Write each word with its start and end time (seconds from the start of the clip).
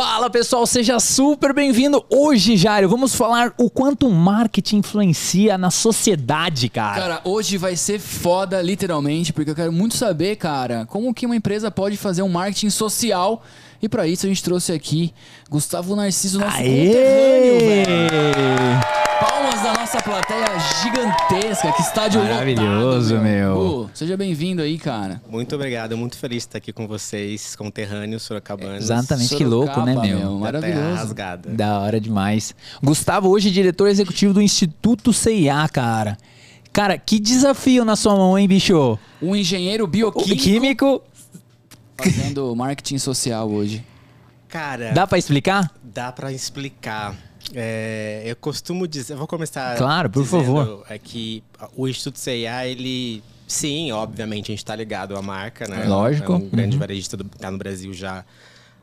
Fala 0.00 0.30
pessoal, 0.30 0.64
seja 0.64 1.00
super 1.00 1.52
bem-vindo. 1.52 2.04
Hoje, 2.08 2.56
Jairo, 2.56 2.88
vamos 2.88 3.16
falar 3.16 3.52
o 3.58 3.68
quanto 3.68 4.06
o 4.06 4.12
marketing 4.12 4.76
influencia 4.76 5.58
na 5.58 5.72
sociedade, 5.72 6.68
cara. 6.68 7.00
Cara, 7.00 7.20
hoje 7.24 7.58
vai 7.58 7.74
ser 7.74 7.98
foda, 7.98 8.62
literalmente, 8.62 9.32
porque 9.32 9.50
eu 9.50 9.56
quero 9.56 9.72
muito 9.72 9.96
saber, 9.96 10.36
cara, 10.36 10.86
como 10.86 11.12
que 11.12 11.26
uma 11.26 11.34
empresa 11.34 11.68
pode 11.68 11.96
fazer 11.96 12.22
um 12.22 12.28
marketing 12.28 12.70
social. 12.70 13.42
E 13.80 13.88
para 13.88 14.06
isso 14.08 14.26
a 14.26 14.28
gente 14.28 14.42
trouxe 14.42 14.72
aqui 14.72 15.12
Gustavo 15.48 15.94
Narciso, 15.94 16.40
nosso 16.40 16.56
Aê! 16.56 16.86
conterrâneo, 16.86 17.60
velho. 17.60 18.98
Palmas 19.20 19.62
da 19.62 19.72
nossa 19.74 20.00
plateia 20.02 20.46
gigantesca, 20.82 21.72
que 21.72 21.82
estádio 21.82 22.20
Maravilhoso, 22.22 23.14
lotado, 23.14 23.24
meu. 23.28 23.54
Gu, 23.54 23.90
seja 23.94 24.16
bem-vindo 24.16 24.62
aí, 24.62 24.78
cara. 24.78 25.20
Muito 25.28 25.54
obrigado, 25.54 25.96
muito 25.96 26.16
feliz 26.16 26.42
de 26.42 26.48
estar 26.48 26.58
aqui 26.58 26.72
com 26.72 26.86
vocês, 26.88 27.54
conterrâneos 27.54 28.22
sorocabanos. 28.22 28.84
Exatamente, 28.84 29.34
que 29.36 29.44
louco, 29.44 29.80
né, 29.82 29.94
Sorocaba, 29.94 30.06
meu? 30.06 30.18
Terra 30.18 30.38
Maravilhoso. 30.38 30.94
rasgada. 30.96 31.50
Da 31.50 31.78
hora 31.80 32.00
demais. 32.00 32.54
Gustavo, 32.82 33.28
hoje 33.28 33.50
diretor 33.50 33.88
executivo 33.88 34.34
do 34.34 34.42
Instituto 34.42 35.12
CIA, 35.12 35.68
cara. 35.68 36.16
Cara, 36.72 36.96
que 36.96 37.18
desafio 37.18 37.84
na 37.84 37.96
sua 37.96 38.14
mão, 38.14 38.38
hein, 38.38 38.46
bicho? 38.46 38.96
Um 39.20 39.34
engenheiro 39.34 39.82
O 39.84 39.86
bioquímico 39.88 40.42
químico, 40.42 41.02
fazendo 41.98 42.54
marketing 42.54 42.98
social 42.98 43.48
hoje. 43.50 43.84
Cara, 44.48 44.92
dá 44.92 45.06
pra 45.06 45.18
explicar? 45.18 45.70
dá 45.82 46.10
pra 46.12 46.32
explicar. 46.32 47.14
É, 47.54 48.22
eu 48.24 48.36
costumo 48.36 48.86
dizer, 48.86 49.14
eu 49.14 49.18
vou 49.18 49.26
começar. 49.26 49.76
Claro, 49.76 50.08
por 50.10 50.24
favor. 50.24 50.84
É 50.88 50.98
que 50.98 51.42
o 51.76 51.88
Instituto 51.88 52.18
CIA, 52.18 52.66
ele. 52.66 53.22
Sim, 53.46 53.90
obviamente, 53.92 54.52
a 54.52 54.54
gente 54.54 54.64
tá 54.64 54.76
ligado 54.76 55.16
à 55.16 55.22
marca, 55.22 55.66
né? 55.66 55.84
Lógico. 55.84 56.32
É 56.32 56.36
um 56.36 56.48
grande 56.48 56.74
Uhum. 56.76 56.80
varejista 56.80 57.16
do, 57.16 57.24
tá 57.24 57.50
no 57.50 57.56
Brasil 57.56 57.92
já 57.94 58.24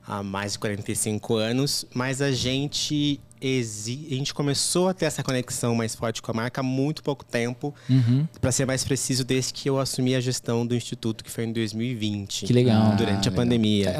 há 0.08 0.22
mais 0.24 0.54
de 0.54 0.60
45 0.60 1.36
anos, 1.36 1.86
mas 1.94 2.22
a 2.22 2.32
gente 2.32 3.20
exi 3.42 4.08
a 4.10 4.16
gente 4.16 4.34
começou 4.34 4.88
a 4.88 4.94
ter 4.94 5.06
essa 5.06 5.22
conexão 5.22 5.76
mais 5.76 5.94
forte 5.94 6.22
com 6.22 6.32
a 6.32 6.34
marca 6.34 6.62
há 6.62 6.64
muito 6.64 7.04
pouco 7.04 7.24
tempo. 7.24 7.74
Uhum. 7.90 8.26
Para 8.40 8.52
ser 8.52 8.66
mais 8.66 8.84
preciso, 8.84 9.24
desde 9.24 9.54
que 9.54 9.70
eu 9.70 9.80
assumi 9.80 10.16
a 10.16 10.20
gestão 10.20 10.66
do 10.66 10.76
instituto, 10.76 11.24
que 11.24 11.30
foi 11.30 11.44
em 11.44 11.54
2020. 11.54 12.46
Que 12.46 12.54
legal. 12.54 12.96
Durante 12.96 13.28
Ah, 13.28 13.32
a 13.32 13.36
pandemia. 13.36 13.96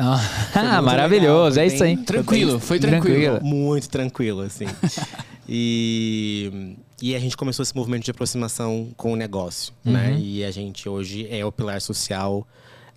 Ah, 0.54 0.82
maravilhoso, 0.82 1.58
legal, 1.58 1.64
é 1.64 1.68
isso 1.68 1.84
aí. 1.84 1.98
Tranquilo, 1.98 2.60
foi 2.60 2.80
tranquilo. 2.80 3.36
Tranquilo. 3.36 3.46
Muito 3.46 3.90
tranquilo, 3.90 4.42
assim. 4.42 4.66
e, 5.48 6.76
e 7.02 7.16
a 7.16 7.20
gente 7.20 7.36
começou 7.36 7.64
esse 7.64 7.76
movimento 7.76 8.04
de 8.06 8.12
aproximação 8.12 8.90
com 8.96 9.14
o 9.14 9.16
negócio, 9.16 9.74
né? 9.84 10.12
Uhum. 10.12 10.20
E 10.20 10.44
a 10.44 10.52
gente 10.52 10.88
hoje 10.90 11.28
é 11.30 11.46
o 11.46 11.52
pilar 11.52 11.82
social 11.82 12.48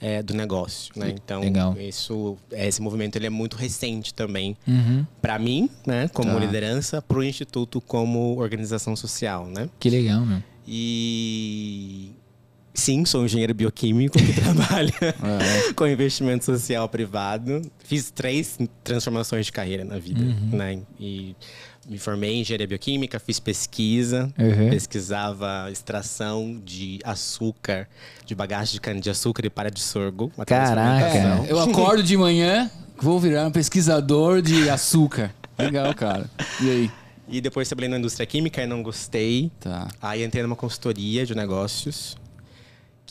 é, 0.01 0.23
do 0.23 0.33
negócio, 0.35 0.93
né? 0.97 1.11
Então, 1.15 1.41
Legal. 1.41 1.77
isso, 1.79 2.37
esse 2.53 2.81
movimento 2.81 3.17
ele 3.17 3.27
é 3.27 3.31
muito 3.31 3.57
recente 3.57 4.15
também. 4.15 4.57
Uhum. 4.67 5.05
Para 5.21 5.39
mim, 5.39 5.69
né, 5.87 6.09
como 6.15 6.33
Tá. 6.33 6.39
liderança, 6.39 7.03
para 7.03 7.19
o 7.19 7.25
Instituto 7.25 7.81
como 7.81 8.37
organização 8.39 8.95
social, 8.95 9.47
né? 9.47 9.69
Que 9.81 9.91
legal, 9.91 10.25
meu. 10.25 10.43
E 10.67 12.13
sim, 12.75 13.05
sou 13.05 13.23
um 13.23 13.25
engenheiro 13.25 13.53
bioquímico 13.55 14.17
que 14.19 14.33
trabalha 14.41 14.93
É. 15.03 15.73
com 15.73 15.87
investimento 15.87 16.45
social 16.45 16.89
privado. 16.89 17.63
Fiz 17.85 18.11
três 18.11 18.57
transformações 18.85 19.47
de 19.47 19.53
carreira 19.53 19.85
na 19.85 19.99
vida, 19.99 20.23
né? 20.53 20.81
E 21.01 21.35
me 21.89 21.99
formei 21.99 22.35
em 22.35 22.41
engenharia 22.43 22.67
bioquímica, 22.67 23.19
fiz 23.19 23.41
pesquisa, 23.41 24.33
Uhum. 24.39 24.71
pesquisava 24.71 25.69
extração 25.71 26.61
de 26.65 26.99
açúcar, 27.03 27.89
de 28.27 28.35
bagagem 28.35 28.75
de 28.75 28.81
cana-de-açúcar 28.81 29.47
e 29.47 29.51
para 29.51 29.71
de 29.71 29.81
sorgo. 29.81 30.31
Caraca. 30.47 31.07
É, 31.47 31.47
eu 31.51 31.59
acordo 31.59 32.03
de 32.03 32.17
manhã, 32.17 32.71
vou 33.01 33.19
virar 33.19 33.47
um 33.47 33.51
pesquisador 33.51 34.43
de 34.43 34.69
açúcar. 34.69 35.35
Legal, 35.59 35.95
cara. 35.95 36.29
E 36.61 36.71
aí? 36.71 36.91
E 37.31 37.41
depois 37.41 37.69
trabalhei 37.69 37.91
na 37.91 37.99
indústria 37.99 38.27
química 38.27 38.63
e 38.63 38.67
não 38.67 38.83
gostei. 38.83 39.51
Tá. 39.61 39.89
Aí 40.01 40.25
entrei 40.25 40.43
numa 40.43 40.57
consultoria 40.57 41.27
de 41.27 41.35
negócios 41.35 42.17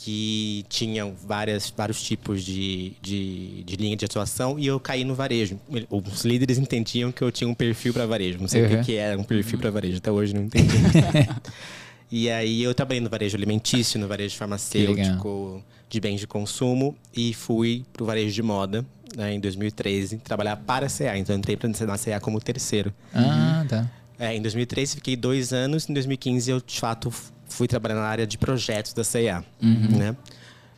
que 0.00 0.64
tinha 0.68 1.04
várias, 1.26 1.72
vários 1.76 2.00
tipos 2.00 2.44
de, 2.44 2.92
de, 3.02 3.64
de 3.64 3.74
linha 3.76 3.96
de 3.96 4.04
atuação 4.04 4.56
e 4.56 4.64
eu 4.64 4.78
caí 4.78 5.02
no 5.04 5.12
varejo. 5.12 5.58
Os 5.90 6.24
líderes 6.24 6.56
entendiam 6.56 7.10
que 7.10 7.20
eu 7.20 7.32
tinha 7.32 7.48
um 7.48 7.54
perfil 7.54 7.92
para 7.92 8.06
varejo. 8.06 8.38
Não 8.40 8.46
sei 8.46 8.62
o 8.62 8.64
Uhum. 8.70 8.78
que, 8.78 8.84
que 8.84 8.94
era 8.94 9.18
um 9.18 9.24
perfil 9.24 9.58
para 9.58 9.70
varejo, 9.72 9.98
até 9.98 10.10
hoje 10.12 10.32
não 10.32 10.44
entendi. 10.44 10.68
e 12.12 12.30
aí 12.30 12.62
eu 12.62 12.72
trabalhei 12.74 13.00
no 13.00 13.10
varejo 13.10 13.36
alimentício, 13.36 13.98
no 13.98 14.06
varejo 14.06 14.36
farmacêutico, 14.36 15.62
de 15.90 16.00
bens 16.00 16.20
de 16.20 16.26
consumo 16.28 16.96
e 17.12 17.34
fui 17.34 17.84
pro 17.92 18.04
varejo 18.06 18.32
de 18.32 18.42
moda 18.42 18.86
né, 19.16 19.34
em 19.34 19.40
2013 19.40 20.18
trabalhar 20.18 20.56
para 20.56 20.86
a 20.86 20.88
CA. 20.88 21.18
Então 21.18 21.34
eu 21.34 21.38
entrei 21.40 21.56
pra- 21.56 21.68
na 21.86 21.98
CA 21.98 22.20
como 22.20 22.40
terceiro. 22.40 22.94
Ah, 23.12 23.64
tá. 23.68 23.90
É, 24.16 24.34
em 24.34 24.40
2013 24.42 24.94
fiquei 24.96 25.16
dois 25.16 25.52
anos, 25.52 25.88
em 25.90 25.92
2015 25.92 26.50
eu 26.50 26.60
de 26.60 26.78
fato 26.78 27.12
fui 27.48 27.66
trabalhar 27.66 27.96
na 27.96 28.06
área 28.06 28.26
de 28.26 28.36
projetos 28.38 28.92
da 28.92 29.04
CIA, 29.04 29.44
né? 29.60 30.16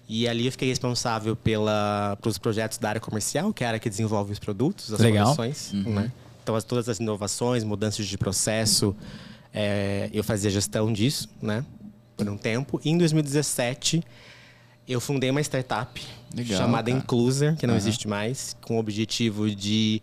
E 0.08 0.26
ali 0.26 0.46
eu 0.46 0.50
fiquei 0.52 0.68
responsável 0.68 1.36
pela, 1.36 2.18
pelos 2.20 2.36
projetos 2.36 2.78
da 2.78 2.88
área 2.88 3.00
comercial, 3.00 3.52
que 3.52 3.62
é 3.62 3.66
a 3.66 3.70
área 3.70 3.80
que 3.80 3.88
desenvolve 3.88 4.32
os 4.32 4.40
produtos, 4.40 4.92
as 4.92 4.98
Legal. 4.98 5.26
soluções, 5.26 5.72
né? 5.72 6.10
Então 6.42 6.56
as, 6.56 6.64
todas 6.64 6.88
as 6.88 6.98
inovações, 6.98 7.62
mudanças 7.62 8.06
de 8.06 8.18
processo, 8.18 8.96
é, 9.54 10.10
eu 10.12 10.24
fazia 10.24 10.50
gestão 10.50 10.92
disso, 10.92 11.28
né? 11.40 11.64
Por 12.16 12.28
um 12.28 12.36
tempo. 12.36 12.80
E 12.84 12.90
em 12.90 12.98
2017 12.98 14.02
eu 14.88 15.00
fundei 15.00 15.30
uma 15.30 15.40
startup 15.40 16.04
Legal, 16.34 16.58
chamada. 16.58 16.90
Incluser, 16.90 17.56
que 17.56 17.66
não 17.66 17.76
existe 17.76 18.08
mais, 18.08 18.56
com 18.60 18.76
o 18.76 18.80
objetivo 18.80 19.48
de 19.48 20.02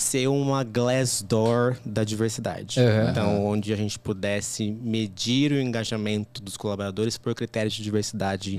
ser 0.00 0.28
uma 0.28 0.62
Glassdoor 0.62 1.76
da 1.84 2.04
diversidade. 2.04 2.78
Uhum. 2.78 3.10
Então, 3.10 3.44
onde 3.46 3.72
a 3.72 3.76
gente 3.76 3.98
pudesse 3.98 4.70
medir 4.70 5.50
o 5.50 5.60
engajamento 5.60 6.40
dos 6.40 6.56
colaboradores 6.56 7.18
por 7.18 7.34
critérios 7.34 7.74
de 7.74 7.82
diversidade, 7.82 8.58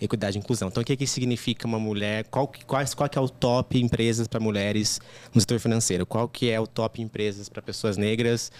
equidade 0.00 0.38
e 0.38 0.40
inclusão. 0.40 0.68
Então, 0.68 0.82
o 0.82 0.86
que, 0.86 0.96
que 0.96 1.06
significa 1.06 1.66
uma 1.66 1.78
mulher? 1.80 2.24
Qual, 2.30 2.46
que- 2.46 2.64
quais, 2.64 2.94
qual 2.94 3.08
que 3.08 3.18
é 3.18 3.20
o 3.20 3.28
top 3.28 3.78
empresas 3.82 4.28
para 4.28 4.38
mulheres 4.38 5.00
no 5.34 5.40
setor 5.40 5.58
financeiro? 5.58 6.06
Qual 6.06 6.28
que 6.28 6.50
é 6.50 6.60
o 6.60 6.66
top 6.68 7.02
empresas 7.02 7.48
para 7.48 7.60
pessoas 7.60 7.96
negras 7.96 8.52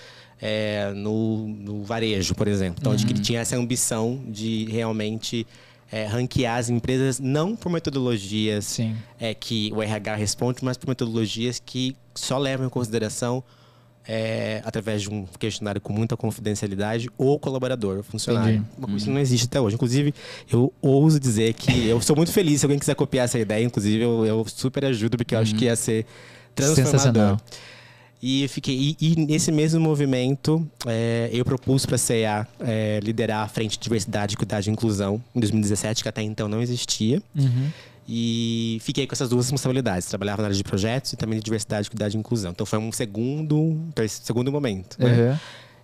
é, 0.43 0.93
no, 0.97 1.47
no 1.47 1.85
varejo, 1.85 2.35
por 2.35 2.49
exemplo? 2.49 2.79
Então, 2.81 2.91
a 2.93 2.97
gente 2.97 3.15
tinha 3.21 3.39
essa 3.41 3.57
ambição 3.57 4.21
de 4.29 4.65
realmente 4.65 5.47
é, 5.91 6.07
ranquear 6.07 6.59
as 6.59 6.69
empresas 6.69 7.21
não 7.21 7.55
por 7.55 7.71
metodologias 7.71 8.65
Sim. 8.65 8.97
é, 9.19 9.35
que 9.35 9.71
o 9.75 9.83
RH 9.83 10.17
responde, 10.17 10.59
mas 10.63 10.77
por 10.77 10.89
metodologias 10.89 11.61
que 11.65 11.97
só 12.15 12.39
levam 12.39 12.67
em 12.67 12.71
consideração, 12.71 13.43
é, 14.09 14.63
através 14.65 15.03
de 15.03 15.11
um 15.11 15.27
questionário 15.39 15.81
com 15.81 15.93
muita 15.93 16.17
confidencialidade, 16.17 17.09
o 17.19 17.39
colaborador, 17.39 17.99
o 17.99 18.03
funcionário. 18.03 18.57
Entendi. 18.57 18.71
Uma 18.79 18.89
coisa 18.89 19.05
que 19.05 19.11
não 19.11 19.21
existe 19.21 19.47
até 19.47 19.61
hoje. 19.61 19.75
Inclusive, 19.75 20.15
eu 20.51 20.73
ouso 20.81 21.19
dizer 21.19 21.55
que 21.55 21.89
eu 21.89 22.01
sou 22.01 22.15
muito 22.15 22.33
feliz 22.33 22.61
se 22.61 22.67
alguém 22.67 22.79
quiser 22.79 22.95
copiar 22.95 23.25
essa 23.25 23.39
ideia. 23.39 23.65
Inclusive, 23.65 24.03
eu, 24.03 24.25
eu 24.25 24.47
super 24.47 24.85
ajudo, 24.85 25.17
porque 25.17 25.35
eu 25.35 25.41
acho 25.41 25.55
que 25.55 25.65
ia 25.65 25.75
ser 25.75 26.07
transformador. 26.55 26.93
Sensacional. 26.93 27.41
E 28.23 28.49
fiquei 28.49 28.75
e, 28.75 29.13
e 29.13 29.27
nesse 29.27 29.53
mesmo 29.53 29.79
movimento 29.81 30.67
é, 30.87 31.29
eu 31.33 31.45
propus 31.45 31.85
para 31.85 31.97
a 31.97 31.99
CEA 31.99 32.49
é, 32.61 32.99
liderar 33.03 33.45
a 33.45 33.49
frente 33.49 33.73
de 33.79 33.83
diversidade, 33.85 34.35
equidade 34.35 34.71
e 34.71 34.73
inclusão 34.73 35.23
em 35.35 35.41
2017, 35.41 36.03
que 36.03 36.09
até 36.09 36.23
então 36.23 36.49
não 36.49 36.63
existia. 36.63 37.23
Uhum. 37.35 37.71
E 38.09 38.79
fiquei 38.83 39.07
com 39.07 39.15
essas 39.15 39.29
duas 39.29 39.47
responsabilidades. 39.47 40.09
Trabalhava 40.09 40.41
na 40.43 40.47
área 40.49 40.57
de 40.57 40.63
projetos 40.65 41.13
e 41.13 41.17
também 41.17 41.39
de 41.39 41.45
diversidade, 41.45 41.89
equidade 41.89 42.17
e 42.17 42.21
inclusão. 42.21 42.53
Então 42.53 42.65
foi 42.65 42.79
um 42.79 42.91
segundo, 42.93 43.77
ter- 43.95 44.09
segundo 44.09 44.51
momento. 44.51 44.97
né? 44.99 45.31
Uhum. 45.33 45.39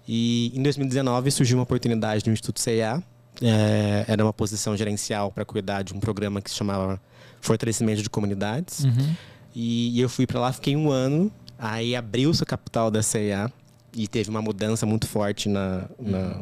E 0.09 0.53
em 0.55 0.63
2019 0.63 1.31
surgiu 1.31 1.57
uma 1.59 1.65
oportunidade 1.65 2.25
no 2.27 2.33
Instituto 2.33 2.61
CIA. 2.61 3.03
É, 3.41 4.05
era 4.07 4.25
uma 4.25 4.33
posição 4.33 4.77
gerencial 4.77 5.31
para 5.33 5.45
cuidar 5.45 5.83
de 5.83 5.93
um 5.93 6.01
programa 6.01 6.41
que 6.41 6.51
se 6.51 6.57
chamava 6.57 7.01
Fortalecimento 7.41 8.03
de 8.03 8.09
Comunidades. 8.11 8.85
Uhum. 8.85 9.15
E, 9.55 9.99
e 9.99 10.01
eu 10.01 10.09
fui 10.09 10.27
para 10.27 10.41
lá, 10.41 10.53
fiquei 10.53 10.77
um 10.77 10.91
ano. 10.91 11.31
Aí 11.65 11.95
abriu-se 11.95 12.43
a 12.43 12.47
capital 12.47 12.91
da 12.91 13.03
CIA 13.03 13.51
e 13.95 14.09
teve 14.09 14.29
uma 14.31 14.43
mudança 14.43 14.85
muito 14.85 15.07
forte 15.07 15.49
na, 15.49 15.85
na, 15.99 16.41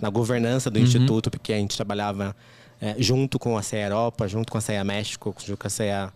na 0.00 0.10
governança 0.10 0.68
do 0.70 0.78
Instituto, 0.82 1.30
porque 1.30 1.52
a 1.52 1.56
gente 1.58 1.76
trabalhava 1.76 2.34
é, 2.80 2.96
junto 2.98 3.38
com 3.38 3.56
a 3.56 3.62
CIA 3.62 3.86
Europa, 3.86 4.26
junto 4.26 4.50
com 4.50 4.58
a 4.58 4.60
CIA 4.60 4.82
México, 4.82 5.32
junto 5.46 5.56
com 5.58 5.66
a 5.66 5.70
CIA 5.70 6.12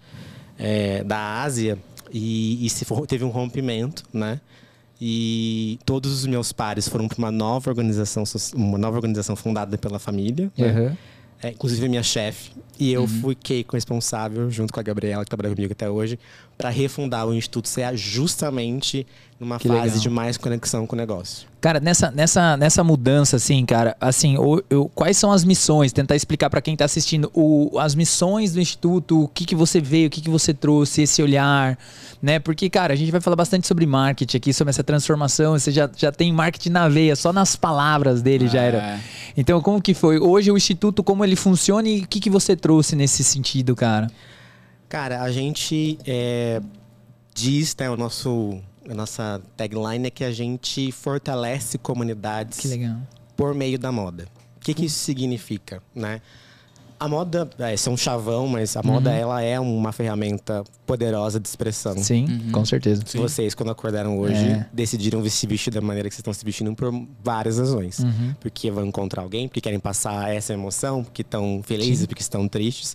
é, 0.59 1.05
da 1.05 1.43
Ásia. 1.43 1.79
E, 2.12 2.64
e 2.67 2.70
se 2.70 2.85
for- 2.85 3.06
teve 3.06 3.23
um 3.25 3.29
rompimento, 3.29 4.03
né? 4.12 4.41
E 5.00 5.79
todos 5.85 6.12
os 6.12 6.26
meus 6.26 6.53
pares 6.53 6.88
foram 6.88 7.09
para 7.09 7.19
uma 7.19 7.31
nova 7.31 7.69
organização, 7.70 8.23
uma 8.55 8.79
nova 8.79 8.97
organização 8.97 9.37
fundada 9.37 9.76
pela 9.76 9.99
família, 9.99 10.50
né? 10.56 10.69
Uhum. 11.44 11.49
É, 11.49 11.50
inclusive 11.52 11.87
a 11.87 11.88
minha 11.88 12.02
chefe. 12.02 12.50
E 12.79 12.93
eu 12.93 13.06
fiquei 13.06 13.64
responsável, 13.73 14.50
junto 14.50 14.73
com 14.73 14.81
a 14.81 14.82
Gabriela, 14.82 15.23
que 15.25 15.31
trabalha 15.31 15.55
comigo 15.55 15.73
até 15.73 15.88
hoje, 15.88 16.19
para 16.58 16.70
refundar 16.70 17.26
o 17.26 17.35
Instituto 17.35 17.69
CA 17.69 17.94
justamente 17.94 19.06
numa 19.44 19.58
Que 19.58 19.69
fase 19.69 19.81
legal. 19.85 19.99
de 20.00 20.11
mais 20.11 20.37
conexão 20.37 20.87
com 20.87 20.96
o 20.96 20.99
negócio. 20.99 21.46
Cara, 21.61 21.81
nessa, 21.81 22.11
nessa, 22.11 22.56
nessa 22.56 22.85
mudança, 22.85 23.37
assim, 23.37 23.64
cara, 23.64 23.96
assim, 24.00 24.37
o- 24.37 24.62
eu- 24.69 24.91
quais 24.94 25.17
são 25.17 25.32
as 25.32 25.44
missões? 25.44 25.93
Tentar 25.93 26.14
explicar 26.17 26.50
pra 26.50 26.61
quem 26.61 26.76
tá 26.76 26.85
assistindo 26.85 27.31
o, 27.32 27.79
as 27.79 27.94
missões 27.94 28.52
do 28.52 28.61
Instituto, 28.61 29.23
o 29.25 29.29
que, 29.29 29.46
que 29.46 29.55
você 29.55 29.81
veio, 29.81 30.08
o 30.08 30.11
que, 30.11 30.20
que 30.20 30.29
você 30.29 30.52
trouxe, 30.52 31.02
esse 31.02 31.23
olhar, 31.23 31.79
né? 32.20 32.38
Porque, 32.38 32.69
cara, 32.69 32.93
a 32.93 32.96
gente 32.96 33.11
vai 33.11 33.20
falar 33.20 33.37
bastante 33.37 33.67
sobre 33.67 33.87
marketing 33.87 34.37
aqui, 34.37 34.52
sobre 34.52 34.70
essa 34.70 34.85
transformação. 34.85 35.52
Você 35.58 35.70
já, 35.73 35.88
já 35.97 36.12
tem 36.12 36.32
marketing 36.32 36.70
na 36.70 36.88
veia, 36.88 37.17
só 37.17 37.32
nas 37.32 37.56
palavras 37.56 38.20
dele 38.20 38.47
já 38.47 38.61
era. 38.61 38.79
É. 38.79 39.00
Então, 39.37 39.61
como 39.62 39.81
que 39.81 39.94
foi? 39.94 40.19
Hoje 40.19 40.50
o 40.50 40.56
Instituto, 40.56 41.02
como 41.02 41.25
ele 41.25 41.37
funciona 41.37 41.88
e 41.88 42.00
o 42.00 42.06
que, 42.06 42.20
que 42.20 42.29
você 42.31 42.55
trouxe 42.55 42.94
nesse 42.94 43.25
sentido, 43.25 43.75
cara? 43.75 44.11
Cara, 44.87 45.23
a 45.23 45.32
gente 45.32 45.99
é, 46.06 46.61
diz, 47.35 47.75
né, 47.81 47.90
o 47.90 47.97
nosso, 47.97 48.58
a 48.89 48.95
nossa 48.95 49.41
tagline 49.57 50.07
é 50.09 50.11
que 50.11 50.25
a 50.25 50.33
gente 50.33 50.91
fortalece 50.93 51.79
comunidades 51.79 52.59
Que 52.61 52.69
legal. 52.69 52.97
por 53.37 53.55
meio 53.55 53.79
da 53.79 53.91
moda. 53.93 54.27
O 54.57 54.61
que, 54.61 54.75
que 54.75 54.87
isso 54.87 54.99
significa, 54.99 55.83
né? 55.95 56.21
A 56.99 57.09
moda, 57.09 57.51
é, 57.59 57.75
esse 57.75 57.87
é 57.89 57.93
um 57.93 57.97
chavão, 57.97 58.47
mas 58.47 58.77
a 58.77 58.83
moda 58.83 59.11
ela 59.13 59.43
é 59.43 59.59
uma 59.61 59.93
ferramenta 59.93 60.65
poderosa 60.87 61.39
de 61.41 61.47
expressão. 61.47 61.99
Sim, 61.99 62.49
com 62.51 62.65
certeza. 62.65 63.03
Vocês, 63.15 63.55
quando 63.55 63.71
acordaram 63.71 64.17
hoje, 64.19 64.37
É. 64.37 64.67
decidiram 64.73 65.23
se 65.29 65.47
vestir 65.47 65.73
da 65.73 65.81
maneira 65.83 66.09
que 66.09 66.15
vocês 66.15 66.21
estão 66.21 66.33
se 66.33 66.45
vestindo 66.45 66.75
por 66.75 66.91
várias 67.23 67.59
razões. 67.59 67.99
Uhum. 67.99 68.35
Porque 68.41 68.71
vão 68.71 68.87
encontrar 68.87 69.23
alguém, 69.23 69.49
porque 69.49 69.61
querem 69.61 69.81
passar 69.81 70.33
essa 70.33 70.53
emoção, 70.55 71.03
porque 71.05 71.21
estão 71.23 71.61
felizes, 71.65 72.07
porque 72.07 72.23
estão 72.23 72.49
tristes. 72.49 72.95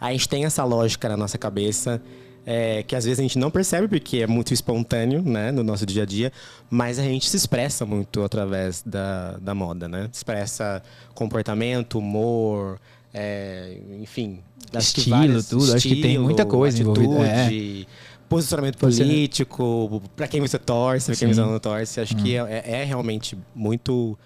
A 0.00 0.12
gente 0.12 0.28
tem 0.28 0.44
essa 0.44 0.62
lógica 0.62 1.08
na 1.08 1.16
nossa 1.16 1.38
cabeça, 1.38 2.00
é, 2.50 2.82
que 2.82 2.96
às 2.96 3.04
vezes 3.04 3.18
a 3.18 3.22
gente 3.22 3.38
não 3.38 3.50
percebe, 3.50 3.86
porque 3.86 4.22
é 4.22 4.26
muito 4.26 4.54
espontâneo, 4.54 5.20
né, 5.20 5.52
no 5.52 5.62
nosso 5.62 5.84
dia 5.84 6.04
a 6.04 6.06
dia, 6.06 6.32
mas 6.70 6.98
a 6.98 7.02
gente 7.02 7.28
se 7.28 7.36
expressa 7.36 7.84
muito 7.84 8.22
através 8.22 8.82
da, 8.82 9.32
da 9.36 9.54
moda, 9.54 9.86
né? 9.86 10.08
Expressa 10.10 10.82
comportamento, 11.14 11.98
humor, 11.98 12.80
é, 13.12 13.76
enfim. 14.00 14.40
Estilo, 14.72 15.42
tudo, 15.42 15.74
acho 15.74 15.86
que 15.86 16.00
tem 16.00 16.16
muita 16.16 16.46
coisa 16.46 16.80
envolvida, 16.80 17.18
é. 17.18 17.44
atitude, 17.44 17.88
posicionamento 18.30 18.78
político, 18.78 20.02
pra 20.16 20.26
quem 20.26 20.40
você 20.40 20.58
torce, 20.58 21.04
pra 21.04 21.16
quem 21.16 21.28
você 21.28 21.40
não 21.42 21.58
torce. 21.60 22.00
Acho 22.00 22.16
que 22.16 22.34
é, 22.34 22.62
é 22.64 22.82
realmente 22.82 23.36
muito 23.54 24.18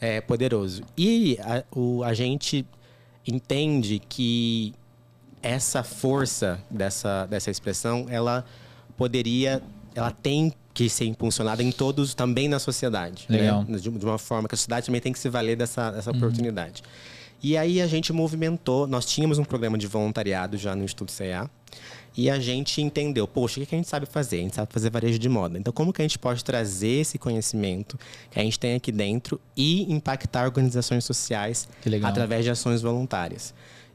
é, 0.00 0.20
poderoso. 0.20 0.84
E 0.96 1.40
a, 1.42 1.64
o, 1.76 2.04
a 2.04 2.14
gente 2.14 2.64
entende 3.26 4.00
que 4.08 4.74
essa 5.44 5.82
força 5.82 6.58
dessa, 6.70 7.26
dessa 7.26 7.50
expressão, 7.50 8.06
ela 8.08 8.44
poderia, 8.96 9.62
ela 9.94 10.10
tem 10.10 10.52
que 10.72 10.88
ser 10.88 11.04
impulsionada 11.04 11.62
em 11.62 11.70
todos, 11.70 12.14
também 12.14 12.48
na 12.48 12.58
sociedade. 12.58 13.26
né? 13.28 13.38
Legal. 13.38 13.64
De, 13.64 13.90
de 13.90 14.04
uma 14.04 14.18
forma 14.18 14.48
que 14.48 14.54
a 14.54 14.58
sociedade 14.58 14.86
também 14.86 15.02
tem 15.02 15.12
que 15.12 15.18
se 15.18 15.28
valer 15.28 15.54
dessa, 15.54 15.90
dessa 15.90 16.10
oportunidade. 16.10 16.82
E 17.42 17.58
aí 17.58 17.82
a 17.82 17.86
gente 17.86 18.10
movimentou, 18.10 18.86
nós 18.86 19.04
tínhamos 19.04 19.38
um 19.38 19.44
programa 19.44 19.76
de 19.76 19.86
voluntariado 19.86 20.56
já 20.56 20.74
no 20.74 20.82
Instituto 20.82 21.12
CA, 21.12 21.48
e 22.16 22.30
a 22.30 22.38
gente 22.38 22.80
entendeu, 22.80 23.28
poxa, 23.28 23.60
o 23.60 23.66
que 23.66 23.74
a 23.74 23.78
gente 23.78 23.88
sabe 23.88 24.06
fazer? 24.06 24.38
A 24.38 24.42
gente 24.42 24.54
sabe 24.54 24.72
fazer 24.72 24.88
varejo 24.88 25.18
de 25.18 25.28
moda. 25.28 25.58
Então, 25.58 25.72
como 25.72 25.92
que 25.92 26.00
a 26.00 26.04
gente 26.04 26.18
pode 26.18 26.42
trazer 26.42 27.00
esse 27.00 27.18
conhecimento 27.18 27.98
que 28.30 28.38
a 28.38 28.42
gente 28.42 28.58
tem 28.58 28.76
aqui 28.76 28.90
dentro 28.90 29.38
e 29.56 29.92
impactar 29.92 30.44
organizações 30.44 31.04
sociais 31.04 31.68
através 32.02 32.44
de 32.44 32.50
ações 32.50 32.80
voluntárias? 32.80 33.52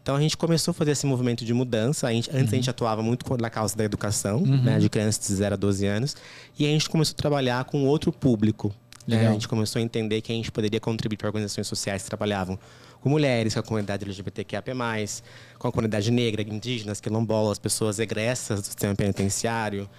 Então, 0.10 0.18
a 0.18 0.22
gente 0.22 0.36
começou 0.36 0.72
a 0.72 0.74
fazer 0.74 0.90
esse 0.94 1.06
movimento 1.06 1.46
de 1.46 1.54
mudança. 1.54 2.08
A 2.08 2.12
gente- 2.12 2.32
antes, 2.34 2.52
a 2.52 2.56
gente 2.56 2.68
atuava 2.68 3.04
muito 3.04 3.24
na 3.40 3.48
causa 3.48 3.78
da 3.78 3.84
educação, 3.84 4.42
né, 4.42 4.80
de 4.80 4.90
crianças 4.90 5.28
de 5.28 5.36
0 5.36 5.54
a 5.54 5.56
12 5.56 5.86
anos. 5.86 6.16
E 6.58 6.66
a 6.66 6.70
gente 6.70 6.90
começou 6.90 7.14
a 7.14 7.16
trabalhar 7.18 7.64
com 7.66 7.86
outro 7.86 8.12
público. 8.12 8.74
né? 9.08 9.28
A 9.28 9.32
gente 9.32 9.48
começou 9.48 9.80
a 9.80 9.84
entender 9.84 10.22
que 10.22 10.32
a 10.32 10.36
gente 10.36 10.52
poderia 10.52 10.80
contribuir 10.80 11.18
para 11.18 11.28
organizações 11.28 11.66
sociais 11.68 12.02
que 12.04 12.10
trabalhavam 12.10 12.58
com 13.02 13.10
mulheres, 13.10 13.54
com 13.56 13.60
a 13.60 13.64
comunidade 13.64 14.04
LGBTQIA+, 14.06 14.62
com 15.58 15.68
a 15.68 15.72
comunidade 15.72 16.12
negra, 16.12 16.42
indígenas, 16.44 17.00
quilombolas, 17.02 17.58
pessoas 17.60 17.98
egressas 18.00 18.62
do 18.62 18.66
sistema 18.66 18.94
penitenciário, 18.96 19.90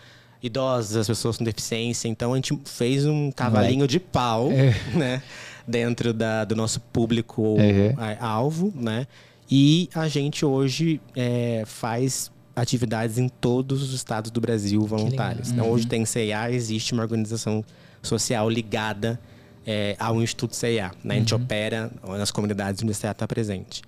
idosos, 0.43 0.97
as 0.97 1.07
pessoas 1.09 1.37
com 1.39 1.45
deficiência. 1.45 2.07
Então, 2.09 2.33
a 2.33 2.37
gente 2.37 2.57
fez 2.65 3.05
um 3.07 3.31
cavalinho 3.33 3.87
de 3.89 3.99
pau, 4.01 4.51
É. 4.53 4.75
né? 4.97 5.23
Dentro 5.67 6.13
da- 6.13 6.45
do 6.45 6.55
nosso 6.57 6.81
público 6.81 7.43
Uhum. 7.43 7.95
a- 7.97 8.25
alvo, 8.27 8.73
né? 8.77 9.07
E 9.51 9.89
a 9.95 10.07
gente 10.07 10.45
hoje 10.45 11.01
é, 11.17 11.65
faz 11.67 12.31
atividades 12.55 13.19
em 13.19 13.29
todos 13.29 13.83
os 13.83 13.93
estados 13.93 14.31
do 14.31 14.41
Brasil 14.41 14.81
voluntárias. 14.83 15.51
Então, 15.51 15.71
hoje 15.71 15.87
tem 15.87 16.05
CIA, 16.05 16.53
existe 16.53 16.93
uma 16.93 17.03
organização 17.03 17.65
social 18.03 18.49
ligada 18.49 19.19
é, 19.67 19.97
ao 19.99 20.23
Instituto 20.23 20.55
CIA. 20.55 20.93
Né? 21.03 21.17
A 21.17 21.19
gente 21.19 21.35
opera 21.35 21.91
nas 22.07 22.31
comunidades 22.31 22.83
onde 22.83 22.93
a 22.93 22.95
CIA 22.95 23.11
está 23.11 23.27
presente. 23.27 23.83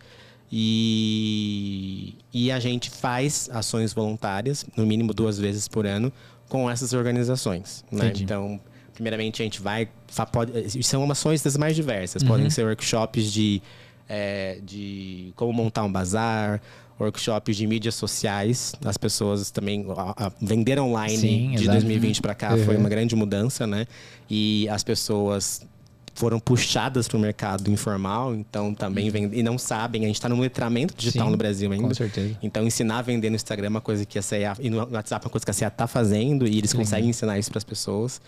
E, 0.51 2.15
e 2.33 2.51
a 2.51 2.61
gente 2.61 2.91
faz 2.91 3.49
ações 3.53 3.93
voluntárias, 3.93 4.67
no 4.77 4.85
mínimo 4.85 5.15
duas 5.15 5.39
vezes 5.39 5.67
por 5.67 5.87
ano, 5.87 6.13
com 6.49 6.71
essas 6.71 6.93
organizações. 6.93 7.85
Né? 7.91 8.13
Então, 8.17 8.61
primeiramente, 8.93 9.41
a 9.41 9.45
gente 9.45 9.63
vai. 9.63 9.89
Pode, 10.31 10.83
são 10.85 11.11
ações 11.11 11.43
das 11.43 11.57
mais 11.57 11.75
diversas. 11.75 12.23
Uhum. 12.23 12.29
Podem 12.29 12.51
ser 12.51 12.65
workshops 12.67 13.33
de, 13.33 13.63
é, 14.09 14.59
de 14.65 15.33
como 15.37 15.53
montar 15.53 15.85
um 15.85 15.93
bazar, 15.93 16.61
workshops 17.01 17.57
de 17.57 17.67
mídias 17.67 17.95
sociais. 17.95 18.75
As 18.85 18.97
pessoas 18.97 19.51
também. 19.51 19.87
A, 19.97 20.27
a, 20.27 20.33
vender 20.41 20.79
online 20.79 21.17
Sim, 21.17 21.49
de 21.51 21.63
exato. 21.65 21.73
2020 21.79 22.21
para 22.23 22.35
cá 22.35 22.55
Uhum. 22.55 22.65
foi 22.65 22.77
uma 22.77 22.89
grande 22.89 23.17
mudança, 23.17 23.67
né? 23.67 23.87
E 24.31 24.69
as 24.69 24.83
pessoas 24.85 25.67
foram 26.15 26.39
puxadas 26.39 27.09
para 27.09 27.17
o 27.17 27.21
mercado 27.21 27.71
informal, 27.71 28.35
então 28.35 28.75
também 28.75 29.09
vende, 29.09 29.39
e 29.39 29.43
não 29.43 29.57
sabem, 29.57 30.05
a 30.05 30.07
gente 30.07 30.17
está 30.17 30.29
no 30.29 30.39
letramento 30.39 30.95
digital 30.95 31.23
Uhum. 31.23 31.29
Sim, 31.29 31.33
no 31.33 31.37
Brasil 31.39 31.73
ainda. 31.73 31.89
Com 31.89 31.95
certeza. 31.95 32.37
Então, 32.43 32.67
ensinar 32.67 32.99
a 32.99 33.03
vender 33.03 33.31
no 33.31 33.37
Instagram 33.37 33.67
é 33.67 33.71
uma 33.71 33.81
coisa 33.81 34.05
que 34.05 34.19
a 34.19 34.23
CEA, 34.23 34.53
e 34.61 34.69
no 34.69 34.77
WhatsApp 34.91 35.25
é 35.25 35.27
uma 35.27 35.31
coisa 35.33 35.45
que 35.47 35.51
a 35.51 35.55
CEA 35.55 35.69
está 35.69 35.87
fazendo, 35.87 36.47
e 36.47 36.59
eles 36.59 36.71
legal. 36.73 36.85
conseguem 36.85 37.09
ensinar 37.09 37.39
isso 37.39 37.51
para 37.51 37.57
as 37.59 37.65
pessoas, 37.65 38.21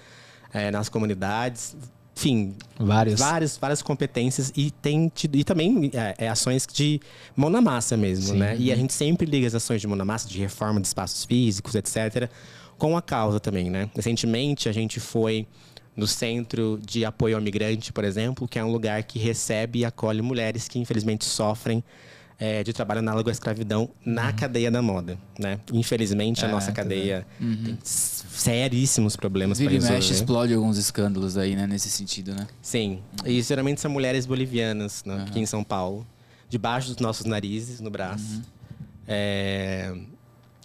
é, 0.51 0.71
nas 0.71 0.89
comunidades. 0.89 1.77
Enfim, 2.17 2.55
Vários. 2.79 3.19
várias, 3.19 3.57
várias 3.57 3.83
competências 3.83 4.53
e 4.57 4.71
tem 4.71 5.11
tido, 5.13 5.37
e 5.37 5.43
também 5.43 5.91
é, 5.93 6.27
é 6.27 6.29
ações 6.29 6.67
de 6.73 7.01
mão 7.35 7.51
na 7.51 7.61
massa 7.61 7.97
mesmo, 7.97 8.29
Sim. 8.29 8.39
né? 8.39 8.57
E 8.57 8.71
a 8.71 8.77
gente 8.77 8.93
sempre 8.93 9.27
liga 9.27 9.47
as 9.47 9.55
ações 9.55 9.81
de 9.81 9.87
mão 9.87 9.97
na 9.97 10.05
massa, 10.05 10.29
de 10.29 10.39
reforma 10.39 10.81
de 10.81 10.87
espaços 10.87 11.25
físicos, 11.25 11.75
etc., 11.75 12.31
com 12.79 12.97
a 12.97 13.03
causa 13.03 13.41
também, 13.41 13.69
né? 13.69 13.91
Recentemente 13.95 14.69
a 14.69 14.73
gente 14.73 15.01
foi 15.01 15.47
no 15.97 16.07
Centro 16.07 16.79
de 16.85 17.05
Apoio 17.05 17.37
ao 17.37 17.43
Migrante, 17.43 17.93
por 17.93 18.05
exemplo, 18.05 18.49
que 18.49 18.59
é 18.59 18.65
um 18.65 18.71
lugar 18.71 19.03
que 19.05 19.19
recebe 19.19 19.81
e 19.81 19.85
acolhe 19.85 20.23
mulheres 20.23 20.69
que 20.69 20.79
infelizmente 20.79 21.25
sofrem 21.25 21.85
é, 22.39 22.63
de 22.65 22.73
trabalho 22.73 22.99
análogo 23.01 23.29
à 23.29 23.33
escravidão 23.33 23.89
na 24.05 24.33
cadeia 24.33 24.71
da 24.71 24.83
moda, 24.83 25.17
né? 25.39 25.61
Infelizmente 25.73 26.45
a 26.45 26.49
nossa 26.49 26.67
tá 26.69 26.73
cadeia 26.73 27.27
tem 27.39 27.79
s- 27.83 28.25
seríssimos 28.29 29.17
problemas 29.17 29.59
para 29.59 29.71
e 29.71 29.75
resolver. 29.75 29.95
mexe, 29.95 30.13
explode 30.13 30.53
alguns 30.55 30.77
escândalos 30.77 31.37
aí, 31.39 31.55
né? 31.55 31.67
Nesse 31.67 31.89
sentido, 31.91 32.35
né? 32.35 32.47
Sim. 32.61 33.01
E 33.25 33.41
geralmente 33.43 33.81
são 33.81 33.91
mulheres 33.91 34.27
bolivianas, 34.27 35.03
né, 35.05 35.25
aqui 35.27 35.39
em 35.41 35.47
São 35.47 35.63
Paulo, 35.63 36.07
debaixo 36.49 36.89
dos 36.89 36.97
nossos 36.99 37.25
narizes, 37.27 37.81
no 37.81 37.91
braço. 37.91 38.43
É, 39.07 39.95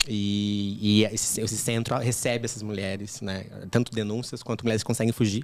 e 0.08 0.78
e 0.82 1.04
esse, 1.06 1.42
esse 1.42 1.58
centro 1.58 1.98
recebe 1.98 2.46
essas 2.46 2.64
mulheres, 2.64 3.22
né? 3.22 3.46
Tanto 3.70 3.92
denúncias 3.92 4.42
quanto 4.42 4.64
mulheres 4.64 4.82
que 4.84 4.88
conseguem 4.88 5.12
fugir 5.14 5.44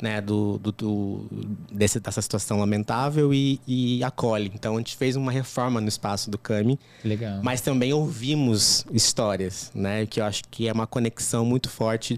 né? 0.00 0.20
do, 0.20 0.58
do, 0.58 0.72
do- 0.72 1.28
desse, 1.72 1.98
dessa 2.00 2.22
situação 2.22 2.58
lamentável 2.60 3.34
e, 3.34 3.60
e 3.66 4.02
acolhe. 4.04 4.50
Então 4.54 4.74
a 4.76 4.78
gente 4.78 4.96
fez 4.96 5.16
uma 5.16 5.32
reforma 5.32 5.80
no 5.80 5.88
espaço 5.88 6.30
do 6.30 6.38
CAMI, 6.38 6.78
legal. 7.04 7.40
mas 7.42 7.60
também 7.60 7.92
ouvimos 7.92 8.86
histórias, 8.92 9.70
né? 9.74 10.06
Que 10.06 10.20
eu 10.20 10.24
acho 10.24 10.42
que 10.50 10.68
é 10.68 10.72
uma 10.72 10.86
conexão 10.86 11.44
muito 11.44 11.68
forte 11.68 12.16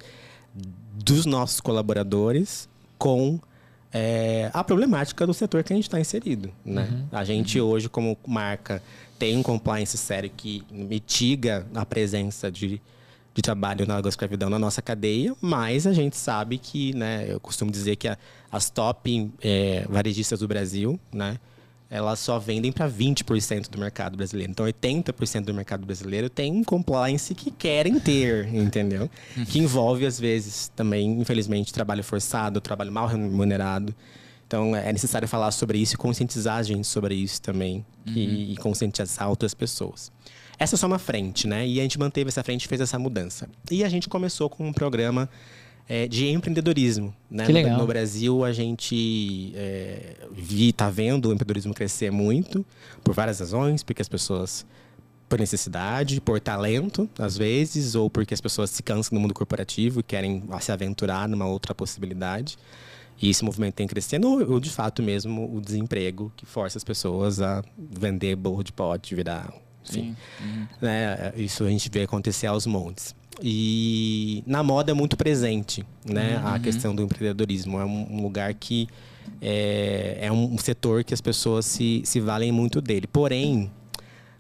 dos 0.95 1.27
nossos 1.27 1.61
colaboradores 1.61 2.69
com 2.99 3.39
é, 3.93 4.51
a 4.53 4.63
problemática 4.65 5.27
do 5.27 5.33
setor 5.33 5.63
que 5.63 5.73
a 5.73 5.77
gente 5.77 5.85
está 5.87 5.99
inserido, 6.01 6.51
né? 6.65 7.05
A 7.13 7.25
gente 7.25 7.61
hoje, 7.61 7.89
como 7.89 8.17
marca, 8.27 8.83
tem 9.18 9.37
um 9.37 9.42
compliance 9.42 9.96
sério 9.99 10.30
que 10.37 10.62
mitiga 10.70 11.66
a 11.75 11.85
presença 11.87 12.50
de, 12.50 12.80
de 13.35 13.42
trabalho 13.42 13.87
na 13.87 14.00
escravidão 14.08 14.49
na 14.50 14.58
nossa 14.58 14.80
cadeia, 14.82 15.35
mas 15.40 15.87
a 15.87 15.92
gente 15.92 16.16
sabe 16.16 16.58
que, 16.58 16.94
né? 16.94 17.26
Eu 17.28 17.38
costumo 17.40 17.70
dizer 17.70 17.96
que 17.96 18.08
a- 18.08 18.18
as 18.50 18.70
top 18.70 19.30
é, 19.42 19.85
varejistas 19.88 20.40
do 20.40 20.49
Brasil, 20.49 20.99
né? 21.12 21.38
elas 21.88 22.18
só 22.18 22.37
vendem 22.37 22.73
para 22.73 22.88
20% 22.88 23.70
do 23.70 23.78
mercado 23.78 24.16
brasileiro. 24.16 24.50
Então, 24.50 24.66
80% 24.66 25.44
do 25.44 25.54
mercado 25.54 25.87
brasileiro 25.87 26.28
tem 26.28 26.50
um 26.52 26.64
compliance 26.64 27.32
que 27.32 27.49
querem 27.49 28.00
ter, 28.00 28.52
entendeu? 28.52 29.08
Que 29.49 29.61
envolve, 29.61 30.04
às 30.04 30.18
vezes, 30.18 30.66
também, 30.75 31.20
infelizmente, 31.20 31.73
trabalho 31.73 32.02
forçado, 32.02 32.61
trabalho 32.61 32.90
mal 32.90 33.06
remunerado. 33.06 33.94
Então 34.47 34.76
é 34.76 34.93
necessário 34.93 35.26
falar 35.26 35.50
sobre 35.50 35.79
isso 35.79 35.95
e 35.95 35.97
conscientizar 35.97 36.59
a 36.59 36.62
gente 36.62 36.87
sobre 36.87 37.15
isso 37.15 37.43
também 37.43 37.85
e, 38.07 38.53
e 38.53 38.57
conscientizar 38.57 39.29
outras 39.29 39.55
pessoas. 39.55 40.12
Essa 40.59 40.76
é 40.76 40.79
só 40.79 40.87
uma 40.87 40.99
frente, 40.99 41.47
né? 41.47 41.67
E 41.67 41.81
a 41.81 41.83
gente 41.83 41.99
manteve 41.99 42.29
essa 42.29 42.43
frente 42.43 42.65
e 42.65 42.69
fez 42.69 42.81
essa 42.81 42.99
mudança. 42.99 43.49
E 43.71 43.85
a 43.85 43.88
gente 43.88 44.09
começou 44.09 44.49
com 44.49 44.67
um 44.67 44.73
programa 44.73 45.29
é, 45.88 46.09
de 46.09 46.29
empreendedorismo. 46.29 47.15
Né? 47.31 47.47
Que 47.47 47.53
legal. 47.53 47.73
No, 47.73 47.79
no 47.79 47.87
Brasil, 47.87 48.45
a 48.45 48.53
gente 48.53 49.53
é, 49.55 50.17
vi, 50.33 50.73
tá 50.73 50.88
vendo 50.91 51.26
o 51.26 51.33
empreendedorismo 51.33 51.75
crescer 51.75 52.11
muito, 52.11 52.65
por 53.05 53.15
várias 53.15 53.41
razões, 53.41 53.83
porque 53.83 54.00
as 54.00 54.09
pessoas, 54.09 54.65
por 55.29 55.38
necessidade, 55.38 56.21
por 56.21 56.41
talento, 56.41 57.09
às 57.19 57.37
vezes, 57.37 57.95
ou 57.95 58.09
porque 58.09 58.33
as 58.33 58.41
pessoas 58.41 58.71
se 58.71 58.83
cansam 58.83 59.17
do 59.17 59.21
mundo 59.21 59.35
corporativo 59.35 60.00
e 60.00 60.03
querem 60.03 60.43
se 60.61 60.73
aventurar 60.73 61.29
numa 61.29 61.47
outra 61.47 61.75
possibilidade. 61.75 62.57
E 63.20 63.30
esse 63.30 63.44
movimento 63.44 63.75
tem 63.75 63.87
crescendo, 63.87 64.28
ou, 64.28 64.61
de 64.61 64.70
fato 64.70 65.02
mesmo 65.02 65.54
o 65.54 65.61
desemprego 65.61 66.32
que 66.37 66.44
força 66.44 66.76
as 66.76 66.85
pessoas 66.85 67.40
a 67.40 67.62
vender 67.78 68.37
bolo 68.37 68.62
de 68.62 68.73
pote, 68.73 69.14
virar. 69.14 69.52
Enfim, 69.88 70.16
né? 70.80 71.32
Isso 71.37 71.64
a 71.64 71.70
gente 71.70 71.88
vê 71.90 72.02
acontecer 72.02 72.46
aos 72.46 72.66
montes. 72.66 73.14
E 73.42 74.42
na 74.46 74.62
moda 74.62 74.90
é 74.90 74.94
muito 74.94 75.16
presente, 75.16 75.85
né? 76.04 76.40
A 76.44 76.58
questão 76.58 76.94
do 76.94 77.02
empreendedorismo. 77.02 77.78
É 77.78 77.85
um, 77.85 78.23
lugar 78.23 78.52
que 78.54 78.88
é, 79.40 80.18
é 80.23 80.32
um 80.32 80.56
setor 80.58 81.04
que 81.04 81.14
as 81.14 81.20
pessoas 81.20 81.66
se, 81.66 82.02
se 82.04 82.20
valem 82.20 82.50
muito 82.50 82.80
dele. 82.80 83.06
Porém, 83.06 83.70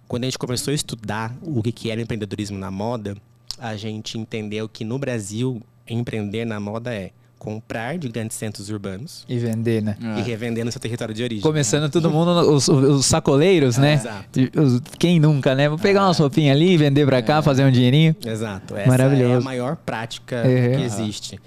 quando 0.08 0.24
a 0.24 0.26
gente 0.26 0.38
começou 0.38 0.72
a 0.72 0.74
estudar 0.74 1.36
o 1.42 1.62
que 1.62 1.72
que 1.72 1.90
era 1.90 2.00
empreendedorismo 2.00 2.58
na 2.58 2.70
moda, 2.70 3.16
a 3.58 3.76
gente 3.76 4.18
entendeu 4.18 4.68
que 4.68 4.84
no 4.84 4.98
Brasil, 4.98 5.62
empreender 5.88 6.44
na 6.44 6.58
moda 6.58 6.94
é 6.94 7.12
comprar 7.46 7.96
de 7.96 8.08
grandes 8.08 8.36
centros 8.36 8.68
urbanos 8.70 9.24
E 9.28 9.38
vender, 9.38 9.80
né? 9.80 9.96
É. 10.02 10.18
e 10.18 10.22
revender 10.22 10.64
no 10.64 10.72
seu 10.72 10.80
território 10.80 11.14
de 11.14 11.22
origem. 11.22 11.40
Começando 11.42 11.88
todo 11.88 12.10
mundo, 12.10 12.30
os, 12.52 12.66
os 12.66 13.06
sacoleiros, 13.06 13.76
né? 13.78 13.94
Exato. 13.94 14.40
Os- 14.60 14.80
quem 14.98 15.20
nunca, 15.20 15.54
né? 15.54 15.68
Vou 15.68 15.78
pegar 15.78 16.04
umas 16.06 16.18
roupinhas 16.18 16.56
ali, 16.56 16.76
vender 16.76 17.06
pra 17.06 17.22
cá, 17.22 17.40
fazer 17.42 17.64
um 17.64 17.70
dinheirinho. 17.70 18.16
Exato. 18.26 18.76
Essa 18.76 18.88
Maravilhoso. 18.88 19.34
é 19.34 19.36
a 19.36 19.40
maior 19.40 19.76
prática 19.76 20.36
É. 20.44 20.76
que 20.76 20.82
existe. 20.82 21.38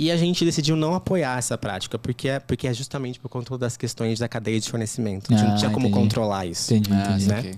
E 0.00 0.12
a 0.12 0.16
gente 0.16 0.44
decidiu 0.44 0.76
não 0.76 0.94
apoiar 0.94 1.36
essa 1.38 1.58
prática, 1.58 1.98
porque 1.98 2.28
é, 2.28 2.38
porque 2.38 2.68
é 2.68 2.72
justamente 2.72 3.18
por 3.18 3.28
conta 3.28 3.58
das 3.58 3.76
questões 3.76 4.20
da 4.20 4.28
cadeia 4.28 4.60
de 4.60 4.70
fornecimento. 4.70 5.34
A 5.34 5.36
gente 5.36 5.44
Ah, 5.46 5.50
não 5.50 5.56
tinha 5.58 5.70
como 5.72 5.88
entendi. 5.88 6.00
controlar 6.04 6.46
isso. 6.46 6.72
Entendi, 6.72 6.92
Ah, 6.96 7.04
entendi. 7.16 7.26
né? 7.26 7.36
saquei. 7.36 7.54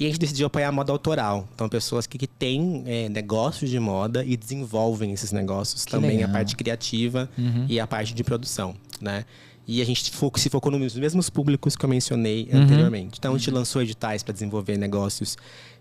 E 0.00 0.04
a 0.04 0.08
gente 0.08 0.18
decidiu 0.18 0.48
apoiar 0.48 0.68
a 0.68 0.72
moda 0.72 0.90
autoral. 0.90 1.48
Então, 1.54 1.68
pessoas 1.68 2.04
que, 2.04 2.18
que 2.18 2.26
têm 2.26 2.82
é, 2.86 3.08
negócios 3.08 3.70
de 3.70 3.78
moda 3.78 4.24
e 4.24 4.36
desenvolvem 4.36 5.12
esses 5.12 5.30
negócios 5.30 5.84
também, 5.84 6.16
legal. 6.16 6.30
a 6.30 6.32
parte 6.32 6.56
criativa 6.56 7.30
e 7.68 7.78
a 7.78 7.86
parte 7.86 8.12
de 8.12 8.24
produção, 8.24 8.74
né? 9.00 9.24
E 9.68 9.80
a 9.80 9.84
gente 9.84 10.10
fo- 10.12 10.30
se 10.36 10.48
focou 10.48 10.70
nos 10.72 10.94
mesmos 10.96 11.28
públicos 11.30 11.76
que 11.76 11.84
eu 11.84 11.88
mencionei 11.88 12.48
anteriormente. 12.52 13.16
Então, 13.18 13.32
a 13.34 13.38
gente 13.38 13.50
lançou 13.50 13.80
editais 13.82 14.22
para 14.24 14.32
desenvolver 14.32 14.76
negócios 14.76 15.36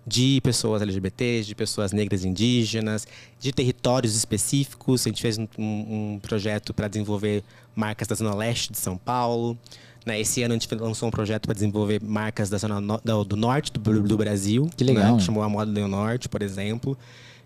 de 0.07 0.39
pessoas 0.41 0.81
LGBTs, 0.81 1.47
de 1.47 1.55
pessoas 1.55 1.91
negras 1.91 2.23
e 2.23 2.27
indígenas, 2.27 3.07
de 3.39 3.51
territórios 3.51 4.15
específicos. 4.15 5.05
A 5.05 5.09
gente 5.09 5.21
fez 5.21 5.37
um, 5.37 5.47
um- 5.57 6.19
projeto 6.21 6.73
para 6.73 6.87
desenvolver 6.87 7.43
marcas 7.75 8.07
da 8.07 8.15
Zona 8.15 8.35
Leste 8.35 8.71
de 8.71 8.77
São 8.77 8.97
Paulo. 8.97 9.57
Né? 10.05 10.19
Esse 10.21 10.43
ano 10.43 10.53
a 10.53 10.57
gente 10.57 10.73
lançou 10.75 11.07
um 11.07 11.11
projeto 11.11 11.45
para 11.45 11.53
desenvolver 11.55 11.99
marcas 12.03 12.49
da 12.49 12.57
zona 12.59 12.79
no- 12.79 13.01
do, 13.03 13.23
do 13.23 13.35
norte 13.35 13.71
do, 13.71 13.79
do 14.03 14.17
Brasil. 14.17 14.69
Que 14.77 14.83
legal, 14.83 15.13
Né? 15.13 15.17
Que 15.17 15.23
chamou 15.23 15.41
a 15.41 15.49
Moda 15.49 15.71
do 15.71 15.87
Norte, 15.87 16.29
por 16.29 16.41
exemplo. 16.43 16.95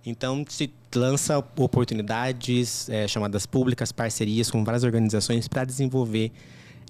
Então, 0.06 0.46
se 0.50 0.70
lança 0.96 1.38
oportunidades 1.58 2.90
eh, 2.90 3.08
chamadas 3.08 3.46
públicas, 3.46 3.92
parcerias 3.92 4.50
com 4.50 4.64
várias 4.64 4.84
organizações 4.84 5.48
para 5.48 5.64
desenvolver 5.66 6.32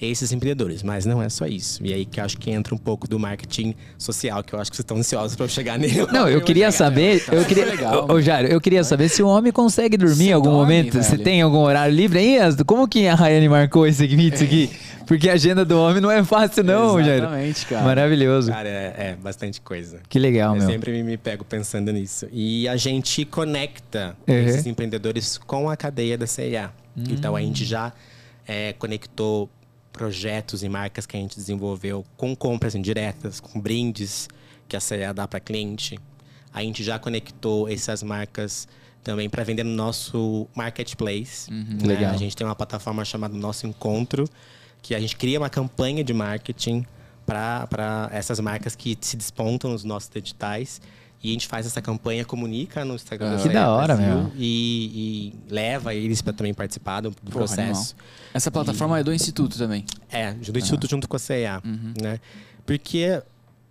esses 0.01 0.31
empreendedores. 0.31 0.83
Mas 0.83 1.05
não 1.05 1.21
é 1.21 1.29
só 1.29 1.45
isso. 1.45 1.85
E 1.85 1.93
aí 1.93 2.05
que 2.05 2.19
eu 2.19 2.23
acho 2.25 2.37
que 2.37 2.49
entra 2.51 2.73
um 2.73 2.77
pouco 2.77 3.07
do 3.07 3.19
marketing 3.19 3.75
social, 3.97 4.43
que 4.43 4.53
eu 4.53 4.59
acho 4.59 4.69
que 4.71 4.77
vocês 4.77 4.83
estão 4.83 4.97
ansiosos 4.97 5.35
para 5.35 5.45
eu 5.45 5.49
chegar 5.49 5.77
nele. 5.77 6.05
Não, 6.11 6.27
eu 6.27 6.41
queria 6.41 6.71
saber, 6.71 7.23
eu 7.31 7.43
queria, 7.45 7.65
legal, 7.65 8.07
ô, 8.09 8.21
Jairo, 8.21 8.47
eu 8.47 8.61
queria 8.61 8.83
saber 8.83 9.09
se 9.09 9.21
o 9.21 9.27
homem 9.27 9.51
consegue 9.51 9.97
dormir 9.97 10.25
em 10.25 10.27
Você 10.27 10.31
algum 10.33 10.49
dorme, 10.51 10.61
momento. 10.75 10.93
Você 11.01 11.11
velho? 11.11 11.23
tem 11.23 11.41
algum 11.41 11.59
horário 11.59 11.93
livre 11.95 12.19
aí? 12.19 12.37
Como 12.65 12.87
que 12.87 13.07
a 13.07 13.15
Rayane 13.15 13.49
marcou 13.49 13.85
esse 13.87 14.05
vídeo 14.07 14.43
aqui? 14.43 14.69
Porque 15.05 15.27
a 15.27 15.33
agenda 15.33 15.65
do 15.65 15.75
homem 15.79 15.99
não 15.99 16.11
é 16.11 16.23
fácil 16.23 16.63
não, 16.63 17.03
Jairo. 17.03 17.23
Exatamente, 17.23 17.65
cara. 17.65 17.83
Maravilhoso. 17.83 18.51
Cara, 18.51 18.69
é, 18.69 18.95
é 18.97 19.15
bastante 19.19 19.59
coisa. 19.59 20.01
Que 20.07 20.19
legal, 20.19 20.53
eu 20.53 20.59
meu. 20.61 20.69
sempre 20.69 21.01
me, 21.01 21.17
pego 21.17 21.43
pensando 21.43 21.91
nisso. 21.91 22.27
E 22.31 22.67
a 22.67 22.77
gente 22.77 23.25
conecta 23.25 24.15
Uhum. 24.27 24.35
esses 24.35 24.67
empreendedores 24.67 25.37
com 25.39 25.67
a 25.69 25.75
cadeia 25.75 26.15
da 26.17 26.27
CIA. 26.27 26.69
Então 26.95 27.35
a 27.35 27.41
gente 27.41 27.65
já 27.65 27.91
é, 28.47 28.73
conectou 28.73 29.49
projetos 29.91 30.63
e 30.63 30.69
marcas 30.69 31.05
que 31.05 31.17
a 31.17 31.19
gente 31.19 31.35
desenvolveu 31.35 32.05
com 32.15 32.35
compras 32.35 32.75
indiretas, 32.75 33.39
com 33.39 33.59
brindes 33.59 34.27
que 34.67 34.75
a 34.75 34.79
CIA 34.79 35.13
dá 35.13 35.27
para 35.27 35.39
cliente. 35.39 35.99
A 36.53 36.61
gente 36.61 36.83
já 36.83 36.97
conectou 36.97 37.67
essas 37.67 38.01
marcas 38.03 38.67
também 39.03 39.29
para 39.29 39.43
vender 39.43 39.63
no 39.63 39.75
nosso 39.75 40.47
marketplace. 40.55 41.51
né? 41.51 41.87
Legal. 41.87 42.13
A 42.13 42.17
gente 42.17 42.35
tem 42.35 42.45
uma 42.45 42.55
plataforma 42.55 43.03
chamada 43.05 43.33
Nosso 43.35 43.65
Encontro, 43.65 44.27
que 44.81 44.93
a 44.93 44.99
gente 44.99 45.15
cria 45.15 45.39
uma 45.39 45.49
campanha 45.49 46.03
de 46.03 46.13
marketing 46.13 46.85
para 47.25 48.09
essas 48.11 48.39
marcas 48.39 48.75
que 48.75 48.97
se 48.99 49.15
despontam 49.15 49.71
nos 49.71 49.83
nossos 49.83 50.09
editais. 50.15 50.81
E 51.21 51.29
a 51.29 51.33
gente 51.33 51.47
faz 51.47 51.65
essa 51.65 51.81
campanha, 51.81 52.23
comunica 52.23 52.85
no 52.85 52.95
Instagram 52.95 53.31
Ah. 53.31 53.35
da 53.35 53.43
Que 53.43 53.49
da 53.49 53.69
hora, 53.71 53.95
Brasil 53.95 54.15
meu. 54.15 54.31
E, 54.37 55.33
e 55.49 55.53
leva 55.53 55.93
eles 55.93 56.21
para 56.21 56.31
também 56.33 56.53
participar 56.53 57.01
do, 57.01 57.11
Porra, 57.11 57.31
processo. 57.31 57.61
animal. 57.61 57.85
Essa 58.33 58.49
plataforma 58.49 58.99
é 58.99 59.03
do 59.03 59.13
Instituto 59.13 59.57
também. 59.57 59.83
É, 60.09 60.31
do 60.33 60.57
Instituto 60.57 60.87
junto 60.89 61.07
com 61.09 61.15
a 61.15 61.19
CIA, 61.19 61.61
Uhum. 61.65 61.93
né? 62.01 62.19
Porque 62.65 63.21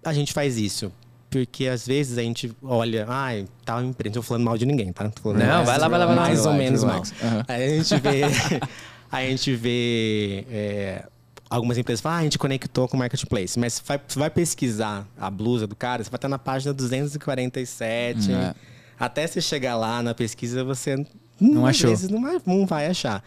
a 0.04 0.12
gente 0.12 0.32
faz 0.32 0.58
isso. 0.58 0.92
Porque 1.30 1.66
às 1.66 1.86
vezes 1.86 2.16
a 2.18 2.22
gente 2.22 2.50
olha, 2.62 3.04
ai, 3.08 3.46
tal 3.64 3.82
empresa, 3.82 4.14
não 4.16 4.22
tô 4.22 4.26
falando 4.26 4.44
mal 4.44 4.56
de 4.58 4.64
ninguém, 4.66 4.92
tá? 4.92 5.04
Não, 5.04 5.32
mais- 5.34 5.66
vai 5.66 5.78
lá, 5.78 5.88
vai 5.88 5.98
lá, 5.98 6.06
vai 6.06 6.16
lá. 6.16 6.22
Mais 6.22 6.44
ou 6.46 6.52
menos 6.54 6.82
mal. 6.84 7.02
Aham. 7.22 7.44
Aí 7.48 7.64
a 7.64 7.82
gente 7.82 8.00
vê, 8.00 8.20
a 9.12 9.20
gente 9.22 9.54
vê 9.54 10.44
é, 10.50 11.04
algumas 11.48 11.78
empresas 11.78 12.00
falam, 12.00 12.18
ah, 12.18 12.20
a 12.20 12.24
gente 12.24 12.38
conectou 12.38 12.88
com 12.88 12.96
o 12.96 12.98
marketplace, 12.98 13.58
mas 13.58 13.82
vai, 13.84 14.00
você 14.06 14.18
vai 14.18 14.30
pesquisar 14.30 15.06
a 15.18 15.30
blusa 15.30 15.66
do 15.66 15.74
cara, 15.74 16.02
você 16.02 16.10
vai 16.10 16.18
estar 16.18 16.28
na 16.28 16.38
página 16.38 16.72
247. 16.72 18.32
É. 18.32 18.54
Até 18.98 19.26
você 19.26 19.40
chegar 19.40 19.76
lá 19.76 20.02
na 20.02 20.14
pesquisa, 20.14 20.64
você 20.64 21.04
Não 21.40 21.64
às 21.64 21.76
achou. 21.76 21.90
vezes 21.90 22.08
não 22.08 22.20
vai, 22.20 22.40
não 22.44 22.66
vai 22.66 22.86
achar. 22.86 23.22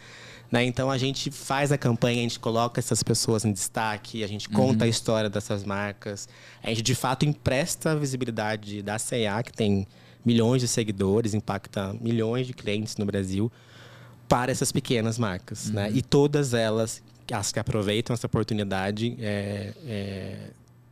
Né? 0.52 0.66
Então 0.66 0.92
a 0.92 0.98
gente 0.98 1.32
faz 1.32 1.72
a 1.72 1.78
campanha, 1.78 2.20
a 2.20 2.24
gente 2.24 2.40
coloca 2.40 2.80
essas 2.80 3.02
pessoas 3.02 3.46
em 3.46 3.54
destaque, 3.54 4.22
a 4.24 4.28
gente 4.28 4.50
conta 4.50 4.84
a 4.84 4.88
história 4.88 5.30
dessas 5.30 5.64
marcas, 5.64 6.28
a 6.62 6.68
gente 6.68 6.82
de 6.82 6.94
fato 6.94 7.26
empresta 7.26 7.92
a 7.92 7.96
visibilidade 7.96 8.82
da 8.82 8.98
CA, 9.00 9.42
que 9.44 9.54
tem 9.54 9.88
milhões 10.26 10.62
de 10.62 10.68
seguidores, 10.68 11.34
impacta 11.34 11.96
milhões 12.02 12.46
de 12.46 12.54
clientes 12.54 12.98
no 12.98 13.06
Brasil, 13.06 13.50
para 14.28 14.52
essas 14.52 14.74
pequenas 14.74 15.18
marcas. 15.18 15.70
Né? 15.72 15.90
E 15.94 16.02
todas 16.02 16.54
elas, 16.54 17.02
as 17.34 17.52
que 17.52 17.60
aproveitam 17.60 18.14
essa 18.14 18.28
oportunidade, 18.28 19.16
é, 19.22 19.72
é, 19.88 20.36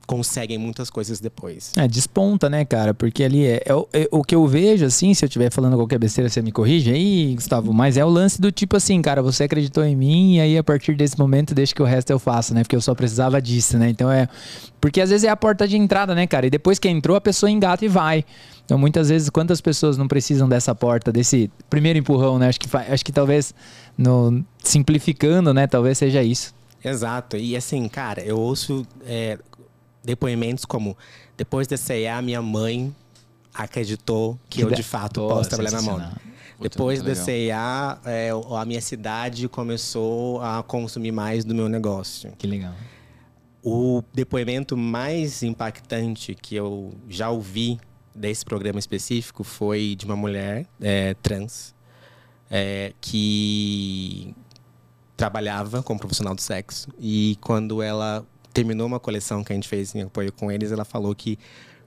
conseguem 0.07 0.57
muitas 0.57 0.89
coisas 0.89 1.19
depois. 1.19 1.71
É, 1.77 1.87
desponta, 1.87 2.49
né, 2.49 2.65
cara? 2.65 2.95
Porque 2.95 3.23
ali 3.23 3.45
é, 3.45 3.61
é 3.63 3.75
o- 3.75 3.87
é 3.93 4.07
o 4.11 4.23
que 4.23 4.33
eu 4.33 4.45
vejo, 4.47 4.83
assim, 4.83 5.13
se 5.13 5.23
eu 5.23 5.27
estiver 5.27 5.51
falando 5.51 5.75
qualquer 5.75 5.99
besteira, 5.99 6.27
você 6.27 6.41
me 6.41 6.51
corrige 6.51 6.91
aí, 6.91 7.35
Gustavo. 7.35 7.71
Mas 7.71 7.95
é 7.95 8.03
o 8.03 8.09
lance 8.09 8.41
do 8.41 8.51
tipo 8.51 8.75
assim, 8.75 8.99
cara, 9.03 9.21
você 9.21 9.43
acreditou 9.43 9.83
em 9.85 9.95
mim 9.95 10.37
e 10.37 10.41
aí 10.41 10.57
a 10.57 10.63
partir 10.63 10.95
desse 10.95 11.17
momento 11.19 11.53
deixa 11.53 11.75
que 11.75 11.81
o 11.83 11.85
resto 11.85 12.09
eu 12.09 12.17
faça, 12.17 12.55
né? 12.55 12.63
Porque 12.63 12.75
eu 12.75 12.81
só 12.81 12.95
precisava 12.95 13.39
disso, 13.39 13.77
né? 13.77 13.89
Então 13.89 14.11
é. 14.11 14.27
Porque 14.81 14.99
às 14.99 15.11
vezes 15.11 15.25
é 15.25 15.29
a 15.29 15.37
porta 15.37 15.67
de 15.67 15.77
entrada, 15.77 16.15
né, 16.15 16.25
cara? 16.25 16.47
E 16.47 16.49
depois 16.49 16.79
que 16.79 16.89
entrou, 16.89 17.15
a 17.15 17.21
pessoa 17.21 17.51
engata 17.51 17.85
e 17.85 17.87
vai. 17.87 18.25
Então 18.65 18.79
muitas 18.79 19.09
vezes, 19.09 19.29
quantas 19.29 19.61
pessoas 19.61 19.95
não 19.95 20.07
precisam 20.07 20.49
dessa 20.49 20.73
porta, 20.73 21.11
desse 21.11 21.51
primeiro 21.69 21.99
empurrão, 21.99 22.39
né? 22.39 22.47
Acho 22.49 22.59
que, 22.59 22.67
acho 22.77 23.05
que 23.05 23.11
talvez, 23.11 23.53
no, 23.99 24.45
simplificando, 24.63 25.53
né? 25.53 25.67
Talvez 25.67 25.97
seja 25.97 26.23
isso. 26.23 26.55
Exato. 26.81 27.35
E 27.35 27.57
assim, 27.57 27.85
cara, 27.89 28.21
eu 28.21 28.39
ouço 28.39 28.87
é, 29.05 29.37
depoimentos 30.01 30.63
como 30.63 30.97
depois 31.35 31.67
da 31.67 31.75
CEA, 31.75 32.21
minha 32.21 32.41
mãe 32.41 32.95
acreditou 33.53 34.39
que, 34.49 34.59
Que 34.59 34.63
eu 34.63 34.71
de 34.71 34.83
fato 34.83 35.19
Pô, 35.19 35.27
posso 35.27 35.49
trabalhar 35.49 35.71
na 35.71 35.81
moda. 35.81 36.13
Depois 36.61 37.01
da. 37.01 37.13
CEA, 37.13 37.97
é, 38.05 38.29
a 38.31 38.65
minha 38.65 38.81
cidade 38.81 39.49
começou 39.49 40.41
a 40.41 40.63
consumir 40.63 41.11
mais 41.11 41.43
do 41.43 41.53
meu 41.53 41.67
negócio. 41.67 42.31
Que 42.37 42.47
legal. 42.47 42.73
O 43.61 44.01
depoimento 44.13 44.77
mais 44.77 45.43
impactante 45.43 46.33
que 46.35 46.55
eu 46.55 46.93
já 47.09 47.29
ouvi 47.29 47.77
desse 48.15 48.45
programa 48.45 48.79
específico 48.79 49.43
foi 49.43 49.95
de 49.97 50.05
uma 50.05 50.15
mulher 50.15 50.65
é, 50.79 51.13
trans 51.15 51.73
é, 52.49 52.93
que 52.99 54.35
trabalhava 55.15 55.83
como 55.83 55.99
profissional 55.99 56.33
do 56.33 56.41
sexo 56.41 56.87
e 56.99 57.37
quando 57.41 57.81
ela 57.81 58.25
terminou 58.53 58.87
uma 58.87 58.99
coleção 58.99 59.43
que 59.43 59.51
a 59.51 59.55
gente 59.55 59.67
fez 59.67 59.93
em 59.93 60.03
apoio 60.03 60.31
com 60.31 60.51
eles, 60.51 60.71
ela 60.71 60.85
falou 60.85 61.13
que 61.13 61.37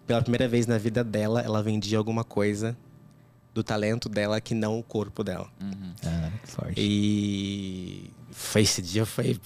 pela 0.06 0.20
primeira 0.20 0.46
vez 0.46 0.66
na 0.66 0.78
vida 0.78 1.02
dela 1.02 1.40
ela 1.40 1.62
vendia 1.62 1.98
alguma 1.98 2.24
coisa 2.24 2.76
do 3.54 3.62
talento 3.62 4.08
dela 4.08 4.40
que 4.40 4.54
não 4.54 4.78
o 4.78 4.82
corpo 4.82 5.22
dela. 5.22 5.48
Ah, 6.04 6.30
que 6.42 6.50
forte. 6.50 6.74
E 6.76 8.10
Foi 8.30 8.62
esse 8.62 8.80
dia, 8.80 9.04
foi. 9.04 9.38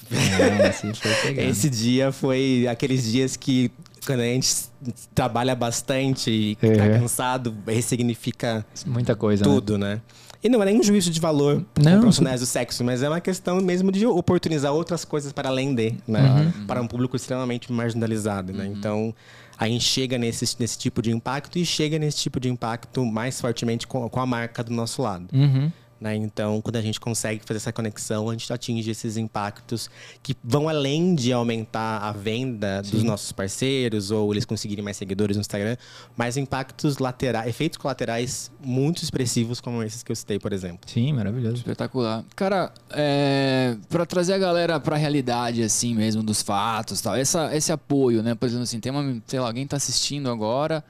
É, 0.60 0.68
assim, 0.68 0.94
foi. 0.94 1.10
Esse 1.44 1.68
dia 1.68 2.12
foi 2.12 2.66
aqueles 2.68 3.04
dias 3.04 3.36
que 3.36 3.70
quando 4.04 4.20
a 4.20 4.24
gente 4.24 4.68
trabalha 5.14 5.54
bastante 5.54 6.30
e 6.30 6.56
tá 6.56 6.66
Uhum. 6.66 7.00
cansado, 7.00 7.54
ressignifica 7.66 8.64
Muita 8.86 9.14
coisa, 9.16 9.44
né? 9.44 9.50
tudo, 9.54 9.78
né? 9.78 10.00
E 10.44 10.48
não 10.48 10.62
é 10.62 10.66
nem 10.66 10.78
um 10.78 10.82
juízo 10.82 11.10
de 11.10 11.18
valor 11.20 11.64
Não. 11.82 11.94
com 11.94 12.00
profissionais 12.02 12.40
do 12.40 12.46
sexo, 12.46 12.84
mas 12.84 13.02
é 13.02 13.08
uma 13.08 13.20
questão 13.20 13.60
mesmo 13.60 13.90
de 13.90 14.06
oportunizar 14.06 14.72
outras 14.72 15.04
coisas 15.04 15.32
para 15.32 15.48
além 15.48 15.74
de, 15.74 15.94
né? 16.06 16.52
Uhum. 16.58 16.66
Para 16.66 16.80
um 16.80 16.86
público 16.86 17.16
extremamente 17.16 17.72
marginalizado, 17.72 18.52
né? 18.52 18.66
Então, 18.66 19.14
a 19.58 19.66
gente 19.66 19.84
chega 19.84 20.18
nesse, 20.18 20.44
nesse 20.60 20.78
tipo 20.78 21.00
de 21.02 21.10
impacto 21.10 21.58
e 21.58 21.64
chega 21.64 21.98
nesse 21.98 22.18
tipo 22.18 22.38
de 22.38 22.48
impacto 22.48 23.04
mais 23.04 23.40
fortemente 23.40 23.86
com, 23.86 24.08
com 24.08 24.20
a 24.20 24.26
marca 24.26 24.62
do 24.62 24.72
nosso 24.72 25.02
lado. 25.02 25.26
Uhum. 25.32 25.72
Né? 25.98 26.14
Então, 26.14 26.60
quando 26.60 26.76
a 26.76 26.82
gente 26.82 27.00
consegue 27.00 27.40
fazer 27.44 27.56
essa 27.56 27.72
conexão, 27.72 28.28
a 28.28 28.32
gente 28.32 28.52
atinge 28.52 28.90
esses 28.90 29.16
impactos 29.16 29.88
que 30.22 30.36
vão 30.44 30.68
além 30.68 31.14
de 31.14 31.32
aumentar 31.32 31.98
a 31.98 32.12
venda 32.12 32.82
dos 32.82 33.02
nossos 33.02 33.32
parceiros 33.32 34.10
ou 34.10 34.30
eles 34.32 34.44
conseguirem 34.44 34.84
mais 34.84 34.96
seguidores 34.98 35.36
no 35.36 35.40
Instagram, 35.40 35.76
mas 36.14 36.36
impactos 36.36 36.98
laterais, 36.98 37.48
efeitos 37.48 37.78
colaterais 37.78 38.50
muito 38.62 39.02
expressivos 39.02 39.60
como 39.60 39.82
esses 39.82 40.02
que 40.02 40.12
eu 40.12 40.16
citei, 40.16 40.38
por 40.38 40.52
exemplo. 40.52 40.80
Sim, 40.86 41.14
maravilhoso. 41.14 41.56
Espetacular. 41.56 42.24
Cara, 42.34 42.72
é, 42.90 43.76
para 43.88 44.04
trazer 44.04 44.34
a 44.34 44.38
galera 44.38 44.78
pra 44.78 44.96
realidade, 44.96 45.62
assim 45.62 45.94
mesmo, 45.94 46.22
dos 46.22 46.42
fatos 46.42 47.00
tal, 47.00 47.16
essa, 47.16 47.56
esse 47.56 47.72
apoio, 47.72 48.22
né? 48.22 48.34
Por 48.34 48.46
exemplo, 48.46 48.64
assim, 48.64 48.80
tem 48.80 48.92
uma, 48.92 49.22
sei 49.26 49.40
lá, 49.40 49.46
alguém 49.46 49.66
tá 49.66 49.78
assistindo 49.78 50.30
agora 50.30 50.84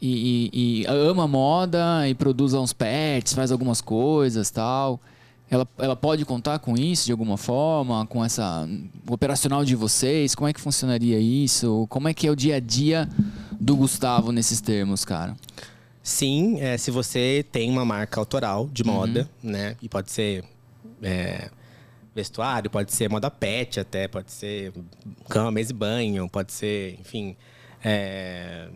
e, 0.00 0.50
e- 0.52 0.82
e 0.82 0.86
ama 0.86 1.26
moda 1.26 2.08
e 2.08 2.14
produz 2.14 2.54
uns 2.54 2.72
pets, 2.72 3.32
faz 3.34 3.50
algumas 3.52 3.80
coisas 3.80 4.50
tal. 4.50 5.00
Ela, 5.50 5.66
ela 5.78 5.96
pode 5.96 6.24
contar 6.26 6.58
com 6.58 6.76
isso 6.76 7.06
de 7.06 7.12
alguma 7.12 7.38
forma, 7.38 8.06
com 8.06 8.22
essa 8.22 8.68
operacional 9.08 9.64
de 9.64 9.74
vocês? 9.74 10.34
Como 10.34 10.46
é 10.46 10.52
que 10.52 10.60
funcionaria 10.60 11.18
isso? 11.18 11.86
Como 11.88 12.06
é 12.06 12.12
que 12.12 12.26
é 12.26 12.30
o 12.30 12.36
dia 12.36 12.56
a 12.56 12.60
dia 12.60 13.08
do 13.58 13.74
Gustavo 13.74 14.30
nesses 14.30 14.60
termos, 14.60 15.06
cara? 15.06 15.34
Sim, 16.02 16.60
é, 16.60 16.76
se 16.76 16.90
você 16.90 17.44
tem 17.50 17.70
uma 17.70 17.84
marca 17.84 18.20
autoral 18.20 18.68
de 18.70 18.84
moda, 18.84 19.28
né? 19.42 19.74
E 19.82 19.88
pode 19.88 20.10
ser 20.12 20.44
é, 21.02 21.50
vestuário, 22.14 22.70
pode 22.70 22.92
ser 22.92 23.08
moda 23.08 23.30
pet 23.30 23.80
até, 23.80 24.06
pode 24.06 24.30
ser 24.30 24.72
cama, 25.30 25.50
mesa 25.50 25.72
e 25.72 25.74
banho, 25.74 26.28
pode 26.28 26.52
ser, 26.52 26.98
enfim, 27.00 27.34
é, 27.82 28.68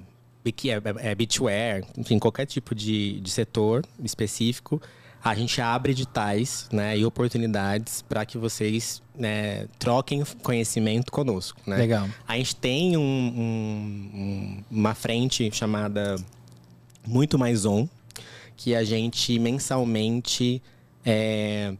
é, 0.70 0.80
é, 1.10 1.14
beachwear, 1.14 1.82
enfim, 1.96 2.18
qualquer 2.18 2.46
tipo 2.46 2.74
de, 2.74 3.20
de 3.20 3.30
setor 3.30 3.84
específico. 4.02 4.80
A 5.24 5.36
gente 5.36 5.60
abre 5.60 5.92
editais 5.92 6.66
né, 6.72 6.98
e 6.98 7.04
oportunidades 7.04 8.02
para 8.02 8.26
que 8.26 8.36
vocês 8.36 9.00
né, 9.16 9.68
troquem 9.78 10.24
conhecimento 10.42 11.12
conosco. 11.12 11.60
Né? 11.64 11.76
Legal. 11.76 12.08
A 12.26 12.36
gente 12.36 12.56
tem 12.56 12.96
um- 12.96 13.00
um- 13.02 14.64
uma 14.68 14.94
frente 14.94 15.48
chamada 15.52 16.16
Muito 17.06 17.38
Mais 17.38 17.64
On, 17.64 17.86
que 18.56 18.74
a 18.74 18.82
gente 18.82 19.38
mensalmente 19.38 20.60
é, 21.04 21.74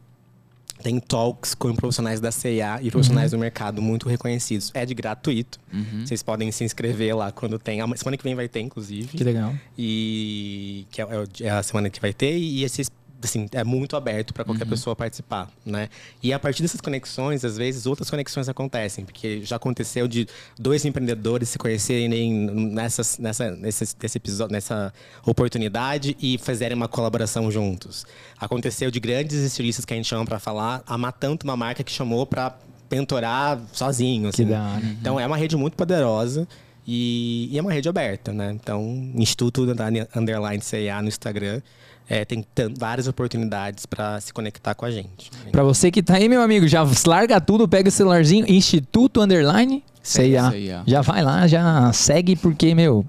tem 0.83 0.99
talks 0.99 1.55
com 1.55 1.73
profissionais 1.73 2.19
da 2.19 2.31
CIA 2.31 2.79
e 2.81 2.91
profissionais 2.91 3.31
do 3.31 3.37
mercado 3.37 3.81
muito 3.81 4.07
reconhecidos. 4.09 4.71
É 4.73 4.85
de 4.85 4.93
gratuito. 4.93 5.59
Vocês 6.05 6.21
podem 6.21 6.51
se 6.51 6.63
inscrever 6.63 7.15
lá 7.15 7.31
quando 7.31 7.57
tem. 7.57 7.81
A 7.81 7.87
semana 7.95 8.17
que 8.17 8.23
vem 8.23 8.35
vai 8.35 8.47
ter, 8.47 8.59
inclusive. 8.59 9.17
Que 9.17 9.23
legal. 9.23 9.53
E 9.77 10.85
que 10.91 11.01
é, 11.01 11.05
é 11.05 11.43
é 11.47 11.49
a 11.49 11.63
semana 11.63 11.89
que 11.89 11.99
vai 11.99 12.13
ter 12.13 12.37
e 12.37 12.63
esses 12.63 12.91
assim, 13.25 13.47
é 13.51 13.63
muito 13.63 13.95
aberto 13.95 14.33
para 14.33 14.41
Uhum. 14.43 14.47
qualquer 14.47 14.65
pessoa 14.65 14.95
participar, 14.95 15.49
né? 15.65 15.89
E 16.21 16.31
a 16.33 16.39
partir 16.39 16.61
dessas 16.61 16.81
conexões, 16.81 17.43
às 17.45 17.57
vezes 17.57 17.85
outras 17.85 18.09
conexões 18.09 18.47
acontecem, 18.49 19.05
porque 19.05 19.41
já 19.43 19.55
aconteceu 19.55 20.07
de 20.07 20.27
dois 20.59 20.85
empreendedores 20.85 21.49
se 21.49 21.57
conhecerem 21.57 22.31
nessas, 22.33 23.17
nessa, 23.17 23.51
nesse, 23.51 23.95
nesse 24.01 24.17
episódio, 24.17 24.51
nessa 24.53 24.93
oportunidade 25.25 26.15
e 26.21 26.37
fazerem 26.37 26.75
uma 26.75 26.87
colaboração 26.87 27.51
juntos. 27.51 28.05
Aconteceu 28.39 28.89
de 28.91 28.99
grandes 28.99 29.37
estilistas 29.39 29.83
que 29.85 29.93
a 29.93 29.95
gente 29.97 30.07
chama 30.07 30.25
para 30.25 30.39
falar, 30.39 30.83
amar 30.85 31.11
tanto 31.13 31.43
uma 31.43 31.57
marca 31.57 31.83
que 31.83 31.91
chamou 31.91 32.25
para 32.25 32.55
mentorar 32.91 33.59
sozinho, 33.71 34.29
assim. 34.29 34.45
da. 34.45 34.79
Então 35.01 35.19
é 35.19 35.25
uma 35.25 35.35
rede 35.37 35.57
muito 35.57 35.75
poderosa 35.75 36.47
e, 36.85 37.49
e 37.51 37.57
é 37.57 37.61
uma 37.61 37.71
rede 37.73 37.89
aberta, 37.89 38.31
né? 38.31 38.51
Então, 38.51 39.11
Instituto 39.15 39.63
Underline- 39.63 40.07
Underline 40.15 40.61
CIA 40.61 41.01
no 41.01 41.07
Instagram 41.07 41.61
é, 42.09 42.25
tem 42.25 42.45
várias 42.77 43.07
oportunidades 43.07 43.85
para 43.85 44.19
se 44.19 44.33
conectar 44.33 44.75
com 44.75 44.85
a 44.85 44.91
gente. 44.91 45.31
Pra 45.51 45.63
você 45.63 45.89
que 45.89 46.03
tá 46.03 46.15
aí, 46.15 46.27
meu 46.27 46.41
amigo, 46.41 46.67
já 46.67 46.83
larga 47.05 47.39
tudo, 47.39 47.67
pega 47.67 47.89
o 47.89 47.91
celularzinho, 47.91 48.45
Instituto 48.49 49.21
Underline 49.21 49.83
CIA. 50.01 50.51
CIA. 50.51 50.83
Já 50.85 51.01
vai 51.01 51.23
lá, 51.23 51.47
já 51.47 51.91
segue, 51.93 52.35
porque, 52.35 52.75
meu, 52.75 53.05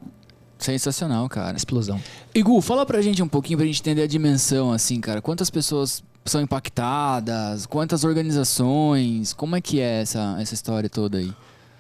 Sensacional, 0.59 1.29
cara. 1.29 1.57
explosão. 1.57 2.01
Igu, 2.35 2.61
fala 2.61 2.87
pra 2.87 3.03
gente 3.03 3.23
um 3.23 3.29
pouquinho 3.29 3.59
pra 3.59 3.67
gente 3.67 3.81
entender 3.81 4.03
a 4.03 4.07
dimensão, 4.07 4.73
assim, 4.73 5.01
cara. 5.01 5.21
Quantas 5.21 5.51
pessoas 5.51 6.03
são 6.25 6.41
impactadas? 6.41 7.67
Quantas 7.67 8.05
organizações? 8.05 9.33
Como 9.33 9.57
é 9.57 9.61
que 9.61 9.81
é 9.81 10.03
essa, 10.03 10.37
essa 10.41 10.55
história 10.55 10.89
toda 10.89 11.19
aí? 11.19 11.33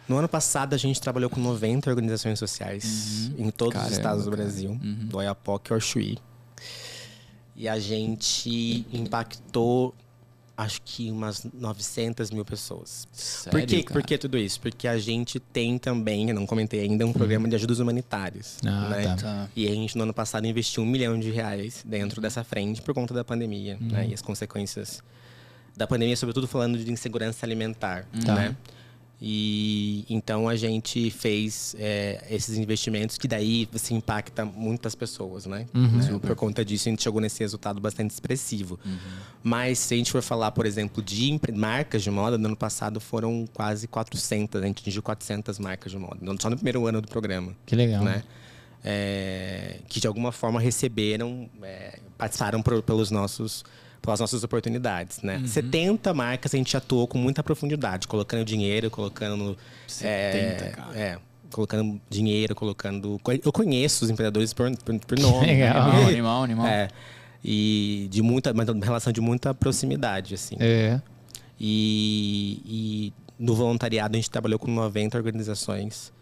No 0.07 0.19
ano 0.19 0.29
passado, 0.29 0.75
a 0.75 0.77
gente 0.77 1.01
trabalhou 1.01 1.31
com 1.31 1.41
90 1.41 1.89
organizações 1.89 2.39
sociais 2.39 3.31
em 3.39 3.51
todos 3.51 3.73
Caramba, 3.75 3.91
os 3.91 3.97
estados 3.97 4.25
do 4.25 4.31
cara. 4.31 4.43
Brasil, 4.43 4.79
do 4.83 5.17
Oiapoque 5.17 5.73
ao 5.73 5.81
Chuí. 5.81 6.19
E 7.57 7.69
a 7.69 7.79
gente 7.79 8.85
impactou, 8.93 9.95
acho 10.57 10.81
que 10.85 11.11
umas 11.11 11.47
900 11.53 12.31
mil 12.31 12.45
pessoas. 12.45 13.07
Por, 13.11 13.19
Sério, 13.19 13.67
que, 13.67 13.83
cara? 13.83 14.01
por 14.01 14.07
que 14.07 14.19
tudo 14.19 14.37
isso? 14.37 14.61
Porque 14.61 14.89
a 14.89 14.99
gente 14.99 15.39
tem 15.39 15.79
também, 15.79 16.29
eu 16.29 16.35
não 16.35 16.47
comentei 16.47 16.81
ainda, 16.81 17.07
um 17.07 17.13
programa 17.13 17.49
de 17.49 17.55
ajudas 17.55 17.79
humanitárias. 17.79 18.59
Ah, 18.65 18.89
né? 18.89 19.05
tá. 19.05 19.17
Tá. 19.17 19.49
E 19.55 19.69
a 19.69 19.71
gente, 19.75 19.97
no 19.97 20.03
ano 20.03 20.15
passado, 20.15 20.47
investiu 20.47 20.83
um 20.83 20.87
milhão 20.87 21.19
de 21.19 21.31
reais 21.31 21.85
dentro 21.87 22.21
dessa 22.21 22.43
frente 22.43 22.83
por 22.83 22.93
conta 22.93 23.15
da 23.15 23.25
pandemia 23.25 23.79
né? 23.81 24.09
e 24.09 24.15
as 24.15 24.23
consequências 24.23 25.03
da 25.77 25.87
pandemia, 25.87 26.17
sobretudo 26.17 26.47
falando 26.47 26.79
de 26.79 26.91
insegurança 26.91 27.45
alimentar. 27.45 28.07
Tá. 28.25 28.35
Né? 28.35 28.57
E 29.27 30.05
então 30.11 30.47
a 30.51 30.55
gente 30.55 31.11
fez 31.11 31.75
é, 31.79 32.23
esses 32.29 32.59
investimentos 32.59 33.17
que 33.17 33.27
daí 33.27 33.67
se 33.75 33.95
impacta 33.95 34.45
muitas 34.45 34.95
pessoas, 34.95 35.47
né? 35.47 35.67
Né? 35.73 36.19
Por 36.21 36.37
conta 36.37 36.63
disso, 36.63 36.89
a 36.89 36.91
gente 36.91 37.03
chegou 37.03 37.23
nesse 37.23 37.41
resultado 37.41 37.81
bastante 37.81 38.11
expressivo. 38.11 38.79
Mas 39.43 39.79
se 39.79 39.95
a 39.95 39.97
gente 39.97 40.13
for 40.13 40.21
falar, 40.23 40.51
por 40.51 40.67
exemplo, 40.67 41.03
de 41.03 41.41
marcas 41.55 42.03
de 42.03 42.11
moda, 42.11 42.37
no 42.37 42.47
ano 42.49 42.57
passado 42.57 43.01
foram 43.01 43.47
quase 43.55 43.89
400, 43.89 44.61
a 44.63 44.67
gente 44.67 44.81
atingiu 44.83 45.03
400 45.03 45.59
marcas 45.59 45.91
de 45.91 45.99
moda, 45.99 46.19
só 46.39 46.51
no 46.51 46.57
primeiro 46.57 46.87
ano 46.87 47.01
do 47.01 47.09
programa 47.09 47.55
Que 47.65 47.75
legal. 47.75 48.05
né? 48.05 48.23
É, 48.87 49.79
que 49.89 49.99
de 50.01 50.07
alguma 50.07 50.33
forma 50.33 50.61
receberam, 50.61 51.49
é, 51.63 51.99
passaram 52.19 52.61
por- 52.61 52.83
pelos 52.83 53.11
nossos, 53.11 53.65
pelas 54.05 54.21
nossas 54.21 54.45
oportunidades, 54.45 55.23
né? 55.23 55.43
70 55.47 56.13
marcas 56.13 56.55
a 56.55 56.59
gente 56.59 56.77
atuou 56.77 57.09
com 57.09 57.17
muita 57.17 57.43
profundidade, 57.43 58.07
colocando 58.07 58.45
dinheiro, 58.45 58.91
colocando... 58.91 59.57
70, 59.87 60.07
é, 60.07 60.71
cara. 60.71 60.99
é, 60.99 61.19
colocando 61.51 62.01
dinheiro, 62.11 62.55
colocando... 62.55 63.19
Eu 63.43 63.51
conheço 63.51 64.05
os 64.05 64.11
empreendedores 64.11 64.53
por, 64.53 64.71
por, 64.77 64.99
por 65.01 65.19
nome. 65.19 65.47
Legal. 65.47 65.93
né? 65.93 66.05
Animal, 66.13 66.43
animal. 66.45 66.67
É, 66.67 66.89
e 67.43 68.07
de 68.11 68.21
muita, 68.21 68.53
mas 68.53 68.69
uma 68.69 68.85
relação 68.85 69.11
de 69.11 69.23
muita 69.23 69.55
proximidade, 69.55 70.35
assim. 70.35 70.57
É. 70.61 71.01
E, 71.59 72.61
e 72.67 73.13
no 73.39 73.55
voluntariado 73.55 74.15
a 74.15 74.17
gente 74.17 74.31
trabalhou 74.31 74.59
com 74.59 74.71
90 74.71 75.17
organizações 75.17 76.13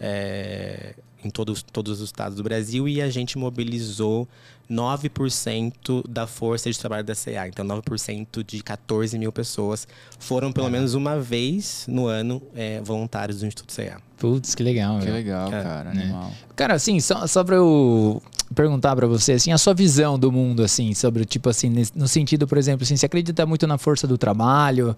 é, 0.00 0.94
em 1.24 1.30
todos, 1.30 1.62
todos 1.62 2.00
os 2.00 2.04
estados 2.04 2.36
do 2.36 2.42
Brasil 2.42 2.88
e 2.88 3.00
a 3.00 3.08
gente 3.10 3.38
mobilizou 3.38 4.28
9% 4.70 6.02
da 6.08 6.26
força 6.26 6.70
de 6.70 6.78
trabalho 6.78 7.04
da 7.04 7.14
CA. 7.14 7.48
Então, 7.48 7.64
9% 7.64 8.44
de 8.46 8.62
14 8.62 9.18
mil 9.18 9.32
pessoas 9.32 9.86
foram 10.18 10.52
pelo 10.52 10.70
menos 10.70 10.94
uma 10.94 11.18
vez 11.18 11.84
no 11.88 12.06
ano 12.06 12.42
é, 12.54 12.80
voluntários 12.80 13.40
do 13.40 13.46
Instituto 13.46 13.74
CA. 13.74 14.00
Putz, 14.16 14.54
que 14.54 14.62
legal. 14.62 14.98
Que 14.98 15.04
velho. 15.06 15.16
legal, 15.16 15.48
É, 15.48 15.62
cara. 15.62 15.94
né? 15.94 16.02
Animal. 16.02 16.32
Cara, 16.56 16.74
assim, 16.74 16.98
só, 17.00 17.26
só 17.26 17.44
pra 17.44 17.56
eu 17.56 18.22
perguntar 18.54 18.96
pra 18.96 19.06
você, 19.06 19.32
assim, 19.32 19.52
a 19.52 19.58
sua 19.58 19.74
visão 19.74 20.18
do 20.18 20.32
mundo, 20.32 20.62
assim, 20.62 20.94
sobre, 20.94 21.24
tipo 21.24 21.48
assim, 21.48 21.70
no 21.94 22.08
sentido, 22.08 22.46
por 22.46 22.58
exemplo, 22.58 22.82
assim, 22.84 22.96
você 22.96 23.06
acredita 23.06 23.44
muito 23.46 23.66
na 23.66 23.78
força 23.78 24.06
do 24.06 24.16
trabalho? 24.18 24.96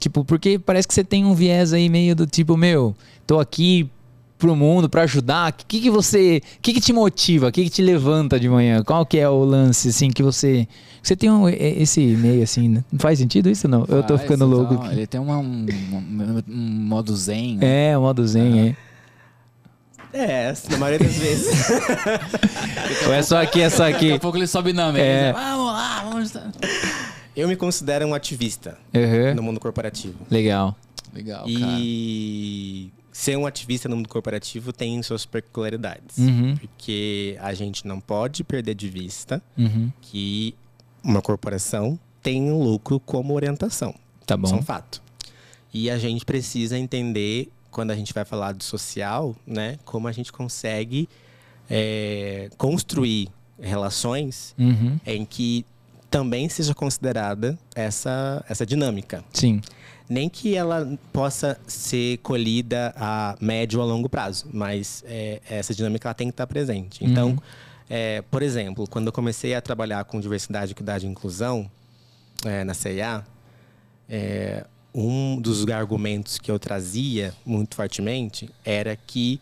Tipo, 0.00 0.24
porque 0.24 0.58
parece 0.58 0.86
que 0.88 0.92
você 0.94 1.04
tem 1.04 1.24
um 1.24 1.34
viés 1.34 1.72
aí 1.72 1.88
meio 1.88 2.14
do 2.14 2.26
tipo, 2.26 2.56
meu, 2.56 2.94
tô 3.26 3.38
aqui 3.38 3.88
pro 4.38 4.54
mundo 4.56 4.88
pra 4.88 5.02
ajudar. 5.02 5.50
O 5.52 5.54
que, 5.66 5.80
que 5.80 5.90
você, 5.90 6.42
o 6.58 6.60
que, 6.60 6.72
que 6.74 6.80
te 6.80 6.92
motiva? 6.92 7.48
O 7.48 7.52
que, 7.52 7.64
que 7.64 7.70
te 7.70 7.82
levanta 7.82 8.38
de 8.38 8.48
manhã? 8.48 8.82
Qual 8.82 9.04
que 9.06 9.18
é 9.18 9.28
o 9.28 9.44
lance, 9.44 9.88
assim, 9.88 10.10
que 10.10 10.22
você... 10.22 10.66
Você 11.02 11.14
tem 11.14 11.30
um, 11.30 11.48
e- 11.48 11.54
esse 11.82 12.00
meio, 12.00 12.42
assim, 12.42 12.68
né? 12.68 12.84
não 12.90 12.98
faz 12.98 13.18
sentido 13.18 13.48
isso, 13.48 13.68
não? 13.68 13.84
eu 13.88 14.02
tô 14.02 14.16
Faz, 14.16 14.22
ficando 14.22 14.44
louco 14.46 14.74
aqui. 14.74 14.94
Ele 14.94 15.06
tem 15.06 15.20
uma- 15.20 15.38
um, 15.38 15.64
um, 15.92 16.42
um 16.48 16.56
modo 16.86 17.14
zen. 17.16 17.56
né? 17.58 17.90
É, 17.92 17.98
o 17.98 18.00
modo 18.02 18.26
zen, 18.26 18.68
é. 18.70 18.76
É, 20.12 20.54
na 20.70 20.78
maioria 20.78 21.06
das 21.06 21.16
vezes. 21.16 21.68
Ou 23.06 23.12
é 23.12 23.22
só 23.22 23.42
aqui, 23.42 23.60
é 23.60 23.68
só 23.68 23.84
Daqui 23.84 24.06
aqui. 24.06 24.12
a 24.14 24.18
pouco 24.18 24.38
ele 24.38 24.46
sobe 24.46 24.72
na 24.72 24.90
mesa. 24.90 25.04
É. 25.04 25.32
Vamos 25.32 25.66
lá, 25.72 26.04
vamos. 26.08 26.32
Eu 27.36 27.46
me 27.48 27.54
considero 27.56 28.06
um 28.06 28.14
ativista 28.14 28.78
Uhum. 28.94 29.34
no 29.34 29.42
mundo 29.42 29.60
corporativo. 29.60 30.14
Legal. 30.30 30.74
Legal, 31.14 31.44
cara. 31.44 31.76
E 31.78 32.90
ser 33.18 33.36
um 33.38 33.46
ativista 33.46 33.88
no 33.88 33.96
mundo 33.96 34.10
corporativo 34.10 34.72
tem 34.74 35.02
suas 35.02 35.24
peculiaridades. 35.24 36.18
Uhum. 36.18 36.54
Porque 36.56 37.38
a 37.40 37.54
gente 37.54 37.86
não 37.86 37.98
pode 37.98 38.44
perder 38.44 38.74
de 38.74 38.90
vista 38.90 39.42
Uhum. 39.56 39.90
que 40.02 40.54
uma 41.02 41.22
corporação 41.22 41.98
tem 42.22 42.42
um 42.50 42.62
lucro 42.62 43.00
como 43.00 43.32
orientação. 43.32 43.94
Tá 44.26 44.36
bom. 44.36 44.46
Isso 44.46 44.54
é 44.54 44.58
um 44.58 44.62
fato. 44.62 45.00
E 45.72 45.88
a 45.88 45.96
gente 45.98 46.26
precisa 46.26 46.76
entender, 46.78 47.48
quando 47.70 47.90
a 47.90 47.96
gente 47.96 48.12
vai 48.12 48.24
falar 48.24 48.52
do 48.52 48.62
social, 48.62 49.34
né, 49.46 49.78
como 49.86 50.08
a 50.08 50.12
gente 50.12 50.30
consegue 50.30 51.08
é, 51.70 52.50
construir 52.58 53.28
relações 53.58 54.54
Uhum. 54.58 55.00
em 55.06 55.24
que 55.24 55.64
também 56.10 56.48
seja 56.50 56.74
considerada 56.74 57.58
essa, 57.74 58.44
essa 58.48 58.66
dinâmica. 58.66 59.24
Sim. 59.32 59.60
Nem 60.08 60.28
que 60.28 60.54
ela 60.54 60.96
possa 61.12 61.58
ser 61.66 62.18
colhida 62.18 62.94
a 62.96 63.36
médio 63.40 63.80
ou 63.80 63.86
longo 63.86 64.08
prazo, 64.08 64.46
mas 64.52 65.02
é, 65.06 65.40
essa 65.50 65.74
dinâmica 65.74 66.08
ela 66.08 66.14
tem 66.14 66.28
que 66.28 66.32
estar 66.32 66.46
presente. 66.46 67.04
Então, 67.04 67.30
Uhum. 67.30 67.38
é, 67.90 68.22
por 68.22 68.40
exemplo, 68.42 68.86
quando 68.88 69.08
eu 69.08 69.12
comecei 69.12 69.54
a 69.54 69.60
trabalhar 69.60 70.04
com 70.04 70.20
diversidade, 70.20 70.72
equidade 70.72 71.06
e 71.06 71.08
inclusão 71.10 71.68
é, 72.44 72.62
na 72.62 72.72
CIA, 72.72 73.24
é, 74.08 74.64
um 74.94 75.40
dos 75.40 75.66
argumentos 75.68 76.38
que 76.38 76.50
eu 76.50 76.58
trazia 76.58 77.34
muito 77.44 77.74
fortemente 77.74 78.48
era 78.64 78.94
que 78.96 79.40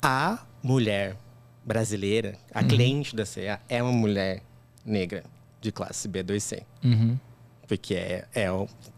a 0.00 0.38
mulher 0.62 1.16
brasileira, 1.64 2.36
a 2.54 2.62
cliente 2.64 3.14
da 3.14 3.26
CIA, 3.26 3.60
é 3.68 3.82
uma 3.82 3.92
mulher 3.92 4.42
negra 4.86 5.24
de 5.60 5.70
classe 5.72 6.08
B2C 6.08 6.62
Uhum. 6.84 7.18
Porque 7.68 7.94
é, 7.94 8.26
é 8.34 8.46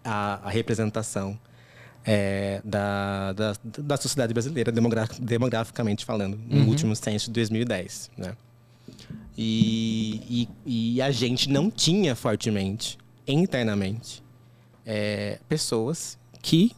a, 0.04 0.40
a 0.44 0.48
representação 0.48 1.38
é, 2.04 2.62
da, 2.64 3.32
da, 3.32 3.52
da 3.62 3.96
sociedade 3.96 4.32
brasileira, 4.32 4.72
demogra- 4.72 5.08
demograficamente 5.20 6.04
falando, 6.04 6.38
no 6.48 6.66
último 6.66 6.94
censo 6.96 7.26
de 7.26 7.32
2010. 7.32 8.10
Né? 8.16 8.32
E, 9.36 10.48
e, 10.64 10.94
e 10.94 11.02
a 11.02 11.10
gente 11.10 11.48
não 11.50 11.70
tinha 11.70 12.14
fortemente, 12.14 12.96
internamente, 13.26 14.22
é, 14.86 15.38
pessoas 15.48 16.18
que 16.40 16.72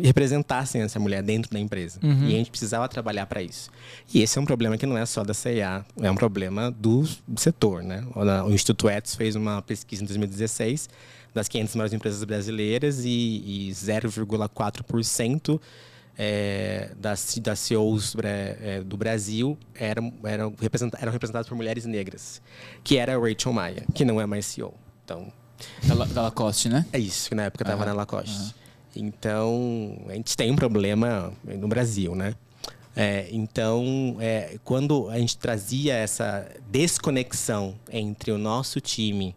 representassem 0.00 0.80
essa 0.82 1.00
mulher 1.00 1.22
dentro 1.22 1.50
da 1.50 1.58
empresa. 1.58 1.98
Uhum. 2.02 2.28
E 2.28 2.34
a 2.34 2.38
gente 2.38 2.50
precisava 2.50 2.88
trabalhar 2.88 3.26
para 3.26 3.42
isso. 3.42 3.68
E 4.14 4.22
esse 4.22 4.38
é 4.38 4.40
um 4.40 4.44
problema 4.44 4.78
que 4.78 4.86
não 4.86 4.96
é 4.96 5.04
só 5.04 5.24
da 5.24 5.34
CIA, 5.34 5.84
é 6.00 6.10
um 6.10 6.14
problema 6.14 6.70
do 6.70 7.04
setor. 7.36 7.82
Né? 7.82 8.04
O 8.46 8.50
Instituto 8.52 8.88
Etos 8.88 9.16
fez 9.16 9.34
uma 9.34 9.60
pesquisa 9.60 10.04
em 10.04 10.06
2016 10.06 10.88
das 11.38 11.48
500 11.48 11.76
maiores 11.76 11.92
empresas 11.92 12.22
brasileiras 12.24 13.04
e, 13.04 13.68
e 13.68 13.70
0,4% 13.70 15.60
é, 16.18 16.90
das, 16.98 17.38
das 17.40 17.60
CEOs 17.60 18.16
é, 18.24 18.58
é, 18.60 18.80
do 18.82 18.96
Brasil 18.96 19.56
eram, 19.74 20.12
eram, 20.24 20.52
representa, 20.60 20.98
eram 21.00 21.12
representadas 21.12 21.48
por 21.48 21.54
mulheres 21.54 21.84
negras, 21.86 22.42
que 22.82 22.98
era 22.98 23.16
a 23.16 23.18
Rachel 23.18 23.52
Maia, 23.52 23.84
que 23.94 24.04
não 24.04 24.20
é 24.20 24.26
mais 24.26 24.46
CEO. 24.46 24.74
Então, 25.04 25.32
Da, 25.86 25.94
da 26.06 26.22
Lacoste, 26.22 26.68
né? 26.68 26.84
é 26.92 26.98
isso, 26.98 27.28
que 27.28 27.34
na 27.36 27.44
época 27.44 27.62
estava 27.62 27.82
Aham, 27.82 27.90
na 27.90 27.96
Lacoste. 27.96 28.54
Então, 28.96 29.96
a 30.08 30.14
gente 30.14 30.36
tem 30.36 30.50
um 30.50 30.56
problema 30.56 31.32
no 31.44 31.68
Brasil, 31.68 32.16
né? 32.16 32.34
É, 32.96 33.28
então, 33.30 34.16
é, 34.18 34.58
quando 34.64 35.08
a 35.08 35.18
gente 35.18 35.38
trazia 35.38 35.94
essa 35.94 36.50
desconexão 36.68 37.76
entre 37.92 38.32
o 38.32 38.38
nosso 38.38 38.80
time, 38.80 39.36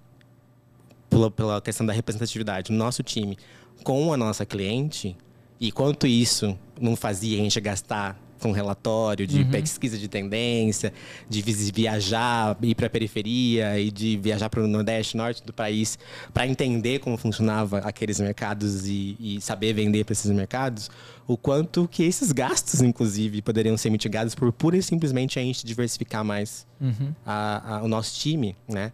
pela, 1.12 1.30
pela 1.30 1.62
questão 1.62 1.86
da 1.86 1.92
representatividade, 1.94 2.72
o 2.72 2.76
nosso 2.76 3.04
time 3.04 3.38
com 3.84 4.14
a 4.14 4.18
nossa 4.18 4.46
cliente, 4.46 5.16
e 5.60 5.72
quanto 5.72 6.08
isso 6.08 6.58
não 6.80 6.96
fazia 6.96 7.38
a 7.40 7.44
gente 7.44 7.60
gastar 7.62 8.20
com 8.40 8.52
relatório 8.52 9.28
de 9.28 9.46
pesquisa 9.46 10.00
de 10.00 10.08
tendência, 10.08 10.92
de 11.30 11.44
viajar, 11.72 12.58
ir 12.64 12.74
para 12.74 12.88
a 12.88 12.90
periferia 12.90 13.80
e 13.80 13.92
de 13.92 14.18
viajar 14.18 14.50
para 14.50 14.64
o 14.64 14.68
Nordeste, 14.68 15.16
Norte 15.16 15.44
do 15.44 15.54
país, 15.54 16.00
para 16.34 16.48
entender 16.48 16.98
como 17.00 17.18
funcionava 17.18 17.80
aqueles 17.80 18.20
mercados 18.20 18.88
e, 18.88 19.16
e 19.20 19.40
saber 19.42 19.74
vender 19.74 20.06
para 20.06 20.14
esses 20.14 20.32
mercados, 20.32 20.90
o 21.28 21.38
quanto 21.38 21.88
que 21.88 22.02
esses 22.02 22.32
gastos, 22.32 22.82
inclusive, 22.82 23.44
poderiam 23.44 23.78
ser 23.78 23.92
mitigados 23.92 24.34
por 24.34 24.52
pura 24.52 24.76
e 24.78 24.82
simplesmente 24.82 25.38
a 25.38 25.42
gente 25.44 25.64
diversificar 25.64 26.24
mais 26.26 26.66
Uhum. 26.80 27.14
a- 27.24 27.76
a- 27.78 27.84
o 27.84 27.88
nosso 27.88 28.20
time, 28.20 28.56
né? 28.68 28.92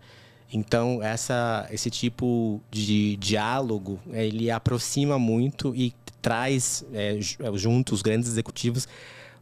Então, 0.52 1.04
essa, 1.04 1.68
esse 1.72 1.90
tipo 1.90 2.62
de 2.72 3.18
diálogo, 3.18 4.00
eh, 4.14 4.28
ele 4.28 4.50
aproxima 4.50 5.20
muito 5.20 5.76
e 5.76 5.94
traz 6.22 6.86
ju- 7.20 7.38
eh, 7.42 7.58
junto 7.58 7.94
os 7.94 8.02
grandes 8.02 8.30
executivos 8.30 8.88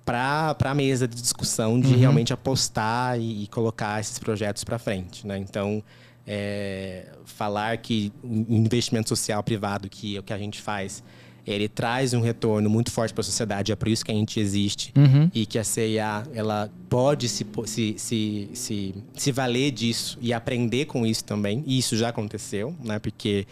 para 0.04 0.56
a 0.63 0.74
mesa 0.76 1.08
de 1.08 1.20
discussão 1.22 1.80
de 1.80 1.96
realmente 1.96 2.32
apostar 2.34 3.20
e, 3.20 3.44
e 3.44 3.48
colocar 3.48 4.00
esses 4.00 4.20
projetos 4.20 4.63
para 4.63 4.78
frente, 4.78 5.26
né? 5.26 5.38
Então, 5.38 5.84
eh, 6.28 7.08
falar 7.26 7.78
que 7.78 8.12
investimento 8.24 9.10
social 9.10 9.44
privado, 9.44 9.89
que 9.89 10.15
é 10.18 10.20
o 10.20 10.24
que 10.24 10.34
a 10.34 10.38
gente 10.38 10.62
faz, 10.62 11.04
ele 11.45 11.67
traz 11.67 12.13
um 12.13 12.21
retorno 12.21 12.69
muito 12.69 12.91
forte 12.91 13.13
para 13.13 13.21
a 13.21 13.23
sociedade, 13.23 13.71
é 13.71 13.75
por 13.75 13.88
isso 13.88 14.03
que 14.03 14.12
a 14.12 14.15
gente 14.15 14.39
existe 14.39 14.91
Uhum. 14.95 15.29
e 15.34 15.45
que 15.45 15.60
a 15.60 15.63
CIA 15.63 16.23
ela 16.34 16.71
pode 16.89 17.29
se, 17.29 17.45
se, 17.65 17.95
se, 17.97 18.49
se, 18.53 18.95
se 19.13 19.31
valer 19.31 19.71
disso 19.71 20.17
e 20.21 20.34
aprender 20.34 20.86
com 20.86 21.05
isso 21.05 21.23
também. 21.23 21.63
E 21.67 21.77
isso 21.77 21.95
já 21.95 22.10
aconteceu, 22.10 22.75
né? 22.84 22.97
Porque, 22.99 23.45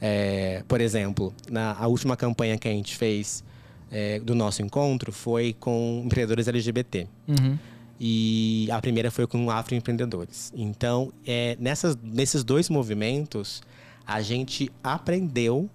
é, 0.00 0.62
por 0.66 0.80
exemplo, 0.80 1.34
na 1.50 1.72
a 1.78 1.86
última 1.86 2.16
campanha 2.16 2.56
que 2.56 2.66
a 2.68 2.72
gente 2.72 2.96
fez 2.96 3.44
é, 3.90 4.18
do 4.20 4.34
nosso 4.34 4.62
encontro 4.62 5.12
foi 5.12 5.54
com 5.58 6.02
empreendedores 6.04 6.48
LGBT. 6.48 7.06
Uhum. 7.28 7.58
E 8.00 8.68
a 8.72 8.80
primeira 8.80 9.10
foi 9.10 9.26
com 9.26 9.50
afroempreendedores. 9.50 10.52
Então, 10.56 11.12
é, 11.26 11.56
nessas, 11.60 11.96
nesses 12.02 12.42
dois 12.42 12.68
movimentos, 12.68 13.62
a 14.06 14.20
gente 14.20 14.70
aprendeu 14.82 15.70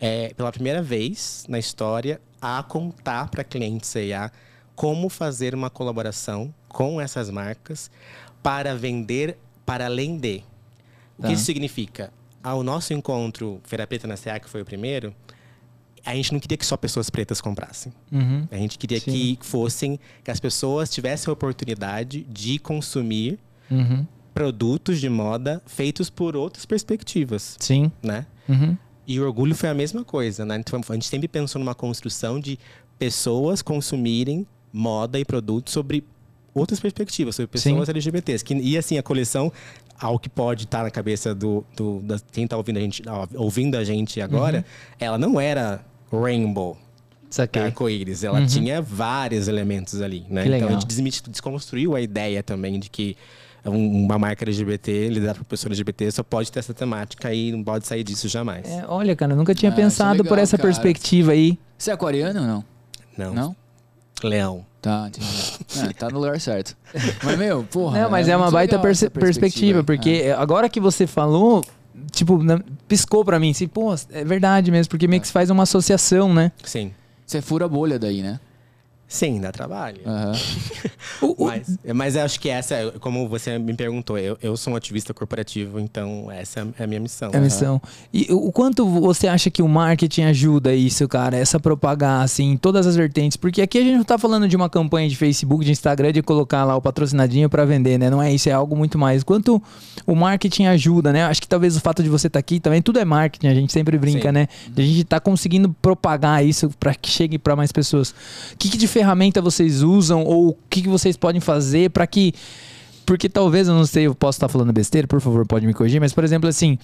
é, 0.00 0.32
pela 0.34 0.50
primeira 0.52 0.82
vez 0.82 1.44
na 1.48 1.58
história 1.58 2.20
a 2.40 2.62
contar 2.62 3.28
para 3.28 3.42
clientes 3.44 3.88
CIA 3.90 4.30
como 4.74 5.08
fazer 5.08 5.54
uma 5.54 5.70
colaboração 5.70 6.52
com 6.68 7.00
essas 7.00 7.30
marcas 7.30 7.90
para 8.42 8.74
vender 8.74 9.38
para 9.64 9.86
além 9.86 10.18
de. 10.18 10.42
O 11.18 11.22
Tá. 11.22 11.28
que 11.28 11.34
isso 11.34 11.44
significa? 11.44 12.12
Ao 12.42 12.62
nosso 12.62 12.92
encontro 12.92 13.60
Feira 13.64 13.86
Preta 13.86 14.06
na 14.06 14.16
CA, 14.16 14.38
que 14.40 14.48
foi 14.50 14.60
o 14.60 14.64
primeiro, 14.64 15.14
a 16.04 16.14
gente 16.14 16.32
não 16.32 16.40
queria 16.40 16.58
que 16.58 16.66
só 16.66 16.76
pessoas 16.76 17.08
pretas 17.08 17.40
comprassem. 17.40 17.92
Uhum. 18.12 18.46
A 18.50 18.56
gente 18.56 18.76
queria 18.76 19.00
Sim. 19.00 19.10
que 19.12 19.38
fossem, 19.40 19.98
que 20.22 20.30
as 20.30 20.38
pessoas 20.40 20.90
tivessem 20.90 21.30
a 21.30 21.32
oportunidade 21.32 22.22
de 22.24 22.58
consumir 22.58 23.38
Uhum. 23.70 24.04
produtos 24.34 25.00
de 25.00 25.08
moda 25.08 25.62
feitos 25.64 26.10
por 26.10 26.36
outras 26.36 26.66
perspectivas, 26.66 27.56
Sim. 27.60 27.90
né? 28.02 28.26
Uhum. 28.46 28.76
E 29.06 29.20
o 29.20 29.24
orgulho 29.24 29.54
foi 29.54 29.68
a 29.68 29.74
mesma 29.74 30.04
coisa, 30.04 30.44
né? 30.44 30.56
Então, 30.56 30.80
a 30.88 30.92
gente 30.94 31.06
sempre 31.08 31.28
pensou 31.28 31.58
numa 31.58 31.74
construção 31.74 32.40
de 32.40 32.58
pessoas 32.98 33.60
consumirem 33.62 34.46
moda 34.72 35.18
e 35.18 35.24
produtos 35.24 35.72
sobre 35.72 36.04
outras 36.54 36.80
perspectivas, 36.80 37.34
sobre 37.36 37.48
pessoas 37.48 37.86
Sim. 37.86 37.90
LGBTs. 37.92 38.44
Que, 38.44 38.54
e 38.54 38.78
assim, 38.78 38.96
a 38.96 39.02
coleção, 39.02 39.52
ao 39.98 40.18
que 40.18 40.28
pode 40.28 40.64
estar 40.64 40.82
na 40.84 40.90
cabeça 40.90 41.34
do, 41.34 41.64
do 41.76 42.00
da, 42.00 42.16
quem 42.32 42.44
está 42.44 42.56
ouvindo 42.56 42.78
a 42.78 42.80
gente, 42.80 43.02
ouvindo 43.34 43.76
a 43.76 43.84
gente 43.84 44.20
agora, 44.20 44.58
Uhum. 44.58 44.64
ela 45.00 45.18
não 45.18 45.40
era 45.40 45.84
rainbow, 46.10 46.76
arco-íris. 47.64 48.22
Ela 48.24 48.40
Uhum. 48.40 48.46
tinha 48.46 48.80
vários 48.80 49.48
elementos 49.48 50.00
ali, 50.00 50.24
né? 50.30 50.46
Então 50.46 50.68
a 50.68 50.72
gente 50.72 50.86
desconstruiu 51.28 51.94
a 51.96 52.00
ideia 52.00 52.42
também 52.42 52.78
de 52.78 52.88
que 52.88 53.16
uma 53.70 54.18
marca 54.18 54.44
LGBT, 54.44 55.08
liderada 55.08 55.38
por 55.38 55.44
pessoa 55.46 55.70
LGBT, 55.70 56.10
só 56.10 56.22
pode 56.22 56.50
ter 56.52 56.58
essa 56.58 56.74
temática 56.74 57.32
e 57.32 57.50
não 57.52 57.62
pode 57.64 57.86
sair 57.86 58.02
disso 58.04 58.28
jamais. 58.28 58.66
É, 58.68 58.84
olha, 58.88 59.14
cara, 59.16 59.32
eu 59.32 59.36
nunca 59.36 59.54
tinha 59.54 59.70
Ah, 59.70 59.74
é 59.74 59.76
pensado 59.76 60.18
por 60.24 60.30
legal, 60.32 60.38
essa 60.42 60.56
cara. 60.56 60.68
perspectiva 60.68 61.32
aí. 61.32 61.58
Você 61.78 61.90
é 61.90 61.94
aquariano 61.94 62.40
ou 62.40 62.46
não? 62.46 62.64
Não. 63.16 63.34
Não? 63.34 63.56
Leão. 64.22 64.64
Tá, 64.82 65.06
entendi. 65.08 65.26
É, 65.88 65.92
tá 65.98 66.08
no 66.10 66.18
lugar 66.20 66.38
certo. 66.40 66.76
Mas, 67.22 67.38
meu, 67.38 67.64
porra. 67.64 68.02
Não, 68.02 68.10
mas 68.10 68.28
é, 68.28 68.36
uma 68.36 68.44
muito 68.44 68.52
baita 68.54 68.78
perce- 68.78 69.06
essa 69.06 69.10
perspectiva, 69.18 69.82
porque 69.82 70.34
agora 70.36 70.68
que 70.68 70.78
você 70.78 71.06
falou, 71.06 71.64
tipo, 72.12 72.38
piscou 72.86 73.24
pra 73.24 73.38
mim, 73.40 73.50
assim, 73.52 73.66
pô, 73.66 73.94
é 74.10 74.24
verdade 74.24 74.70
mesmo, 74.70 74.90
porque 74.90 75.08
meio 75.08 75.20
que 75.22 75.26
se 75.26 75.32
faz 75.32 75.48
uma 75.48 75.62
associação, 75.62 76.32
né? 76.34 76.52
Sim. 76.62 76.92
Você 77.26 77.40
fura 77.40 77.64
a 77.64 77.68
bolha 77.68 77.98
daí, 77.98 78.22
né? 78.22 78.38
Sim, 79.14 79.40
dá 79.40 79.52
trabalho. 79.52 80.00
O- 81.20 81.46
Mas, 81.46 81.78
mas 81.94 82.16
eu 82.16 82.22
acho 82.24 82.40
que 82.40 82.48
essa, 82.48 82.92
como 82.98 83.28
você 83.28 83.58
me 83.58 83.74
perguntou, 83.74 84.18
eu, 84.18 84.36
eu 84.42 84.56
sou 84.56 84.72
um 84.72 84.76
ativista 84.76 85.12
corporativo, 85.14 85.78
então 85.78 86.30
essa 86.32 86.66
é 86.78 86.82
a 86.84 86.86
minha 86.86 86.98
missão. 86.98 87.30
É 87.32 87.36
a 87.36 87.40
missão. 87.40 87.80
E 88.12 88.26
o 88.30 88.50
quanto 88.50 88.84
você 88.86 89.28
acha 89.28 89.50
que 89.50 89.62
o 89.62 89.68
marketing 89.68 90.22
ajuda 90.22 90.74
isso, 90.74 91.06
cara? 91.06 91.36
Essa 91.36 91.60
propagar, 91.60 92.22
assim, 92.24 92.52
em 92.52 92.56
todas 92.56 92.86
as 92.86 92.96
vertentes? 92.96 93.36
Porque 93.36 93.62
aqui 93.62 93.78
a 93.78 93.82
gente 93.82 93.96
não 93.96 94.04
tá 94.04 94.18
falando 94.18 94.48
de 94.48 94.56
uma 94.56 94.68
campanha 94.68 95.08
de 95.08 95.14
Facebook, 95.14 95.64
de 95.64 95.70
Instagram, 95.70 96.10
de 96.12 96.22
colocar 96.22 96.64
lá 96.64 96.74
o 96.74 96.80
patrocinadinho 96.82 97.48
pra 97.48 97.64
vender, 97.64 97.98
né? 97.98 98.10
Não 98.10 98.20
é 98.22 98.32
isso, 98.32 98.48
é 98.48 98.52
algo 98.52 98.74
muito 98.74 98.98
mais. 98.98 99.22
Quanto 99.22 99.62
o 100.06 100.14
marketing 100.16 100.66
ajuda, 100.66 101.12
né? 101.12 101.24
Acho 101.24 101.40
que 101.40 101.48
talvez 101.48 101.76
o 101.76 101.80
fato 101.80 102.02
de 102.02 102.08
você 102.08 102.26
estar 102.26 102.38
aqui 102.40 102.58
também, 102.58 102.82
tudo 102.82 102.98
é 102.98 103.04
marketing, 103.04 103.46
a 103.46 103.54
gente 103.54 103.72
sempre 103.72 103.96
brinca, 103.98 104.28
Sim. 104.30 104.34
né? 104.34 104.48
A 104.76 104.80
gente 104.80 105.04
tá 105.04 105.20
conseguindo 105.20 105.74
propagar 105.80 106.44
isso 106.44 106.70
pra 106.80 106.94
que 106.94 107.10
chegue 107.10 107.38
pra 107.38 107.54
mais 107.54 107.70
pessoas. 107.70 108.10
O 108.52 108.56
que, 108.58 108.68
que 108.70 108.76
de 108.78 108.88
ferramenta 109.04 109.40
vocês 109.42 109.82
usam 109.82 110.24
ou 110.24 110.48
o 110.48 110.56
que, 110.70 110.82
que 110.82 110.88
vocês 110.88 111.16
podem 111.16 111.40
fazer 111.40 111.90
pra 111.90 112.06
que 112.06 112.32
porque 113.06 113.28
talvez 113.28 113.68
eu 113.68 113.74
não 113.74 113.84
sei, 113.84 114.04
eu 114.06 114.14
posso 114.14 114.36
estar 114.36 114.48
falando 114.48 114.72
besteira, 114.72 115.06
por 115.06 115.20
favor, 115.20 115.46
pode 115.46 115.66
me 115.66 115.74
corrigir, 115.74 116.00
mas 116.00 116.14
por 116.14 116.24
exemplo, 116.24 116.48
assim, 116.48 116.78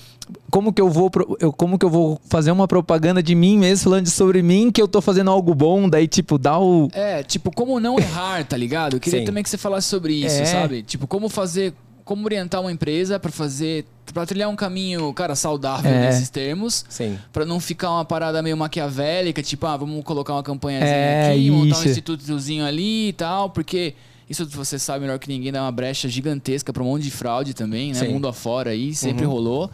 como 0.50 0.70
que 0.70 0.78
eu 0.82 0.90
vou 0.90 1.08
pro- 1.10 1.34
eu, 1.40 1.50
como 1.50 1.78
que 1.78 1.86
eu 1.86 1.88
vou 1.88 2.20
fazer 2.28 2.50
uma 2.52 2.68
propaganda 2.68 3.22
de 3.22 3.34
mim 3.34 3.56
mesmo 3.56 3.84
falando 3.84 4.04
de- 4.04 4.10
sobre 4.10 4.42
mim 4.42 4.70
que 4.70 4.82
eu 4.82 4.86
tô 4.86 5.00
fazendo 5.00 5.30
algo 5.30 5.54
bom, 5.54 5.88
daí 5.88 6.06
tipo, 6.06 6.36
dá 6.36 6.58
o 6.58 6.90
É, 6.92 7.22
tipo, 7.22 7.50
como 7.50 7.80
não 7.80 7.98
errar, 7.98 8.44
tá 8.44 8.54
ligado? 8.54 8.96
Eu 8.96 9.00
queria 9.00 9.20
Sim. 9.20 9.24
também 9.24 9.42
que 9.42 9.48
você 9.48 9.56
falasse 9.56 9.86
sobre 9.88 10.12
isso, 10.12 10.42
É. 10.42 10.44
sabe? 10.44 10.82
Tipo, 10.82 11.06
como 11.06 11.26
fazer. 11.30 11.72
Como 12.10 12.24
orientar 12.24 12.60
uma 12.60 12.72
empresa 12.72 13.20
pra 13.20 13.30
fazer. 13.30 13.84
pra 14.12 14.26
trilhar 14.26 14.48
um 14.48 14.56
caminho, 14.56 15.14
cara, 15.14 15.36
saudável 15.36 15.88
É. 15.92 16.06
nesses 16.08 16.28
termos. 16.28 16.84
Sim. 16.88 17.16
Pra 17.32 17.44
não 17.44 17.60
ficar 17.60 17.88
uma 17.92 18.04
parada 18.04 18.42
meio 18.42 18.56
maquiavélica, 18.56 19.40
tipo, 19.44 19.64
ah, 19.64 19.76
vamos 19.76 20.02
colocar 20.02 20.32
uma 20.32 20.42
campanhazinha 20.42 20.90
É, 20.92 21.30
aqui, 21.30 21.48
montar 21.52 21.66
um 21.66 21.68
isso. 21.78 21.88
institutozinho 21.88 22.64
ali 22.66 23.10
e 23.10 23.12
tal, 23.12 23.50
porque 23.50 23.94
isso 24.28 24.44
você 24.48 24.76
sabe 24.76 25.02
melhor 25.02 25.20
que 25.20 25.28
ninguém, 25.28 25.52
dá 25.52 25.62
uma 25.62 25.70
brecha 25.70 26.08
gigantesca 26.08 26.72
pra 26.72 26.82
um 26.82 26.86
monte 26.86 27.04
de 27.04 27.12
fraude 27.12 27.54
também, 27.54 27.90
né? 27.92 28.00
Sim. 28.00 28.08
Mundo 28.08 28.26
afora 28.26 28.70
aí, 28.70 28.92
sempre 28.92 29.24
rolou. 29.24 29.70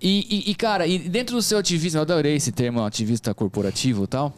E, 0.00 0.44
e- 0.46 0.50
e, 0.52 0.54
cara, 0.54 0.86
e 0.86 1.00
dentro 1.00 1.34
do 1.34 1.42
seu 1.42 1.58
ativismo, 1.58 1.98
eu 1.98 2.02
adorei 2.02 2.36
esse 2.36 2.52
termo, 2.52 2.84
ativista 2.84 3.34
corporativo 3.34 4.04
e 4.04 4.06
tal. 4.06 4.32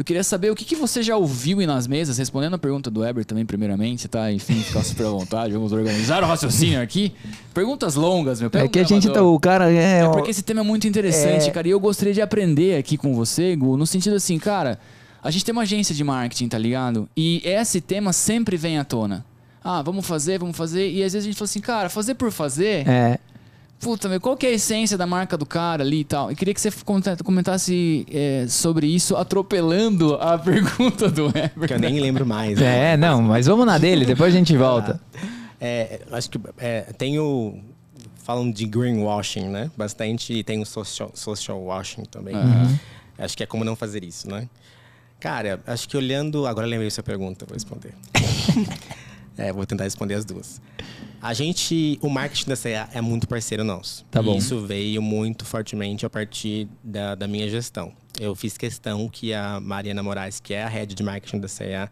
Eu 0.00 0.04
queria 0.04 0.24
saber 0.24 0.50
o 0.50 0.54
que, 0.54 0.64
que 0.64 0.74
você 0.74 1.02
já 1.02 1.14
ouviu 1.14 1.58
nas 1.66 1.86
mesas, 1.86 2.16
respondendo 2.16 2.54
a 2.54 2.58
pergunta 2.58 2.90
do 2.90 3.00
Weber 3.00 3.22
também, 3.22 3.44
primeiramente, 3.44 4.08
tá? 4.08 4.32
Enfim, 4.32 4.54
ficar 4.62 4.82
super 4.82 5.04
à 5.04 5.10
vontade, 5.10 5.52
vamos 5.52 5.74
organizar 5.74 6.22
o 6.24 6.26
raciocínio 6.26 6.80
aqui. 6.80 7.12
Perguntas 7.52 7.96
longas, 7.96 8.40
meu. 8.40 8.48
Pega 8.48 8.64
É 8.64 8.68
que 8.68 8.78
a 8.78 8.82
gente 8.82 9.10
tá, 9.10 9.22
o 9.22 9.38
cara 9.38 9.70
é, 9.70 10.00
É 10.00 10.08
porque 10.08 10.30
esse 10.30 10.42
tema 10.42 10.60
é 10.60 10.64
muito 10.64 10.88
interessante, 10.88 11.48
É. 11.48 11.50
cara. 11.50 11.68
E 11.68 11.72
eu 11.72 11.78
gostaria 11.78 12.14
de 12.14 12.22
aprender 12.22 12.78
aqui 12.78 12.96
com 12.96 13.14
você, 13.14 13.54
Gu, 13.54 13.76
no 13.76 13.86
sentido 13.86 14.16
assim, 14.16 14.38
cara, 14.38 14.80
a 15.22 15.30
gente 15.30 15.44
tem 15.44 15.52
uma 15.52 15.62
agência 15.64 15.94
de 15.94 16.02
marketing, 16.02 16.48
tá 16.48 16.56
ligado? 16.56 17.06
E 17.14 17.42
esse 17.44 17.78
tema 17.78 18.14
sempre 18.14 18.56
vem 18.56 18.78
à 18.78 18.84
tona. 18.84 19.22
Ah, 19.62 19.82
vamos 19.82 20.06
fazer, 20.06 20.38
vamos 20.38 20.56
fazer. 20.56 20.90
E 20.90 21.04
às 21.04 21.12
vezes 21.12 21.26
a 21.26 21.30
gente 21.30 21.36
fala 21.36 21.44
assim, 21.44 21.60
cara, 21.60 21.90
fazer 21.90 22.14
por 22.14 22.32
fazer. 22.32 22.88
é, 22.88 23.18
Puta, 23.80 24.08
meu, 24.10 24.20
qual 24.20 24.36
que 24.36 24.46
é 24.46 24.50
a 24.50 24.52
essência 24.52 24.98
da 24.98 25.06
marca 25.06 25.38
do 25.38 25.46
cara 25.46 25.82
ali 25.82 26.00
e 26.00 26.04
tal? 26.04 26.30
Eu 26.30 26.36
queria 26.36 26.52
que 26.52 26.60
você 26.60 26.70
comenta- 26.84 27.16
comentasse 27.24 28.06
é, 28.12 28.44
sobre 28.46 28.86
isso, 28.86 29.16
atropelando 29.16 30.16
a 30.16 30.36
pergunta 30.38 31.08
do 31.10 31.26
Weber. 31.26 31.66
Que 31.66 31.72
eu 31.74 31.78
nem 31.78 31.98
lembro 31.98 32.26
mais. 32.26 32.58
né? 32.58 32.92
é, 32.92 32.96
não, 32.98 33.22
mas 33.22 33.46
vamos 33.46 33.64
na 33.64 33.78
dele, 33.78 34.04
depois 34.04 34.34
a 34.34 34.36
gente 34.36 34.54
volta. 34.56 35.00
É, 35.58 36.00
acho 36.12 36.28
que 36.30 36.38
é, 36.58 36.82
tem 36.96 37.18
o. 37.18 37.58
Falam 38.22 38.50
de 38.50 38.66
greenwashing, 38.66 39.48
né? 39.48 39.70
Bastante. 39.76 40.32
E 40.34 40.44
tem 40.44 40.60
o 40.60 40.66
social, 40.66 41.10
social 41.14 41.58
washing 41.60 42.04
também. 42.04 42.34
Acho 43.18 43.36
que 43.36 43.42
é 43.42 43.46
como 43.46 43.64
não 43.64 43.74
fazer 43.74 44.04
isso, 44.04 44.28
né? 44.30 44.46
Cara, 45.18 45.58
acho 45.66 45.88
que 45.88 45.96
olhando. 45.96 46.46
Agora 46.46 46.66
eu 46.66 46.70
lembrei 46.70 46.90
sua 46.90 47.02
pergunta, 47.02 47.44
vou 47.46 47.54
responder. 47.54 47.94
é, 49.40 49.52
vou 49.52 49.64
tentar 49.66 49.84
responder 49.84 50.14
as 50.14 50.24
duas. 50.24 50.60
A 51.22 51.34
gente. 51.34 51.98
O 52.02 52.08
marketing 52.08 52.48
da 52.48 52.56
CA 52.56 52.88
é 52.94 53.00
muito 53.00 53.28
parceiro 53.28 53.62
nosso. 53.62 54.04
Tá 54.10 54.22
bom. 54.22 54.34
E 54.34 54.38
isso 54.38 54.58
veio 54.66 55.02
muito 55.02 55.44
fortemente 55.44 56.06
a 56.06 56.10
partir 56.10 56.66
da, 56.82 57.14
da 57.14 57.28
minha 57.28 57.48
gestão. 57.48 57.92
Eu 58.18 58.34
fiz 58.34 58.56
questão 58.56 59.08
que 59.08 59.32
a 59.34 59.60
Mariana 59.60 60.02
Moraes, 60.02 60.40
que 60.40 60.54
é 60.54 60.62
a 60.64 60.68
head 60.68 60.94
de 60.94 61.02
marketing 61.02 61.40
da 61.40 61.48
CA, 61.48 61.90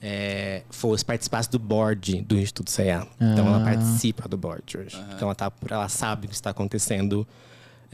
é, 0.00 0.62
fosse 0.70 1.04
participasse 1.04 1.50
do 1.50 1.58
board 1.58 2.22
do 2.22 2.38
Instituto 2.38 2.70
CA. 2.70 3.06
Então 3.20 3.46
ela 3.46 3.60
Ah. 3.60 3.64
participa 3.64 4.28
do 4.28 4.36
board 4.36 4.76
hoje. 4.76 4.96
Então 5.14 5.28
ela, 5.28 5.34
tá, 5.34 5.50
ela 5.70 5.88
sabe 5.88 6.26
o 6.26 6.28
que 6.28 6.34
está 6.34 6.50
acontecendo 6.50 7.26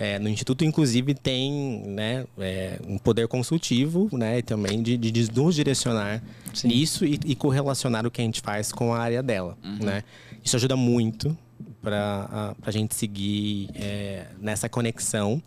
é, 0.01 0.19
no 0.19 0.31
Instituto. 0.31 0.65
Inclusive 0.65 1.13
tem 1.13 1.83
né, 1.87 2.25
é, 2.39 2.81
um 2.89 2.97
poder 2.97 3.29
consultivo 3.29 4.09
né, 4.11 4.41
também 4.41 4.83
de, 4.83 4.97
de, 4.97 5.11
de 5.11 5.31
nos 5.31 5.55
direcionar 5.55 6.23
nisso 6.65 7.05
e, 7.05 7.21
e 7.27 7.35
correlacionar 7.35 8.07
o 8.07 8.11
que 8.11 8.23
a 8.23 8.25
gente 8.25 8.41
faz 8.41 8.73
com 8.73 8.95
a 8.95 8.99
área 8.99 9.23
dela. 9.23 9.59
Né? 9.63 10.03
Isso 10.43 10.57
ajuda 10.57 10.75
muito 10.75 11.37
para 11.83 12.55
a 12.63 12.71
gente 12.71 12.95
seguir 12.95 13.69
é, 13.75 14.25
nessa 14.41 14.71
conexão 14.71 15.43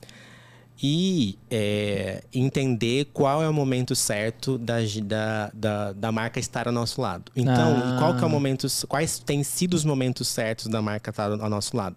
e 0.81 1.35
é, 1.49 2.23
entender 2.31 3.07
qual 3.11 3.41
é 3.41 3.49
o 3.49 3.53
momento 3.53 3.95
certo 3.95 4.57
da, 4.59 4.75
da, 5.03 5.51
da, 5.51 5.93
da 5.93 6.11
marca 6.11 6.39
estar 6.39 6.67
ao 6.67 6.73
nosso 6.73 7.01
lado. 7.01 7.31
Então, 7.35 7.75
Ah. 7.75 7.95
qual 7.97 8.15
que 8.15 8.23
é 8.23 8.27
o 8.27 8.29
momento, 8.29 8.67
quais 8.87 9.17
têm 9.17 9.43
sido 9.43 9.73
os 9.73 9.83
momentos 9.83 10.27
certos 10.27 10.67
da 10.67 10.79
marca 10.81 11.09
estar 11.09 11.31
ao 11.31 11.49
nosso 11.49 11.75
lado? 11.75 11.95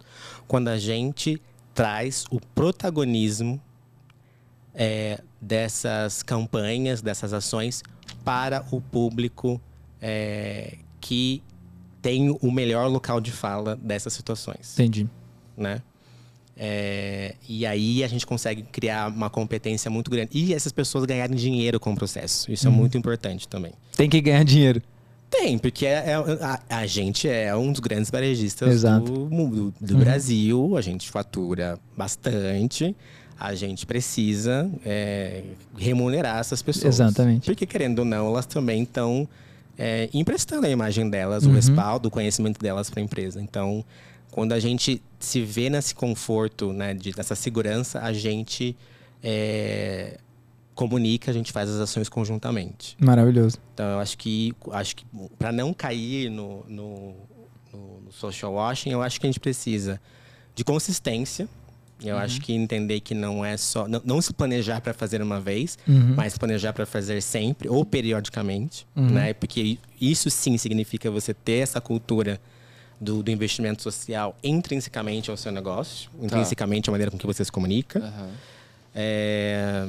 Quando 0.49 0.69
a 0.69 0.79
gente 0.79 1.41
traz 1.77 2.25
o 2.31 2.41
protagonismo 2.41 3.61
é, 4.75 5.21
dessas 5.41 6.23
campanhas, 6.23 7.03
dessas 7.03 7.35
ações 7.35 7.83
para 8.25 8.65
o 8.71 8.81
público 8.81 9.61
é, 10.01 10.79
que 11.01 11.43
tem 12.01 12.31
o 12.41 12.51
melhor 12.51 12.89
local 12.89 13.21
de 13.21 13.31
fala 13.31 13.77
dessas 13.77 14.15
situações 14.15 14.73
Entendi. 14.73 15.07
né? 15.57 15.83
É, 16.57 17.35
e 17.47 17.67
aí 17.67 18.03
a 18.03 18.09
gente 18.09 18.27
consegue 18.27 18.63
criar 18.63 19.09
uma 19.11 19.29
competência 19.29 19.91
muito 19.91 20.11
grande. 20.11 20.31
E 20.33 20.55
essas 20.55 20.73
pessoas 20.73 21.05
ganharem 21.05 21.37
dinheiro 21.37 21.79
com 21.79 21.93
o 21.93 21.95
processo. 21.95 22.51
Isso 22.51 22.67
é 22.67 22.71
muito 22.71 22.97
importante 22.97 23.47
também. 23.47 23.75
Tem 23.95 24.09
que 24.09 24.19
ganhar 24.23 24.43
dinheiro. 24.43 24.81
Tem, 25.39 25.59
porque 25.59 25.85
é- 25.87 26.11
é- 26.11 26.15
a, 26.45 26.61
a 26.81 26.87
gente 26.87 27.29
é 27.29 27.55
um 27.55 27.71
dos 27.71 27.81
grandes 27.81 28.11
varejistas 28.11 28.73
Exato. 28.73 29.11
do, 29.11 29.21
mundo- 29.35 29.75
do 29.81 29.99
Brasil. 29.99 30.77
A 30.77 30.81
gente 30.81 31.11
fatura 31.11 31.79
bastante. 31.97 32.95
A 33.39 33.55
gente 33.55 33.85
precisa 33.85 34.71
é, 34.85 35.43
remunerar 35.77 36.39
essas 36.39 36.63
pessoas. 36.63 36.95
Exatamente. 36.95 37.45
Porque, 37.45 37.67
querendo 37.67 37.99
ou 38.01 38.05
não, 38.05 38.29
elas 38.29 38.47
também 38.47 38.83
estão 38.83 39.29
é, 39.79 40.09
emprestando 40.15 40.67
a 40.67 40.71
imagem 40.71 41.11
delas, 41.11 41.45
o 41.45 41.51
respaldo, 41.51 42.09
o 42.09 42.11
conhecimento 42.11 42.59
delas 42.59 42.89
para 42.89 43.01
a 43.01 43.05
empresa. 43.05 43.41
Então, 43.43 43.85
quando 44.31 44.53
a 44.53 44.59
gente 44.59 45.03
se 45.19 45.43
vê 45.43 45.69
nesse 45.69 45.95
conforto, 45.95 46.73
né, 46.73 46.95
de, 46.95 47.13
nessa 47.15 47.35
segurança, 47.35 48.01
a 48.01 48.11
gente 48.13 48.75
é, 49.23 50.19
comunica, 50.77 51.31
a 51.31 51.35
gente 51.35 51.51
faz 51.51 51.69
as 51.69 51.81
ações 51.81 52.09
conjuntamente. 52.09 52.97
Maravilhoso. 53.01 53.59
Então, 53.75 53.87
eu 53.87 53.99
acho 53.99 54.17
que, 54.17 54.55
acho 54.71 54.95
que 54.95 55.05
para 55.39 55.51
não 55.51 55.75
cair 55.75 56.31
no, 56.31 56.65
no, 56.69 57.15
no- 57.73 58.13
social 58.13 58.53
washing, 58.53 58.91
eu 58.91 59.03
acho 59.03 59.19
que 59.19 59.27
a 59.27 59.29
gente 59.29 59.41
precisa 59.41 60.01
de 60.55 60.63
consistência. 60.63 61.49
Eu 62.05 62.19
acho 62.19 62.43
que 62.43 62.53
entender 62.53 63.01
que 63.01 63.15
não 63.15 63.43
é 63.43 63.57
só. 63.57 63.89
Não, 63.89 64.03
não 64.05 64.21
se 64.21 64.31
planejar 64.35 64.83
para 64.83 64.93
fazer 64.93 65.23
uma 65.23 65.41
vez, 65.41 65.79
Uhum. 65.89 66.15
mas 66.15 66.37
planejar 66.37 66.75
para 66.75 66.85
fazer 66.85 67.23
sempre 67.23 67.71
ou 67.71 67.87
periodicamente. 67.87 68.87
Uhum. 68.95 69.09
Né? 69.11 69.33
Porque 69.33 69.79
isso 69.99 70.29
sim 70.29 70.59
significa 70.59 71.11
você 71.11 71.33
ter 71.33 71.61
essa 71.63 71.81
cultura 71.81 72.39
do, 73.01 73.23
do 73.23 73.31
investimento 73.31 73.83
social 73.83 74.37
intrinsecamente 74.45 75.31
ao 75.31 75.39
seu 75.39 75.51
negócio, 75.51 76.11
intrinsecamente 76.21 76.91
à 76.91 76.93
maneira 76.93 77.11
com 77.11 77.17
que 77.17 77.27
você 77.27 77.43
se 77.43 77.51
comunica. 77.51 77.99
Aham. 78.01 78.31
É, 78.95 79.87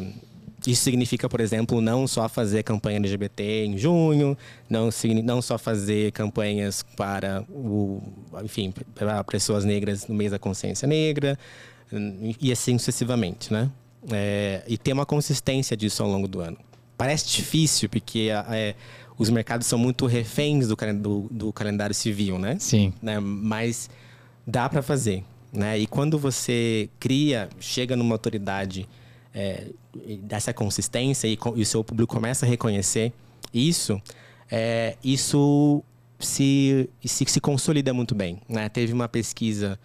Isso 0.67 0.83
significa, 0.83 1.29
por 1.29 1.39
exemplo, 1.39 1.79
não 1.79 2.05
só 2.07 2.27
fazer 2.27 2.61
campanha 2.63 2.97
LGBT 2.97 3.65
em 3.65 3.77
junho, 3.77 4.37
não, 4.69 4.89
não 5.23 5.41
só 5.41 5.57
fazer 5.57 6.11
campanhas 6.11 6.83
para 6.95 7.43
o, 7.49 8.01
enfim, 8.43 8.73
para 8.93 9.23
pessoas 9.23 9.63
negras 9.63 10.07
no 10.07 10.13
mês 10.13 10.31
da 10.31 10.37
consciência 10.37 10.87
negra, 10.87 11.39
e 12.41 12.51
assim 12.51 12.77
sucessivamente, 12.77 13.51
né? 13.51 13.69
É, 14.11 14.61
e 14.67 14.77
ter 14.77 14.93
uma 14.93 15.05
consistência 15.05 15.75
disso 15.75 16.03
ao 16.03 16.09
longo 16.09 16.27
do 16.27 16.39
ano. 16.41 16.57
Parece 16.97 17.27
difícil, 17.29 17.87
porque 17.89 18.29
é, 18.49 18.75
os 19.17 19.29
mercados 19.29 19.67
são 19.67 19.79
muito 19.79 20.05
reféns 20.05 20.67
do, 20.67 20.75
do- 20.75 21.27
do 21.31 21.53
calendário 21.53 21.95
civil, 21.95 22.37
né? 22.37 22.57
Sim. 22.59 22.93
né? 23.01 23.19
Mas 23.19 23.89
dá 24.45 24.67
para 24.67 24.81
fazer, 24.81 25.23
né? 25.53 25.77
E 25.79 25.87
quando 25.87 26.17
você 26.19 26.89
cria, 26.99 27.47
chega 27.59 27.95
numa 27.95 28.15
autoridade 28.15 28.87
é, 29.37 29.67
dessa 30.23 30.51
consistência 30.51 31.27
e, 31.27 31.37
e 31.55 31.61
o 31.61 31.65
seu 31.65 31.83
público 31.83 32.11
começa 32.11 32.43
a 32.43 32.49
reconhecer 32.49 33.13
isso, 33.53 34.01
é, 34.49 34.97
isso 35.03 35.83
se, 36.19 36.89
se, 37.05 37.23
se 37.25 37.39
consolida 37.39 37.93
muito 37.93 38.15
bem, 38.15 38.41
né? 38.49 38.67
Teve 38.67 38.93
uma 38.93 39.07
pesquisa 39.07 39.79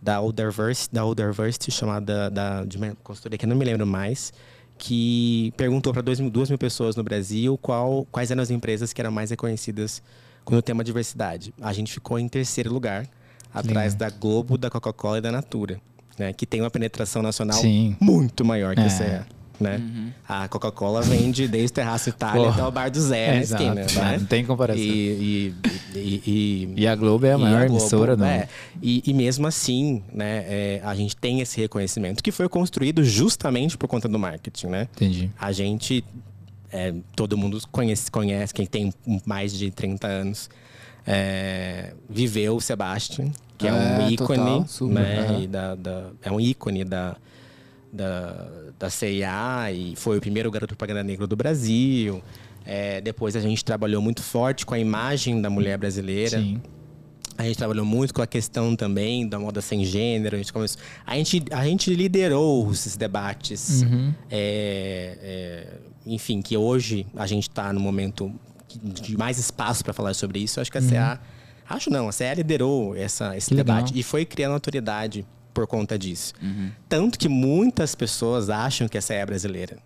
da 0.00 0.20
Olderversity, 0.20 0.94
da 0.94 1.04
Olderversity 1.04 1.72
chamada 1.72 2.30
da, 2.30 2.64
de 2.64 2.76
uma 2.76 2.96
consultoria 3.02 3.36
que 3.36 3.44
eu 3.44 3.48
não 3.48 3.56
me 3.56 3.64
lembro 3.64 3.84
mais, 3.84 4.32
que 4.78 5.52
perguntou 5.56 5.92
para 5.92 6.02
duas, 6.02 6.20
duas 6.20 6.48
mil 6.48 6.58
pessoas 6.58 6.94
no 6.94 7.02
Brasil 7.02 7.58
qual, 7.58 8.06
quais 8.12 8.30
eram 8.30 8.44
as 8.44 8.50
empresas 8.50 8.92
que 8.92 9.00
eram 9.00 9.10
mais 9.10 9.30
reconhecidas 9.30 10.00
com 10.44 10.54
o 10.54 10.62
tema 10.62 10.84
diversidade. 10.84 11.52
A 11.60 11.72
gente 11.72 11.92
ficou 11.92 12.16
em 12.16 12.28
terceiro 12.28 12.72
lugar, 12.72 13.08
atrás 13.52 13.94
da 13.94 14.08
Globo, 14.08 14.56
da 14.56 14.70
Coca-Cola 14.70 15.18
e 15.18 15.20
da 15.20 15.32
Natura, 15.32 15.80
né? 16.18 16.32
Que 16.32 16.46
tem 16.46 16.60
uma 16.60 16.70
penetração 16.70 17.22
nacional 17.22 17.58
Sim. 17.60 17.96
muito 18.00 18.44
maior 18.44 18.74
que 18.74 18.80
É. 18.82 18.86
a 18.86 18.90
CEA. 18.90 19.26
Né? 19.60 19.80
A 20.28 20.48
Coca-Cola 20.48 21.00
vende 21.00 21.46
desde 21.46 21.70
o 21.70 21.74
Terraço 21.74 22.08
Itália 22.08 22.42
Porra. 22.42 22.54
até 22.54 22.64
o 22.66 22.70
Bar 22.72 22.90
do 22.90 23.00
Zé 23.00 23.28
na 23.34 23.40
Exato. 23.40 23.62
esquina. 23.62 23.86
Né? 24.10 24.18
Não 24.18 24.26
tem 24.26 24.44
comparação. 24.44 24.82
E, 24.82 24.88
e, 24.88 25.54
e, 25.94 26.22
e- 26.26 26.74
E 26.82 26.86
a 26.88 26.94
Globo 26.96 27.24
é 27.24 27.32
a 27.34 27.38
maior 27.38 27.68
Globo, 27.68 27.80
emissora, 27.80 28.16
não. 28.16 28.26
é. 28.26 28.48
E, 28.82 29.00
e 29.06 29.14
mesmo 29.14 29.46
assim, 29.46 30.02
né, 30.12 30.44
é, 30.48 30.80
a 30.84 30.92
gente 30.96 31.14
tem 31.16 31.40
esse 31.40 31.60
reconhecimento 31.60 32.20
que 32.20 32.32
foi 32.32 32.48
construído 32.48 33.04
justamente 33.04 33.78
por 33.78 33.86
conta 33.86 34.08
do 34.08 34.18
marketing, 34.18 34.66
né? 34.66 34.88
Entendi. 34.96 35.30
A 35.40 35.52
gente, 35.52 36.04
é, 36.72 36.92
todo 37.14 37.38
mundo 37.38 37.60
conhece, 37.70 38.10
conhece, 38.10 38.52
quem 38.52 38.66
tem 38.66 38.92
mais 39.24 39.56
de 39.56 39.70
30 39.70 40.08
anos, 40.08 40.50
é, 41.06 41.92
viveu 42.10 42.56
o 42.56 42.60
Sebastian, 42.60 43.30
que 43.58 43.66
é, 43.68 43.72
um 43.72 43.76
É, 44.02 44.10
ícone, 44.10 44.64
total, 44.64 44.88
né? 44.88 45.40
e 45.42 45.46
da, 45.46 45.74
da- 45.74 46.10
é 46.22 46.30
um 46.30 46.40
ícone 46.40 46.84
da, 46.84 47.16
da, 47.92 48.46
da 48.78 48.90
CIA 48.90 49.70
e 49.72 49.94
foi 49.96 50.18
o 50.18 50.20
primeiro 50.20 50.50
garoto 50.50 50.74
propaganda 50.76 51.02
negro 51.02 51.26
do 51.26 51.36
Brasil. 51.36 52.22
É, 52.66 53.00
depois 53.00 53.36
a 53.36 53.40
gente 53.40 53.64
trabalhou 53.64 54.00
muito 54.00 54.22
forte 54.22 54.64
com 54.64 54.74
a 54.74 54.78
imagem 54.78 55.40
da 55.40 55.50
mulher 55.50 55.76
brasileira. 55.78 56.38
Sim. 56.38 56.60
A 57.36 57.42
gente 57.42 57.56
trabalhou 57.58 57.84
muito 57.84 58.14
com 58.14 58.22
a 58.22 58.26
questão 58.26 58.76
também 58.76 59.28
da 59.28 59.38
moda 59.40 59.60
sem 59.60 59.84
gênero. 59.84 60.36
A 60.36 60.38
gente, 60.38 60.52
começou, 60.52 60.80
a 61.04 61.16
gente, 61.16 61.42
a 61.50 61.64
gente 61.64 61.92
liderou 61.94 62.70
esses 62.70 62.96
debates. 62.96 63.82
Uhum. 63.82 64.14
É, 64.30 65.18
é, 65.20 65.78
enfim, 66.06 66.40
que 66.40 66.56
hoje 66.56 67.06
a 67.16 67.26
gente 67.26 67.48
está 67.48 67.72
no 67.72 67.80
momento 67.80 68.32
de 68.82 69.16
mais 69.16 69.36
espaço 69.38 69.82
para 69.84 69.92
falar 69.92 70.14
sobre 70.14 70.38
isso. 70.38 70.58
Eu 70.58 70.62
acho 70.62 70.70
que 70.72 70.78
a 70.78 70.82
CA. 70.82 71.20
Acho 71.68 71.90
não, 71.90 72.08
a 72.08 72.12
CA 72.12 72.34
liderou 72.34 72.94
essa, 72.96 73.36
esse 73.36 73.50
Uhum. 73.50 73.56
Que 73.56 73.62
legal. 73.62 73.76
debate 73.76 73.98
e 73.98 74.02
foi 74.02 74.24
criando 74.24 74.52
autoridade 74.52 75.26
por 75.52 75.66
conta 75.66 75.98
disso. 75.98 76.34
Tanto 76.88 77.18
que 77.18 77.28
muitas 77.28 77.94
pessoas 77.94 78.50
acham 78.50 78.88
que 78.88 78.98
a 78.98 79.02
CA 79.02 79.14
é 79.14 79.26
brasileira. 79.26 79.78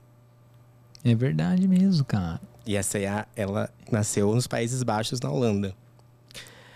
É 1.05 1.14
verdade 1.14 1.69
mesmo, 1.69 2.05
cara. 2.05 2.41
E 2.67 2.77
a 2.77 2.83
CA, 2.83 3.27
ela 3.37 3.71
nasceu 3.91 4.35
nos 4.35 4.47
Países 4.47 4.83
Baixos, 4.83 5.21
na 5.21 5.31
Holanda. 5.31 5.75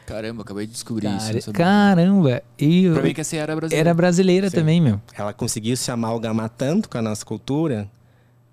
Caramba, 0.06 0.42
acabei 0.42 0.66
de 0.66 0.72
descobrir 0.72 1.06
isso. 1.08 1.26
Cara- 1.26 1.40
sabia. 1.40 1.64
Caramba. 1.64 2.42
E 2.58 2.84
eu- 2.84 2.94
Pra 2.94 3.02
mim 3.02 3.14
que 3.14 3.20
essa 3.20 3.36
era 3.36 3.54
brasileira. 3.54 3.88
era 3.90 3.94
brasileira 3.94 4.50
Sim. 4.50 4.56
também, 4.56 4.80
meu. 4.80 5.00
ela 5.16 5.32
conseguiu 5.32 5.76
se 5.76 5.90
amalgamar 5.90 6.48
tanto 6.50 6.88
com 6.88 6.98
a 6.98 7.02
nossa 7.02 7.24
cultura 7.24 7.88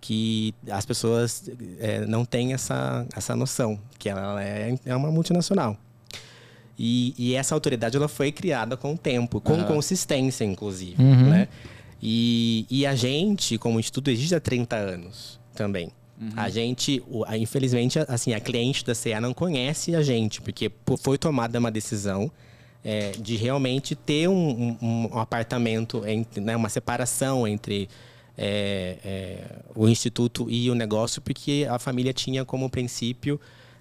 que 0.02 0.54
as 0.72 0.86
pessoas 0.86 1.50
é, 1.80 2.06
não 2.06 2.24
têm 2.24 2.54
essa, 2.54 3.06
essa 3.16 3.36
noção 3.36 3.80
que 3.98 4.08
ela 4.10 4.42
é, 4.44 4.78
é 4.86 4.96
uma 4.96 5.12
multinacional. 5.12 5.76
E, 6.82 7.13
e 7.18 7.36
essa 7.36 7.54
autoridade 7.54 7.98
ela 7.98 8.08
foi 8.08 8.32
criada 8.32 8.78
com 8.78 8.94
o 8.94 8.98
tempo, 8.98 9.42
com 9.42 9.54
Aham. 9.56 9.65
consistência, 9.65 10.46
inclusive. 10.46 10.96
Uhum. 11.04 11.30
Né? 11.30 11.50
E, 12.02 12.65
e 12.70 12.86
a 12.86 12.96
gente, 12.96 13.58
como 13.58 13.78
instituto, 13.80 14.10
existe 14.10 14.34
há 14.34 14.39
30 14.39 14.76
anos 14.78 15.38
também. 15.54 15.92
A 16.36 16.50
gente, 16.50 17.02
infelizmente, 17.38 17.98
assim, 18.00 18.34
a 18.34 18.42
cliente 18.42 18.84
da 18.86 18.94
CA 18.94 19.22
não 19.22 19.34
conhece 19.34 19.96
a 19.96 20.02
gente, 20.02 20.42
porque 20.42 20.70
foi 21.02 21.18
tomada 21.18 21.58
uma 21.60 21.72
decisão 21.72 22.30
é, 22.84 23.12
de 23.20 23.38
realmente 23.38 23.96
ter 23.96 24.28
um, 24.28 24.78
um- 24.82 25.10
um 25.13 25.20
apartamento, 25.20 26.06
entre, 26.06 26.42
né, 26.42 26.56
uma 26.58 26.68
separação 26.70 27.48
entre 27.48 27.88
é, 28.38 28.98
é, 29.04 29.56
o 29.76 29.88
instituto 29.88 30.48
e 30.50 30.70
o 30.70 30.76
negócio, 30.76 31.22
porque 31.22 31.65
a 31.70 31.78
família 31.80 32.13
tinha 32.13 32.44
como 32.46 32.70
princípio 32.70 33.39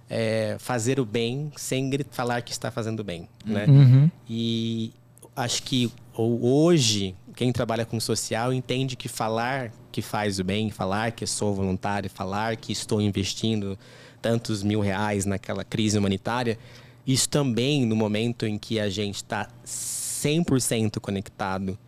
é, 0.08 0.56
fazer 0.58 0.98
o 0.98 1.04
bem 1.04 1.50
sem 1.56 1.90
falar 2.10 2.40
que 2.42 2.52
está 2.52 2.70
fazendo 2.70 3.02
bem, 3.04 3.28
né? 3.44 3.66
Uhum. 3.68 4.10
E 4.28 4.92
acho 5.36 5.62
que 5.62 5.90
ho- 6.16 6.38
hoje, 6.64 7.14
quem 7.36 7.52
trabalha 7.52 7.84
com 7.84 8.00
social 8.00 8.52
entende 8.52 8.96
que 8.96 9.08
falar 9.08 9.70
que 9.92 10.00
faz 10.02 10.38
o 10.38 10.44
bem, 10.44 10.70
falar 10.70 11.12
que 11.12 11.26
sou 11.26 11.54
voluntário, 11.54 12.08
falar 12.10 12.56
que 12.56 12.72
estou 12.72 13.00
investindo 13.00 13.78
tantos 14.20 14.62
mil 14.62 14.80
reais 14.80 15.24
naquela 15.24 15.64
crise 15.64 15.96
humanitária, 15.98 16.58
isso 17.06 17.28
também 17.28 17.86
no 17.86 17.94
momento 17.96 18.44
em 18.46 18.58
que 18.58 18.78
a 18.80 18.88
gente 18.90 19.16
está 19.16 19.48
100% 19.64 21.00
conectado 21.00 21.78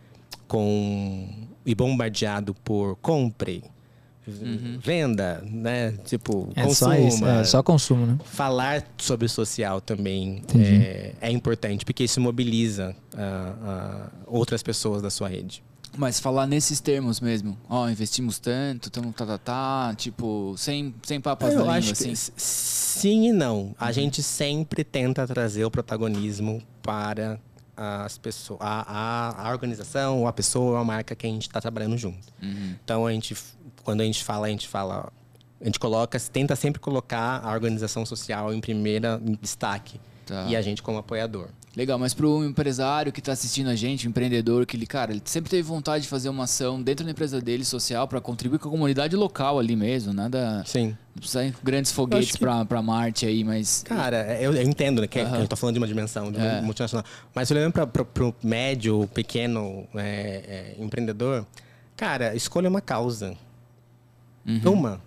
com 0.46 1.28
e 1.64 1.74
bombardeado 1.74 2.54
por 2.64 2.96
compre, 2.96 3.62
venda, 4.30 5.42
né? 5.44 5.92
Tipo, 6.04 6.48
É 6.54 6.62
consuma. 6.64 6.94
só 6.94 6.94
isso. 7.00 7.26
É 7.26 7.44
só 7.44 7.62
consumo, 7.62 8.06
né? 8.06 8.18
Falar 8.24 8.86
sobre 8.98 9.28
social 9.28 9.80
também 9.80 10.42
é, 10.56 11.12
é 11.20 11.30
importante, 11.30 11.84
porque 11.84 12.04
isso 12.04 12.20
mobiliza 12.20 12.94
ah, 13.16 13.54
ah, 13.62 14.08
outras 14.26 14.62
pessoas 14.62 15.02
da 15.02 15.10
sua 15.10 15.28
rede. 15.28 15.62
Mas 15.96 16.20
falar 16.20 16.46
nesses 16.46 16.78
termos 16.80 17.20
mesmo. 17.20 17.58
Ó, 17.68 17.88
investimos 17.88 18.38
tanto, 18.38 18.90
tamo 18.90 19.12
tá, 19.12 19.26
tá, 19.26 19.38
tá. 19.38 19.94
Tipo, 19.96 20.54
sem, 20.56 20.94
sem 21.02 21.20
papas 21.20 21.48
na 21.48 21.54
Eu 21.54 21.64
língua, 21.64 21.78
acho 21.78 21.92
assim. 21.92 22.04
que 22.06 22.12
s- 22.12 22.32
sim 22.36 23.28
e 23.28 23.32
não. 23.32 23.74
A 23.78 23.90
gente 23.90 24.22
sempre 24.22 24.84
tenta 24.84 25.26
trazer 25.26 25.64
o 25.64 25.70
protagonismo 25.70 26.62
para 26.80 27.40
as 27.76 28.18
pessoas, 28.18 28.60
a, 28.62 28.84
a, 29.42 29.48
a 29.48 29.50
organização, 29.52 30.20
ou 30.20 30.28
a 30.28 30.32
pessoa, 30.32 30.72
ou 30.72 30.76
a 30.76 30.84
marca 30.84 31.14
que 31.16 31.26
a 31.26 31.30
gente 31.30 31.48
está 31.48 31.60
trabalhando 31.60 31.96
junto. 31.96 32.18
Uhum. 32.42 32.74
Então 32.84 33.06
a 33.06 33.12
gente, 33.12 33.34
quando 33.84 34.00
a 34.00 34.04
gente 34.04 34.22
fala, 34.24 34.46
a 34.46 34.50
gente 34.50 34.68
fala, 34.68 35.12
a 35.60 35.64
gente 35.64 35.78
coloca, 35.78 36.18
tenta 36.20 36.54
sempre 36.56 36.80
colocar 36.80 37.40
a 37.44 37.52
organização 37.52 38.04
social 38.06 38.52
em 38.52 38.60
primeira 38.60 39.20
em 39.24 39.38
destaque 39.40 40.00
Tá. 40.26 40.46
e 40.48 40.54
a 40.54 40.62
gente 40.62 40.80
como 40.82 40.98
apoiador. 40.98 41.48
Legal, 41.76 41.98
mas 41.98 42.12
pro 42.14 42.44
empresário 42.44 43.12
que 43.12 43.20
tá 43.22 43.30
assistindo 43.32 43.68
a 43.70 43.76
gente, 43.76 44.06
o 44.06 44.10
empreendedor, 44.10 44.66
que 44.66 44.76
ele, 44.76 44.86
cara, 44.86 45.12
ele 45.12 45.22
sempre 45.24 45.48
teve 45.50 45.62
vontade 45.62 46.02
de 46.02 46.08
fazer 46.08 46.28
uma 46.28 46.44
ação 46.44 46.82
dentro 46.82 47.04
da 47.04 47.10
empresa 47.12 47.40
dele, 47.40 47.64
social, 47.64 48.06
para 48.08 48.20
contribuir 48.20 48.58
com 48.58 48.68
a 48.68 48.70
comunidade 48.72 49.14
local 49.16 49.58
ali 49.58 49.76
mesmo, 49.76 50.12
nada. 50.12 50.62
Sim. 50.66 50.96
Não 51.14 51.20
precisa 51.20 51.44
com 51.52 51.64
grandes 51.64 51.92
foguetes 51.92 52.32
que- 52.32 52.38
pra 52.38 52.82
Marte 52.82 53.24
aí, 53.24 53.44
mas. 53.44 53.82
Cara, 53.84 54.40
eu, 54.40 54.52
eu 54.52 54.62
entendo 54.62 55.00
né, 55.00 55.06
que, 55.06 55.24
que 55.24 55.34
eu 55.36 55.46
tô 55.48 55.54
falando 55.56 55.74
de 55.74 55.80
uma 55.80 55.86
dimensão 55.86 56.30
de 56.32 56.38
uma 56.38 56.46
É. 56.46 56.60
multinacional. 56.60 57.04
Mas 57.34 57.50
olhando 57.52 57.72
para 57.72 58.24
o 58.24 58.34
médio, 58.42 59.08
pequeno 59.14 59.86
é, 59.94 60.74
é, 60.78 60.82
empreendedor, 60.82 61.46
cara, 61.96 62.34
escolha 62.34 62.68
uma 62.68 62.80
causa. 62.80 63.36
Uhum. 64.64 64.72
Uma. 64.72 65.00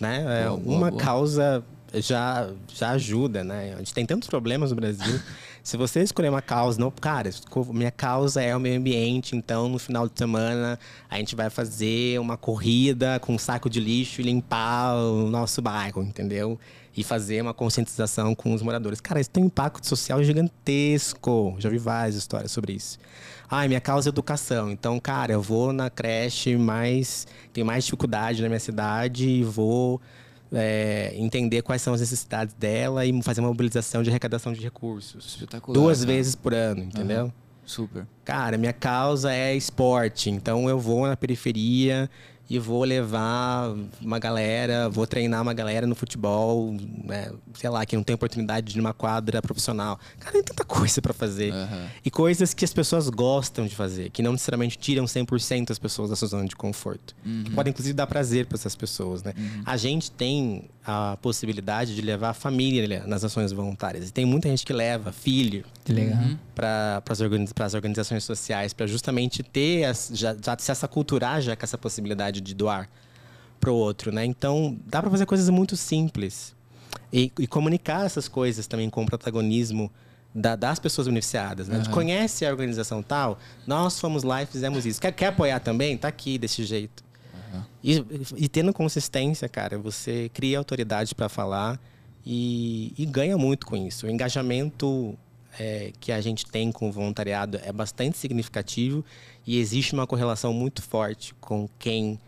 Né? 0.00 0.42
É, 0.42 0.46
Boa, 0.46 0.56
boa, 0.58 0.76
uma 0.76 0.90
boa. 0.90 1.02
causa 1.02 1.64
já, 1.94 2.48
já 2.68 2.90
ajuda, 2.90 3.42
né? 3.42 3.74
A 3.74 3.78
gente 3.78 3.92
tem 3.92 4.06
tantos 4.06 4.28
problemas 4.28 4.70
no 4.70 4.76
Brasil. 4.76 5.20
Se 5.62 5.76
você 5.76 6.00
escolher 6.00 6.30
uma 6.30 6.40
causa, 6.40 6.80
não, 6.80 6.90
cara, 6.90 7.28
minha 7.68 7.90
causa 7.90 8.42
é 8.42 8.56
o 8.56 8.60
meio 8.60 8.78
ambiente, 8.78 9.36
então 9.36 9.68
no 9.68 9.78
final 9.78 10.08
de 10.08 10.18
semana 10.18 10.78
a 11.08 11.18
gente 11.18 11.36
vai 11.36 11.50
fazer 11.50 12.18
uma 12.18 12.36
corrida 12.36 13.20
com 13.20 13.34
um 13.34 13.38
saco 13.38 13.68
de 13.68 13.78
lixo 13.78 14.22
e 14.22 14.24
limpar 14.24 14.94
o 14.94 15.28
nosso 15.28 15.60
bairro, 15.60 16.02
entendeu? 16.02 16.58
E 16.96 17.04
fazer 17.04 17.42
uma 17.42 17.52
conscientização 17.52 18.34
com 18.34 18.54
os 18.54 18.62
moradores. 18.62 19.00
Cara, 19.02 19.20
isso 19.20 19.30
tem 19.30 19.42
um 19.42 19.46
impacto 19.46 19.86
social 19.86 20.24
gigantesco. 20.24 21.54
Já 21.58 21.68
vi 21.68 21.78
várias 21.78 22.16
histórias 22.16 22.50
sobre 22.50 22.72
isso. 22.72 22.98
Ah, 23.50 23.66
minha 23.66 23.80
causa 23.80 24.08
é 24.08 24.10
educação. 24.10 24.70
Então, 24.70 25.00
cara, 25.00 25.32
eu 25.32 25.42
vou 25.42 25.72
na 25.72 25.90
creche 25.90 26.56
mais. 26.56 27.26
tem 27.52 27.64
mais 27.64 27.84
dificuldade 27.84 28.40
na 28.42 28.48
minha 28.48 28.60
cidade 28.60 29.28
e 29.28 29.42
vou 29.42 30.00
é, 30.52 31.12
entender 31.16 31.62
quais 31.62 31.82
são 31.82 31.92
as 31.92 32.00
necessidades 32.00 32.54
dela 32.54 33.04
e 33.04 33.22
fazer 33.22 33.40
uma 33.40 33.48
mobilização 33.48 34.02
de 34.02 34.10
arrecadação 34.10 34.52
de 34.52 34.60
recursos. 34.60 35.26
Espetacular. 35.26 35.74
Duas 35.74 36.00
cara. 36.00 36.12
vezes 36.12 36.34
por 36.36 36.54
ano, 36.54 36.84
entendeu? 36.84 37.32
Super. 37.66 38.06
Cara, 38.24 38.56
minha 38.56 38.72
causa 38.72 39.32
é 39.32 39.54
esporte, 39.54 40.30
então 40.30 40.68
eu 40.68 40.78
vou 40.78 41.06
na 41.06 41.16
periferia 41.16 42.10
e 42.50 42.58
vou 42.58 42.82
levar 42.82 43.72
uma 44.02 44.18
galera, 44.18 44.88
vou 44.88 45.06
treinar 45.06 45.40
uma 45.40 45.54
galera 45.54 45.86
no 45.86 45.94
futebol, 45.94 46.76
né? 47.04 47.30
sei 47.54 47.70
lá, 47.70 47.86
que 47.86 47.94
não 47.94 48.02
tem 48.02 48.12
oportunidade 48.12 48.72
de 48.72 48.76
ir 48.76 48.82
numa 48.82 48.92
quadra 48.92 49.40
profissional. 49.40 50.00
Cara, 50.18 50.32
tem 50.32 50.42
tanta 50.42 50.64
coisa 50.64 51.00
pra 51.00 51.14
fazer. 51.14 51.52
Aham. 51.52 51.86
E 52.04 52.10
coisas 52.10 52.52
que 52.52 52.64
as 52.64 52.72
pessoas 52.72 53.08
gostam 53.08 53.68
de 53.68 53.76
fazer, 53.76 54.10
que 54.10 54.20
não 54.20 54.32
necessariamente 54.32 54.76
tiram 54.76 55.04
100% 55.04 55.70
as 55.70 55.78
pessoas 55.78 56.10
da 56.10 56.16
sua 56.16 56.26
zona 56.26 56.48
de 56.48 56.56
conforto. 56.56 57.14
Que 57.44 57.50
podem, 57.52 57.70
inclusive, 57.70 57.92
dar 57.94 58.08
prazer 58.08 58.46
para 58.46 58.56
essas 58.56 58.74
pessoas, 58.74 59.22
né? 59.22 59.32
A 59.64 59.76
gente 59.76 60.10
tem 60.10 60.64
a 60.90 61.16
possibilidade 61.16 61.94
de 61.94 62.02
levar 62.02 62.30
a 62.30 62.34
família 62.34 63.04
nas 63.06 63.22
ações 63.24 63.52
voluntárias. 63.52 64.08
E 64.08 64.12
tem 64.12 64.24
muita 64.24 64.48
gente 64.48 64.66
que 64.66 64.72
leva 64.72 65.12
filho. 65.12 65.64
Uhum. 66.12 66.36
para 66.54 67.02
as 67.08 67.20
organiz 67.20 67.52
organizações 67.74 68.22
sociais, 68.24 68.72
para 68.72 68.86
justamente 68.86 69.42
ter, 69.42 69.84
as- 69.84 70.10
já, 70.14 70.36
já 70.44 70.56
se 70.58 70.70
essa 70.70 70.86
culturar 70.86 71.40
já 71.40 71.56
com 71.56 71.64
essa 71.64 71.78
possibilidade 71.78 72.40
de 72.40 72.54
doar 72.54 72.88
pro 73.58 73.74
outro, 73.74 74.12
né? 74.12 74.24
Então, 74.24 74.76
dá 74.86 75.00
para 75.02 75.10
fazer 75.10 75.26
coisas 75.26 75.48
muito 75.48 75.76
simples. 75.76 76.54
E, 77.12 77.32
e 77.38 77.46
comunicar 77.46 78.06
essas 78.06 78.28
coisas 78.28 78.66
também 78.66 78.88
com 78.88 79.02
o 79.02 79.06
protagonismo 79.06 79.90
da- 80.34 80.54
das 80.56 80.78
pessoas 80.78 81.08
beneficiadas, 81.08 81.66
né? 81.68 81.74
A 81.76 81.78
gente 81.78 81.90
conhece 81.90 82.46
a 82.46 82.50
organização 82.50 83.02
tal, 83.02 83.38
nós 83.66 83.98
fomos 83.98 84.22
lá 84.22 84.42
e 84.42 84.46
fizemos 84.46 84.86
isso. 84.86 85.00
Quer, 85.00 85.12
quer 85.12 85.26
apoiar 85.28 85.58
também? 85.60 85.96
Tá 85.98 86.08
aqui, 86.08 86.38
desse 86.38 86.64
jeito. 86.64 87.02
E, 87.82 88.04
e 88.36 88.48
tendo 88.48 88.72
consistência, 88.72 89.48
cara, 89.48 89.78
você 89.78 90.30
cria 90.32 90.58
autoridade 90.58 91.14
para 91.14 91.28
falar 91.28 91.80
e, 92.24 92.92
e, 92.98 93.06
ganha 93.06 93.38
muito 93.38 93.66
com 93.66 93.76
isso. 93.76 94.06
O 94.06 94.10
engajamento 94.10 95.16
é, 95.58 95.92
que 95.98 96.12
a 96.12 96.20
gente 96.20 96.44
tem 96.46 96.70
com 96.70 96.88
o 96.88 96.92
voluntariado 96.92 97.58
é 97.62 97.72
bastante 97.72 98.18
significativo 98.18 99.04
e 99.46 99.58
existe 99.58 99.94
uma 99.94 100.06
correlação 100.06 100.52
muito 100.52 100.82
forte 100.82 101.34
com 101.40 101.68
quem 101.78 102.18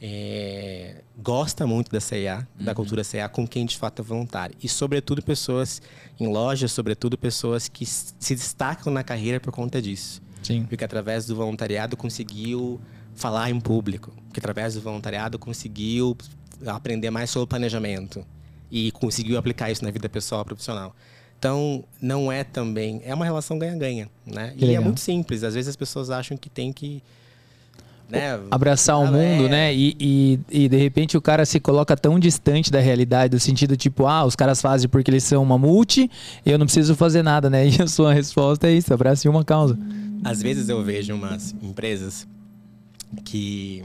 é, 0.00 1.02
gosta 1.16 1.66
muito 1.66 1.90
da 1.90 2.00
CIA, 2.00 2.46
uhum. 2.58 2.64
da 2.64 2.74
cultura 2.74 3.02
CIA, 3.02 3.28
com 3.28 3.46
quem 3.46 3.66
de 3.66 3.76
fato 3.76 4.00
é 4.00 4.04
voluntário. 4.04 4.54
E, 4.62 4.68
sobretudo, 4.68 5.22
pessoas 5.22 5.82
em 6.20 6.28
lojas, 6.28 6.70
sobretudo, 6.70 7.18
pessoas 7.18 7.68
que 7.68 7.84
se 7.84 8.34
destacam 8.34 8.92
na 8.92 9.02
carreira 9.02 9.40
por 9.40 9.52
conta 9.52 9.82
disso. 9.82 10.22
Sim. 10.42 10.64
Porque 10.66 10.84
através 10.84 11.26
do 11.26 11.34
voluntariado 11.34 11.96
conseguiu 11.96 12.80
falar 13.18 13.50
em 13.50 13.60
público, 13.60 14.12
que 14.32 14.38
através 14.38 14.74
do 14.74 14.80
voluntariado 14.80 15.38
conseguiu 15.38 16.16
aprender 16.66 17.10
mais 17.10 17.30
sobre 17.30 17.48
planejamento 17.48 18.24
e 18.70 18.90
conseguiu 18.92 19.38
aplicar 19.38 19.70
isso 19.70 19.84
na 19.84 19.90
vida 19.90 20.08
pessoal 20.08 20.42
e 20.42 20.44
profissional. 20.44 20.94
Então, 21.38 21.84
não 22.00 22.32
é 22.32 22.42
também. 22.42 23.00
É 23.04 23.14
uma 23.14 23.24
relação 23.24 23.58
ganha-ganha, 23.58 24.08
né? 24.26 24.54
Que 24.56 24.64
e 24.64 24.64
é 24.64 24.68
legal. 24.68 24.82
é 24.82 24.84
muito 24.84 25.00
simples. 25.00 25.44
Às 25.44 25.54
vezes 25.54 25.68
as 25.68 25.76
pessoas 25.76 26.10
acham 26.10 26.36
que 26.36 26.48
tem 26.48 26.72
que 26.72 27.02
né? 28.08 28.40
abraçar 28.50 28.98
o 28.98 29.06
mundo, 29.06 29.46
é. 29.46 29.48
né? 29.48 29.74
E, 29.74 29.96
e, 30.00 30.40
e, 30.50 30.68
de 30.68 30.76
repente 30.76 31.16
o 31.16 31.20
cara 31.20 31.44
se 31.44 31.60
coloca 31.60 31.96
tão 31.96 32.18
distante 32.18 32.70
da 32.70 32.80
realidade, 32.80 33.36
do 33.36 33.40
sentido 33.40 33.76
tipo, 33.76 34.06
ah, 34.06 34.24
os 34.24 34.34
caras 34.34 34.60
fazem 34.60 34.88
porque 34.88 35.10
eles 35.10 35.24
são 35.24 35.42
uma 35.42 35.58
multi, 35.58 36.10
eu 36.44 36.58
não 36.58 36.66
preciso 36.66 36.94
fazer 36.96 37.22
nada, 37.22 37.50
né? 37.50 37.68
E 37.68 37.82
a 37.82 37.86
sua 37.86 38.12
resposta 38.14 38.66
é 38.66 38.72
isso, 38.72 38.92
abrace 38.92 39.28
uma 39.28 39.44
causa. 39.44 39.78
Às 40.24 40.42
vezes 40.42 40.68
eu 40.68 40.82
vejo 40.82 41.14
umas 41.14 41.54
empresas 41.62 42.26
que. 43.24 43.84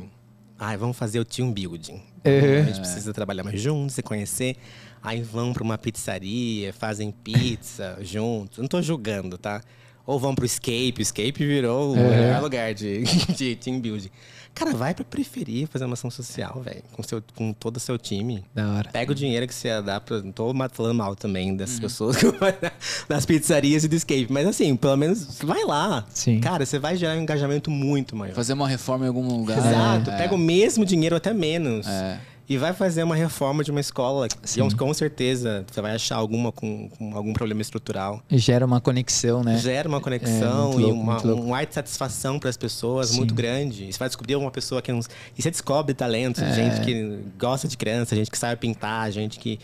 Ai, 0.57 0.77
vamos 0.77 0.97
fazer 0.97 1.19
o 1.19 1.25
team 1.25 1.51
building. 1.51 2.01
Uhum. 2.25 2.61
A 2.61 2.65
gente 2.65 2.79
precisa 2.79 3.13
trabalhar 3.13 3.43
mais 3.43 3.59
juntos, 3.59 3.95
se 3.95 4.01
conhecer. 4.01 4.55
Aí 5.01 5.21
vão 5.21 5.51
para 5.51 5.63
uma 5.63 5.77
pizzaria, 5.77 6.71
fazem 6.71 7.11
pizza 7.11 7.97
juntos. 8.01 8.59
Não 8.59 8.65
estou 8.65 8.81
julgando, 8.81 9.37
tá? 9.37 9.61
Ou 10.05 10.19
vão 10.19 10.33
pro 10.33 10.45
Escape. 10.45 10.95
O 10.97 11.01
Escape 11.01 11.45
virou 11.45 11.93
o 11.93 11.95
melhor 11.95 12.41
lugar 12.41 12.73
de, 12.73 13.03
de 13.35 13.55
team 13.55 13.79
building. 13.79 14.09
Cara, 14.53 14.73
vai 14.73 14.93
pra 14.93 15.03
periferia 15.03 15.67
fazer 15.67 15.85
uma 15.85 15.93
ação 15.93 16.11
social, 16.11 16.61
velho. 16.63 16.83
Com, 16.91 17.01
seu, 17.01 17.23
com 17.35 17.51
todo 17.53 17.77
o 17.77 17.79
seu 17.79 17.97
time. 17.97 18.45
Da 18.53 18.69
hora. 18.73 18.89
Pega 18.91 19.11
o 19.11 19.15
dinheiro 19.15 19.47
que 19.47 19.53
você 19.53 19.69
ia 19.69 19.81
dar 19.81 19.99
pra. 19.99 20.21
Não 20.21 20.31
tô 20.31 20.53
matando 20.53 20.93
mal 20.93 21.15
também 21.15 21.55
dessas 21.55 21.75
uhum. 21.75 21.81
pessoas 21.81 22.17
das 23.09 23.25
pizzarias 23.25 23.83
e 23.83 23.87
do 23.87 23.95
escape. 23.95 24.27
Mas 24.29 24.47
assim, 24.47 24.75
pelo 24.75 24.95
menos 24.95 25.39
vai 25.41 25.63
lá. 25.65 26.05
Sim. 26.09 26.39
Cara, 26.39 26.65
você 26.65 26.77
vai 26.77 26.95
gerar 26.95 27.15
um 27.15 27.21
engajamento 27.21 27.71
muito 27.71 28.15
maior. 28.15 28.35
Fazer 28.35 28.53
uma 28.53 28.67
reforma 28.67 29.05
em 29.05 29.07
algum 29.07 29.27
lugar. 29.27 29.57
Exato. 29.57 30.11
É. 30.11 30.17
Pega 30.17 30.35
o 30.35 30.37
mesmo 30.37 30.85
dinheiro, 30.85 31.15
até 31.15 31.33
menos. 31.33 31.87
É 31.87 32.19
e 32.47 32.57
vai 32.57 32.73
fazer 32.73 33.03
uma 33.03 33.15
reforma 33.15 33.63
de 33.63 33.71
uma 33.71 33.79
escola 33.79 34.27
Sim. 34.43 34.67
que 34.67 34.75
com 34.75 34.93
certeza 34.93 35.65
você 35.69 35.81
vai 35.81 35.95
achar 35.95 36.17
alguma 36.17 36.51
com, 36.51 36.89
com, 36.89 37.15
algum 37.15 37.31
problema 37.31 37.61
estrutural. 37.61 38.21
E 38.29 38.37
gera 38.37 38.65
uma 38.65 38.81
conexão, 38.81 39.43
né? 39.43 39.57
Gera 39.57 39.87
uma 39.87 40.01
conexão 40.01 40.73
é, 40.73 40.81
e 40.81 40.85
uma, 40.85 41.25
um 41.25 41.55
ar 41.55 41.65
de 41.65 41.73
satisfação 41.73 42.37
para 42.37 42.49
as 42.49 42.57
pessoas 42.57 43.09
Sim. 43.09 43.17
muito 43.17 43.33
grande. 43.33 43.85
E 43.85 43.93
você 43.93 43.99
vai 43.99 44.09
descobrir 44.09 44.35
uma 44.35 44.51
pessoa 44.51 44.81
que 44.81 44.91
não... 44.91 44.99
E 45.37 45.41
você 45.41 45.49
descobre 45.49 45.93
talentos, 45.93 46.41
é. 46.41 46.53
gente 46.53 46.81
que 46.81 47.19
gosta 47.39 47.67
de 47.67 47.77
criança, 47.77 48.15
gente 48.15 48.29
que 48.29 48.37
sabe 48.37 48.59
pintar, 48.59 49.09
gente 49.11 49.39
que 49.39 49.59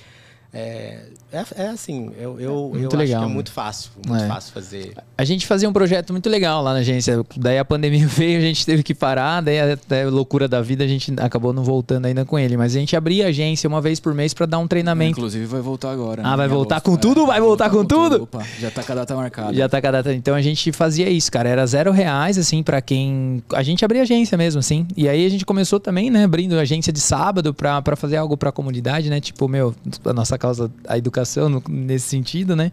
é, 0.51 0.97
é, 1.31 1.45
é, 1.57 1.67
assim, 1.67 2.09
eu, 2.17 2.39
eu, 2.39 2.71
eu 2.73 2.89
legal, 2.89 3.01
acho 3.01 3.25
que 3.27 3.31
é 3.31 3.33
muito 3.33 3.51
fácil, 3.51 3.91
muito 4.07 4.23
é. 4.23 4.27
fácil 4.27 4.51
fazer. 4.51 4.93
A 5.15 5.23
gente 5.23 5.45
fazia 5.45 5.69
um 5.69 5.73
projeto 5.73 6.11
muito 6.11 6.27
legal 6.27 6.63
lá 6.63 6.73
na 6.73 6.79
agência. 6.79 7.23
Daí 7.37 7.59
a 7.59 7.65
pandemia 7.65 8.05
veio, 8.09 8.39
a 8.39 8.41
gente 8.41 8.65
teve 8.65 8.81
que 8.81 8.95
parar, 8.95 9.41
daí 9.41 9.59
até 9.59 10.03
a 10.03 10.09
loucura 10.09 10.47
da 10.47 10.59
vida 10.59 10.83
a 10.83 10.87
gente 10.87 11.13
acabou 11.19 11.53
não 11.53 11.63
voltando 11.63 12.07
ainda 12.07 12.25
com 12.25 12.39
ele. 12.39 12.57
Mas 12.57 12.75
a 12.75 12.79
gente 12.79 12.95
abria 12.95 13.27
a 13.27 13.29
agência 13.29 13.67
uma 13.67 13.79
vez 13.79 13.99
por 13.99 14.15
mês 14.15 14.33
para 14.33 14.47
dar 14.47 14.57
um 14.57 14.67
treinamento. 14.67 15.19
Inclusive 15.19 15.45
vai 15.45 15.61
voltar 15.61 15.91
agora. 15.91 16.23
Ah, 16.25 16.31
né? 16.31 16.37
vai 16.37 16.47
voltar 16.47 16.81
com 16.81 16.97
tudo? 16.97 17.27
Vai 17.27 17.39
voltar 17.39 17.69
com, 17.69 17.85
tudo? 17.85 18.23
Opa, 18.23 18.43
já 18.59 18.71
tá 18.71 18.81
com 18.81 18.91
a 18.91 18.95
data 18.95 19.15
marcada. 19.15 19.53
Já 19.53 19.69
tá 19.69 19.79
com 19.79 19.87
a 19.87 19.91
data. 19.91 20.13
Então 20.15 20.33
a 20.33 20.41
gente 20.41 20.71
fazia 20.71 21.11
isso, 21.11 21.31
cara. 21.31 21.47
Era 21.47 21.63
zero 21.67 21.91
reais, 21.91 22.39
assim, 22.39 22.63
para 22.63 22.81
quem. 22.81 23.43
A 23.53 23.61
gente 23.61 23.85
abria 23.85 24.01
agência 24.01 24.35
mesmo, 24.35 24.57
assim. 24.57 24.87
E 24.97 25.07
aí 25.07 25.27
a 25.27 25.29
gente 25.29 25.45
começou 25.45 25.79
também, 25.79 26.09
né, 26.09 26.23
abrindo 26.23 26.57
agência 26.57 26.91
de 26.91 26.99
sábado 26.99 27.53
para 27.53 27.95
fazer 27.95 28.17
algo 28.17 28.35
para 28.35 28.49
a 28.49 28.51
comunidade, 28.51 29.11
né? 29.11 29.21
Tipo, 29.21 29.47
meu, 29.47 29.75
a 30.03 30.13
nossa 30.13 30.38
causa, 30.39 30.71
a 30.87 30.97
educação 30.97 31.61
nesse 31.69 32.07
sentido, 32.07 32.55
né? 32.55 32.71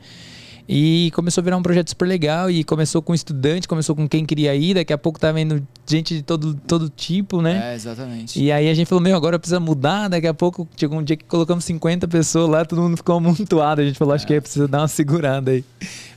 E 0.68 1.12
começou 1.14 1.40
a 1.40 1.44
virar 1.44 1.56
um 1.56 1.62
projeto 1.62 1.90
super 1.90 2.06
legal 2.06 2.50
e 2.50 2.64
começou 2.64 3.00
com 3.00 3.14
estudante, 3.14 3.68
começou 3.68 3.94
com 3.94 4.08
quem 4.08 4.26
queria 4.26 4.54
ir, 4.54 4.74
daqui 4.74 4.92
a 4.92 4.98
pouco 4.98 5.20
tá 5.20 5.30
vendo 5.30 5.66
gente 5.86 6.16
de 6.16 6.22
todo, 6.22 6.54
todo 6.66 6.88
tipo, 6.88 7.40
né? 7.40 7.72
É, 7.72 7.74
exatamente. 7.76 8.42
E 8.42 8.50
aí 8.50 8.68
a 8.68 8.74
gente 8.74 8.88
falou, 8.88 9.02
meu, 9.02 9.16
agora 9.16 9.38
precisa 9.38 9.60
mudar, 9.60 10.08
daqui 10.08 10.26
a 10.26 10.34
pouco 10.34 10.68
chegou 10.76 10.98
um 10.98 11.04
dia 11.04 11.16
que 11.16 11.24
colocamos 11.24 11.64
50 11.64 12.08
pessoas 12.08 12.48
lá, 12.50 12.64
todo 12.64 12.82
mundo 12.82 12.96
ficou 12.96 13.16
amontoado, 13.16 13.80
a 13.80 13.84
gente 13.84 13.96
falou, 13.96 14.14
é. 14.14 14.16
acho 14.16 14.26
que 14.26 14.34
é 14.34 14.40
precisa 14.40 14.66
dar 14.66 14.80
uma 14.80 14.88
segurada 14.88 15.52
aí. 15.52 15.64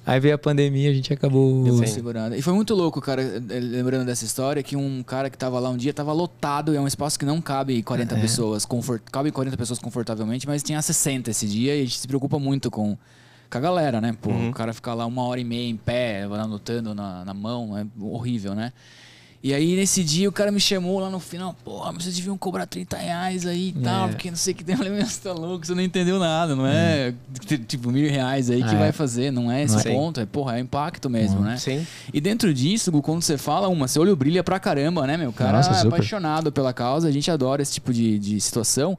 Aí 0.06 0.20
veio 0.20 0.34
a 0.34 0.38
pandemia, 0.40 0.90
a 0.90 0.94
gente 0.94 1.14
acabou 1.14 1.66
uma 1.66 1.86
segurada. 1.86 2.36
E 2.36 2.42
foi 2.42 2.54
muito 2.54 2.74
louco, 2.74 3.00
cara, 3.00 3.22
eh, 3.22 3.60
lembrando 3.60 4.08
dessa 4.08 4.26
história, 4.26 4.64
que 4.64 4.76
um 4.76 5.04
cara 5.04 5.30
que 5.30 5.38
tava 5.38 5.60
lá 5.60 5.70
um 5.70 5.78
dia 5.78 5.94
tava 5.94 6.12
lotado, 6.12 6.74
é 6.74 6.80
um 6.80 6.88
espaço 6.88 7.20
que 7.20 7.26
não 7.26 7.40
cabe 7.40 7.84
40 7.84 8.16
é. 8.16 8.20
pessoas, 8.20 8.66
confort... 8.66 9.04
cabe 9.12 9.32
40 9.32 9.56
pessoas 9.56 9.78
confortavelmente, 9.78 10.48
mas 10.48 10.64
tinha 10.64 10.82
60 10.82 11.30
esse 11.30 11.46
dia 11.46 11.76
e 11.76 11.82
a 11.82 11.84
gente 11.84 12.00
se 12.00 12.08
preocupa 12.08 12.40
muito 12.40 12.72
com 12.72 12.98
com 13.50 13.58
a 13.58 13.62
galera, 13.62 14.00
né? 14.00 14.16
Pô, 14.22 14.30
uhum. 14.30 14.50
o 14.50 14.54
cara 14.54 14.74
ficar 14.74 14.94
lá 14.94 15.06
uma 15.06 15.24
hora 15.24 15.40
e 15.40 15.44
meia 15.44 15.70
em 15.70 15.78
pé, 15.78 16.24
anotando 16.24 16.94
na, 16.94 17.26
na 17.26 17.34
mão, 17.34 17.78
é 17.78 17.86
horrível, 18.00 18.54
né? 18.54 18.72
E 19.42 19.54
aí, 19.54 19.78
nesse 19.78 20.04
dia, 20.04 20.28
o 20.28 20.34
cara 20.34 20.52
me 20.52 20.60
chamou 20.60 21.00
lá 21.00 21.10
no 21.10 21.18
final, 21.18 21.56
pô, 21.64 21.82
mas 21.94 22.04
vocês 22.04 22.16
deviam 22.18 22.38
cobrar 22.38 22.66
30 22.66 22.98
reais 22.98 23.46
aí 23.46 23.70
e 23.70 23.72
tal, 23.72 24.08
é. 24.08 24.10
porque 24.10 24.30
não 24.30 24.36
sei 24.36 24.54
o 24.54 24.56
que 24.58 24.66
tem. 24.66 24.76
Eu 24.76 24.80
falei, 24.80 25.02
você 25.02 25.22
tá 25.22 25.32
louco, 25.32 25.66
você 25.66 25.74
não 25.74 25.82
entendeu 25.82 26.20
nada, 26.20 26.58
não 26.58 26.68
é 26.68 27.14
hum. 27.14 27.58
tipo 27.66 27.90
mil 27.90 28.10
reais 28.10 28.50
aí 28.50 28.62
que 28.62 28.76
é. 28.76 28.78
vai 28.78 28.92
fazer, 28.92 29.32
não 29.32 29.50
é 29.50 29.64
esse 29.64 29.78
não 29.78 29.96
ponto, 29.96 30.20
é, 30.20 30.26
porra, 30.26 30.58
é 30.58 30.60
impacto 30.60 31.10
mesmo, 31.10 31.40
hum. 31.40 31.44
né? 31.44 31.56
Sim. 31.56 31.88
E 32.14 32.20
dentro 32.20 32.54
disso, 32.54 32.92
quando 33.02 33.22
você 33.22 33.38
fala 33.38 33.70
uma, 33.70 33.88
seu 33.88 34.02
olho 34.02 34.14
brilha 34.14 34.44
pra 34.44 34.60
caramba, 34.60 35.08
né, 35.08 35.16
meu? 35.16 35.30
O 35.30 35.34
cara 35.34 35.54
Nossa, 35.54 35.72
é 35.72 35.88
apaixonado 35.88 36.52
pela 36.52 36.74
causa, 36.74 37.08
a 37.08 37.12
gente 37.12 37.32
adora 37.32 37.62
esse 37.62 37.72
tipo 37.72 37.94
de, 37.94 38.20
de 38.20 38.42
situação. 38.42 38.98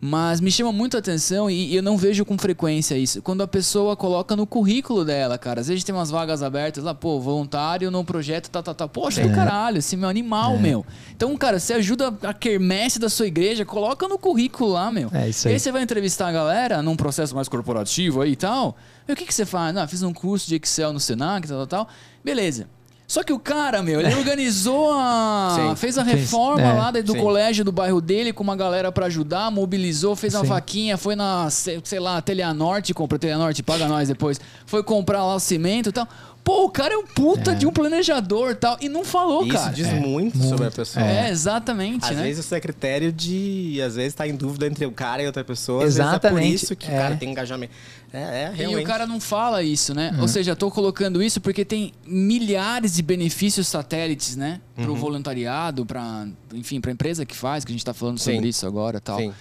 Mas 0.00 0.40
me 0.40 0.50
chama 0.50 0.72
muito 0.72 0.96
a 0.96 1.00
atenção 1.00 1.50
e, 1.50 1.74
eu 1.74 1.82
não 1.82 1.96
vejo 1.96 2.24
com 2.24 2.36
frequência 2.36 2.96
isso. 2.96 3.22
Quando 3.22 3.42
a 3.42 3.48
pessoa 3.48 3.96
coloca 3.96 4.36
no 4.36 4.46
currículo 4.46 5.04
dela, 5.04 5.38
cara. 5.38 5.60
Às 5.60 5.68
vezes 5.68 5.84
tem 5.84 5.94
umas 5.94 6.10
vagas 6.10 6.42
abertas 6.42 6.84
lá, 6.84 6.94
pô, 6.94 7.18
voluntário 7.18 7.90
no 7.90 8.04
projeto, 8.04 8.48
tá, 8.50 8.62
tá, 8.62 8.74
tá. 8.74 8.86
Poxa, 8.86 9.22
é. 9.22 9.28
do 9.28 9.34
caralho, 9.34 9.78
esse 9.78 9.96
meu 9.96 10.08
animal, 10.08 10.54
é. 10.54 10.58
meu. 10.58 10.86
Então, 11.14 11.34
cara, 11.36 11.58
você 11.58 11.74
ajuda 11.74 12.14
a 12.22 12.34
quermesse 12.34 12.98
da 12.98 13.08
sua 13.08 13.26
igreja, 13.26 13.64
coloca 13.64 14.06
no 14.06 14.18
currículo 14.18 14.72
lá, 14.72 14.90
meu. 14.92 15.10
É 15.12 15.28
isso 15.28 15.48
aí. 15.48 15.52
E 15.52 15.54
aí 15.54 15.60
você 15.60 15.72
vai 15.72 15.82
entrevistar 15.82 16.28
a 16.28 16.32
galera 16.32 16.82
num 16.82 16.96
processo 16.96 17.34
mais 17.34 17.48
corporativo 17.48 18.20
aí 18.22 18.32
e 18.32 18.36
tal. 18.36 18.76
E 19.08 19.12
o 19.12 19.16
que, 19.16 19.24
que 19.24 19.34
você 19.34 19.46
faz? 19.46 19.76
Ah, 19.76 19.86
fiz 19.86 20.02
um 20.02 20.12
curso 20.12 20.48
de 20.48 20.56
Excel 20.56 20.92
no 20.92 21.00
Senac, 21.00 21.46
tal, 21.46 21.58
tal, 21.58 21.66
tal. 21.66 21.88
Beleza. 22.24 22.68
Só 23.06 23.22
que 23.22 23.32
o 23.32 23.38
cara, 23.38 23.82
meu, 23.82 24.00
ele 24.00 24.14
organizou 24.14 24.90
a. 24.92 25.54
Sim. 25.54 25.76
fez 25.76 25.96
a 25.96 26.02
reforma 26.02 26.62
é, 26.62 26.72
lá 26.72 26.90
do 26.90 27.12
sim. 27.12 27.18
colégio 27.18 27.64
do 27.64 27.70
bairro 27.70 28.00
dele 28.00 28.32
com 28.32 28.42
uma 28.42 28.56
galera 28.56 28.90
para 28.90 29.06
ajudar, 29.06 29.50
mobilizou, 29.50 30.16
fez 30.16 30.34
uma 30.34 30.42
sim. 30.42 30.48
vaquinha, 30.48 30.96
foi 30.96 31.14
na, 31.14 31.48
sei 31.48 32.00
lá, 32.00 32.20
Telha 32.20 32.52
Norte, 32.52 32.92
compra 32.92 33.18
Telha 33.18 33.38
Norte, 33.38 33.62
paga 33.62 33.86
nós 33.86 34.08
depois. 34.08 34.40
Foi 34.66 34.82
comprar 34.82 35.24
lá 35.24 35.36
o 35.36 35.40
cimento 35.40 35.90
e 35.90 35.92
tal. 35.92 36.08
Pô, 36.46 36.64
o 36.64 36.70
cara 36.70 36.94
é 36.94 36.96
um 36.96 37.04
puta 37.04 37.50
é. 37.50 37.54
de 37.56 37.66
um 37.66 37.72
planejador 37.72 38.54
tal. 38.54 38.78
E 38.80 38.88
não 38.88 39.04
falou, 39.04 39.42
Isso 39.42 39.52
cara. 39.52 39.72
Isso 39.72 39.74
diz 39.74 39.88
é. 39.88 39.94
muito, 39.98 40.38
muito, 40.38 40.48
sobre 40.48 40.68
a 40.68 40.70
pessoa. 40.70 41.04
É, 41.04 41.28
exatamente. 41.28 42.04
Às 42.04 42.16
né? 42.16 42.22
vezes 42.22 42.44
isso 42.44 42.54
é 42.54 42.60
critério 42.60 43.12
de. 43.12 43.82
Às 43.84 43.96
vezes 43.96 44.14
tá 44.14 44.28
em 44.28 44.36
dúvida 44.36 44.68
entre 44.68 44.86
o 44.86 44.92
cara 44.92 45.24
e 45.24 45.26
outra 45.26 45.42
pessoa. 45.42 45.82
Exatamente. 45.82 46.14
Às 46.14 46.22
vezes 46.22 46.44
é 46.44 46.48
por 46.48 46.54
isso 46.54 46.76
que 46.76 46.86
o 46.86 46.90
cara 46.92 47.14
é. 47.14 47.16
tem 47.16 47.30
engajamento. 47.32 47.72
É, 48.12 48.18
é, 48.20 48.52
realmente. 48.54 48.80
E 48.80 48.84
o 48.84 48.86
cara 48.86 49.08
não 49.08 49.18
fala 49.18 49.60
isso, 49.64 49.92
né? 49.92 50.12
Uhum. 50.14 50.20
Ou 50.20 50.28
seja, 50.28 50.54
tô 50.54 50.70
colocando 50.70 51.20
isso 51.20 51.40
porque 51.40 51.64
tem 51.64 51.92
milhares 52.06 52.94
de 52.94 53.02
benefícios 53.02 53.66
satélites, 53.66 54.36
né? 54.36 54.60
Pro 54.76 54.92
uhum. 54.92 54.94
voluntariado, 54.94 55.84
para 55.84 56.28
enfim, 56.54 56.80
pra 56.80 56.92
empresa 56.92 57.26
que 57.26 57.34
faz, 57.34 57.64
que 57.64 57.72
a 57.72 57.74
gente 57.74 57.84
tá 57.84 57.92
falando 57.92 58.20
Sim. 58.20 58.34
sobre 58.34 58.48
isso 58.50 58.64
agora 58.68 59.00
tal. 59.00 59.18
Sim. 59.18 59.34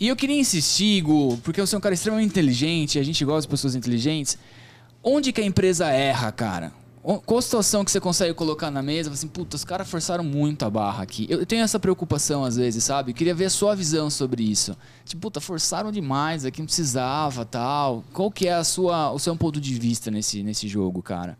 E 0.00 0.08
eu 0.08 0.16
queria 0.16 0.36
insistir, 0.36 1.00
Gu, 1.02 1.38
porque 1.44 1.60
você 1.60 1.76
é 1.76 1.78
um 1.78 1.80
cara 1.80 1.94
extremamente 1.94 2.30
inteligente, 2.30 2.98
a 2.98 3.04
gente 3.04 3.24
gosta 3.24 3.42
de 3.42 3.48
pessoas 3.48 3.76
inteligentes. 3.76 4.36
Onde 5.02 5.32
que 5.32 5.40
a 5.40 5.44
empresa 5.44 5.88
erra, 5.88 6.30
cara? 6.30 6.72
Qual 7.02 7.38
a 7.38 7.42
situação 7.42 7.82
que 7.82 7.90
você 7.90 7.98
consegue 7.98 8.34
colocar 8.34 8.70
na 8.70 8.82
mesa? 8.82 9.10
Assim, 9.10 9.26
puta, 9.26 9.56
os 9.56 9.64
caras 9.64 9.88
forçaram 9.88 10.22
muito 10.22 10.66
a 10.66 10.70
barra 10.70 11.02
aqui. 11.02 11.26
Eu 11.30 11.46
tenho 11.46 11.64
essa 11.64 11.80
preocupação 11.80 12.44
às 12.44 12.56
vezes, 12.56 12.84
sabe? 12.84 13.14
Queria 13.14 13.34
ver 13.34 13.46
a 13.46 13.50
sua 13.50 13.74
visão 13.74 14.10
sobre 14.10 14.42
isso. 14.42 14.76
Tipo, 15.06 15.22
puta, 15.22 15.40
forçaram 15.40 15.90
demais 15.90 16.44
aqui, 16.44 16.60
não 16.60 16.66
precisava, 16.66 17.46
tal. 17.46 18.04
Qual 18.12 18.30
que 18.30 18.46
é 18.46 18.52
a 18.52 18.64
sua, 18.64 19.10
o 19.12 19.18
seu 19.18 19.34
ponto 19.34 19.58
de 19.58 19.72
vista 19.74 20.10
nesse, 20.10 20.42
nesse 20.42 20.68
jogo, 20.68 21.02
cara? 21.02 21.38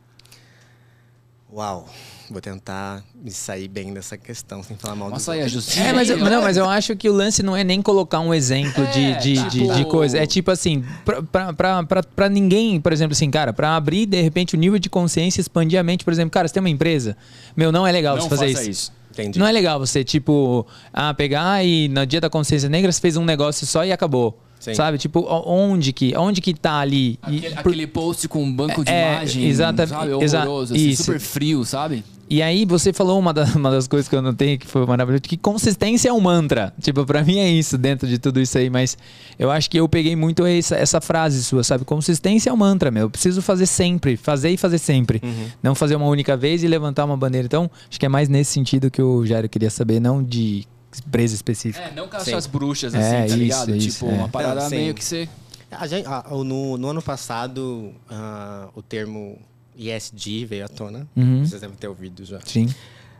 Uau. 1.52 1.86
Vou 2.30 2.40
tentar 2.40 3.02
me 3.14 3.30
sair 3.30 3.66
bem 3.66 3.92
dessa 3.92 4.16
questão, 4.16 4.62
sem 4.62 4.76
falar 4.76 4.94
mal 4.94 5.08
Vamos 5.08 5.24
sair 5.24 5.42
a 5.42 5.48
justiça. 5.48 5.80
É, 5.80 5.92
mas, 5.92 6.08
eu, 6.08 6.16
não, 6.16 6.40
mas 6.40 6.56
eu 6.56 6.68
acho 6.68 6.94
que 6.94 7.08
o 7.08 7.12
lance 7.12 7.42
não 7.42 7.56
é 7.56 7.64
nem 7.64 7.82
colocar 7.82 8.20
um 8.20 8.32
exemplo 8.32 8.84
é, 8.84 8.90
de, 8.90 9.14
de, 9.18 9.34
tipo... 9.34 9.50
de, 9.50 9.74
de, 9.78 9.84
coisa. 9.86 10.16
É 10.16 10.24
tipo 10.26 10.48
assim, 10.50 10.84
pra, 11.04 11.22
pra, 11.22 11.52
pra, 11.52 11.82
pra, 11.82 12.02
pra 12.04 12.28
ninguém, 12.28 12.80
por 12.80 12.92
exemplo, 12.92 13.12
assim, 13.12 13.28
cara, 13.30 13.52
pra 13.52 13.74
abrir, 13.74 14.06
de 14.06 14.20
repente, 14.22 14.54
o 14.54 14.58
nível 14.58 14.78
de 14.78 14.88
consciência, 14.88 15.40
expandir 15.40 15.78
a 15.78 15.82
mente, 15.82 16.04
por 16.04 16.12
exemplo, 16.12 16.30
cara, 16.30 16.46
você 16.46 16.54
tem 16.54 16.60
uma 16.60 16.70
empresa, 16.70 17.16
meu, 17.56 17.72
não 17.72 17.84
é 17.84 17.90
legal 17.90 18.16
não 18.16 18.22
você 18.22 18.28
fazer 18.28 18.50
isso. 18.50 18.70
isso. 18.70 18.92
Entendi. 19.10 19.38
Não 19.40 19.46
é 19.46 19.50
legal 19.50 19.80
você, 19.80 20.04
tipo, 20.04 20.64
ah, 20.92 21.12
pegar 21.12 21.64
e 21.64 21.88
no 21.88 22.06
dia 22.06 22.20
da 22.20 22.30
consciência 22.30 22.68
negra 22.68 22.92
você 22.92 23.00
fez 23.00 23.16
um 23.16 23.24
negócio 23.24 23.66
só 23.66 23.84
e 23.84 23.90
acabou. 23.90 24.38
Sim. 24.60 24.74
Sabe? 24.74 24.98
Tipo, 24.98 25.26
onde 25.46 25.92
que, 25.92 26.14
onde 26.16 26.40
que 26.40 26.52
tá 26.54 26.78
ali? 26.80 27.18
E 27.26 27.38
Aquele, 27.38 27.54
por- 27.56 27.68
aquele 27.70 27.86
post 27.86 28.28
com 28.28 28.44
um 28.44 28.52
banco 28.52 28.84
de 28.84 28.92
É, 28.92 29.14
imagem, 29.14 29.46
exata- 29.46 29.86
sabe? 29.86 30.12
exa- 30.22 30.40
Horroroso, 30.42 30.74
assim, 30.74 30.88
isso. 30.90 31.04
super 31.04 31.18
frio, 31.18 31.64
sabe? 31.64 32.04
E 32.28 32.42
aí 32.42 32.64
você 32.64 32.92
falou 32.92 33.18
uma, 33.18 33.32
da- 33.32 33.42
uma 33.56 33.70
das 33.72 33.88
coisas 33.88 34.06
que 34.08 34.14
eu 34.14 34.20
notei 34.22 34.56
que 34.58 34.66
foi 34.66 34.84
maravilhoso, 34.86 35.22
que 35.22 35.36
consistência 35.36 36.10
é 36.10 36.12
um 36.12 36.20
mantra. 36.20 36.72
Tipo, 36.80 37.04
pra 37.06 37.24
mim 37.24 37.38
é 37.38 37.48
isso 37.50 37.76
dentro 37.78 38.06
de 38.06 38.18
tudo 38.18 38.38
isso 38.38 38.56
aí, 38.58 38.68
mas 38.70 38.96
eu 39.38 39.50
acho 39.50 39.68
que 39.70 39.78
eu 39.80 39.88
peguei 39.88 40.14
muito 40.14 40.44
essa, 40.46 40.76
essa 40.76 41.00
frase 41.00 41.42
sua, 41.42 41.64
sabe? 41.64 41.84
Consistência 41.86 42.50
é 42.50 42.52
um 42.52 42.56
mantra, 42.56 42.90
meu. 42.90 43.04
Eu 43.04 43.10
preciso 43.10 43.40
fazer 43.42 43.66
sempre, 43.66 44.16
fazer 44.16 44.50
e 44.50 44.56
fazer 44.58 44.78
sempre. 44.78 45.20
Não 45.62 45.74
fazer 45.74 45.96
uma 45.96 46.06
única 46.06 46.36
vez 46.36 46.62
e 46.62 46.68
levantar 46.68 47.04
uma 47.06 47.16
bandeira. 47.16 47.46
Então, 47.46 47.68
acho 47.88 47.98
que 47.98 48.04
é 48.06 48.08
mais 48.10 48.28
nesse 48.28 48.52
sentido 48.52 48.90
que 48.90 49.00
o 49.02 49.24
Jairo 49.26 49.48
queria 49.48 49.70
saber, 49.70 49.98
não 50.00 50.22
de 50.22 50.66
empresa 50.98 51.34
específica. 51.34 51.84
É, 51.86 51.90
não 51.92 52.08
caça 52.08 52.36
as 52.36 52.46
bruxas, 52.46 52.94
É, 52.94 52.98
assim, 52.98 53.10
tá 53.16 53.26
isso, 53.26 53.36
ligado? 53.36 53.76
isso, 53.76 53.90
tipo, 53.98 54.06
é. 54.10 54.14
uma 54.14 54.28
parada 54.28 54.62
Não, 54.62 54.70
meio 54.70 54.94
que 54.94 55.04
você... 55.04 55.28
A 55.70 55.86
gente- 55.86 56.06
ah, 56.08 56.24
no, 56.30 56.76
no 56.76 56.88
ano 56.88 57.00
passado, 57.00 57.94
ah, 58.10 58.68
o 58.74 58.82
termo 58.82 59.38
ESG 59.76 60.44
veio 60.44 60.64
à 60.64 60.68
tona. 60.68 61.06
Uhum. 61.14 61.44
Vocês 61.46 61.60
devem 61.60 61.76
ter 61.76 61.86
ouvido 61.86 62.24
já. 62.24 62.40
Sim. 62.44 62.68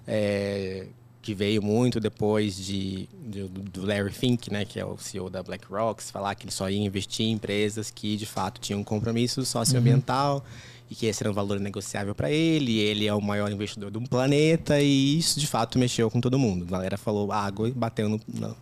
É, 0.06 0.86
que 1.22 1.34
veio 1.34 1.62
muito 1.62 2.00
depois 2.00 2.56
de, 2.56 3.08
de- 3.28 3.46
do 3.46 3.84
Larry 3.86 4.10
Fink, 4.12 4.50
né, 4.50 4.64
que 4.64 4.80
é 4.80 4.84
o 4.84 4.96
CEO 4.98 5.28
da 5.30 5.42
BlackRock, 5.42 6.02
falar 6.02 6.34
que 6.34 6.44
ele 6.44 6.50
só 6.52 6.68
ia 6.68 6.78
investir 6.84 7.26
em 7.26 7.32
empresas 7.32 7.90
que 7.90 8.16
de 8.16 8.26
fato 8.26 8.60
tinham 8.60 8.80
um 8.80 8.84
compromisso 8.84 9.44
socioambiental 9.44 10.44
e 10.90 10.94
que 10.94 11.06
esse 11.06 11.22
era 11.22 11.30
um 11.30 11.34
valor 11.34 11.60
negociável 11.60 12.14
para 12.14 12.30
ele. 12.30 12.78
Ele 12.78 13.06
é 13.06 13.14
o 13.14 13.20
maior 13.20 13.50
investidor 13.52 13.90
do 13.92 14.00
planeta 14.02 14.80
e 14.80 15.16
isso 15.18 15.38
de 15.38 15.46
fato 15.46 15.78
mexeu 15.78 16.10
com 16.10 16.20
todo 16.20 16.36
mundo. 16.38 16.66
A 16.66 16.70
galera 16.78 16.98
falou 16.98 17.30
água 17.30 17.68
e 17.68 17.70
bateu 17.72 18.08
no, 18.08 18.20
no, 18.26 18.56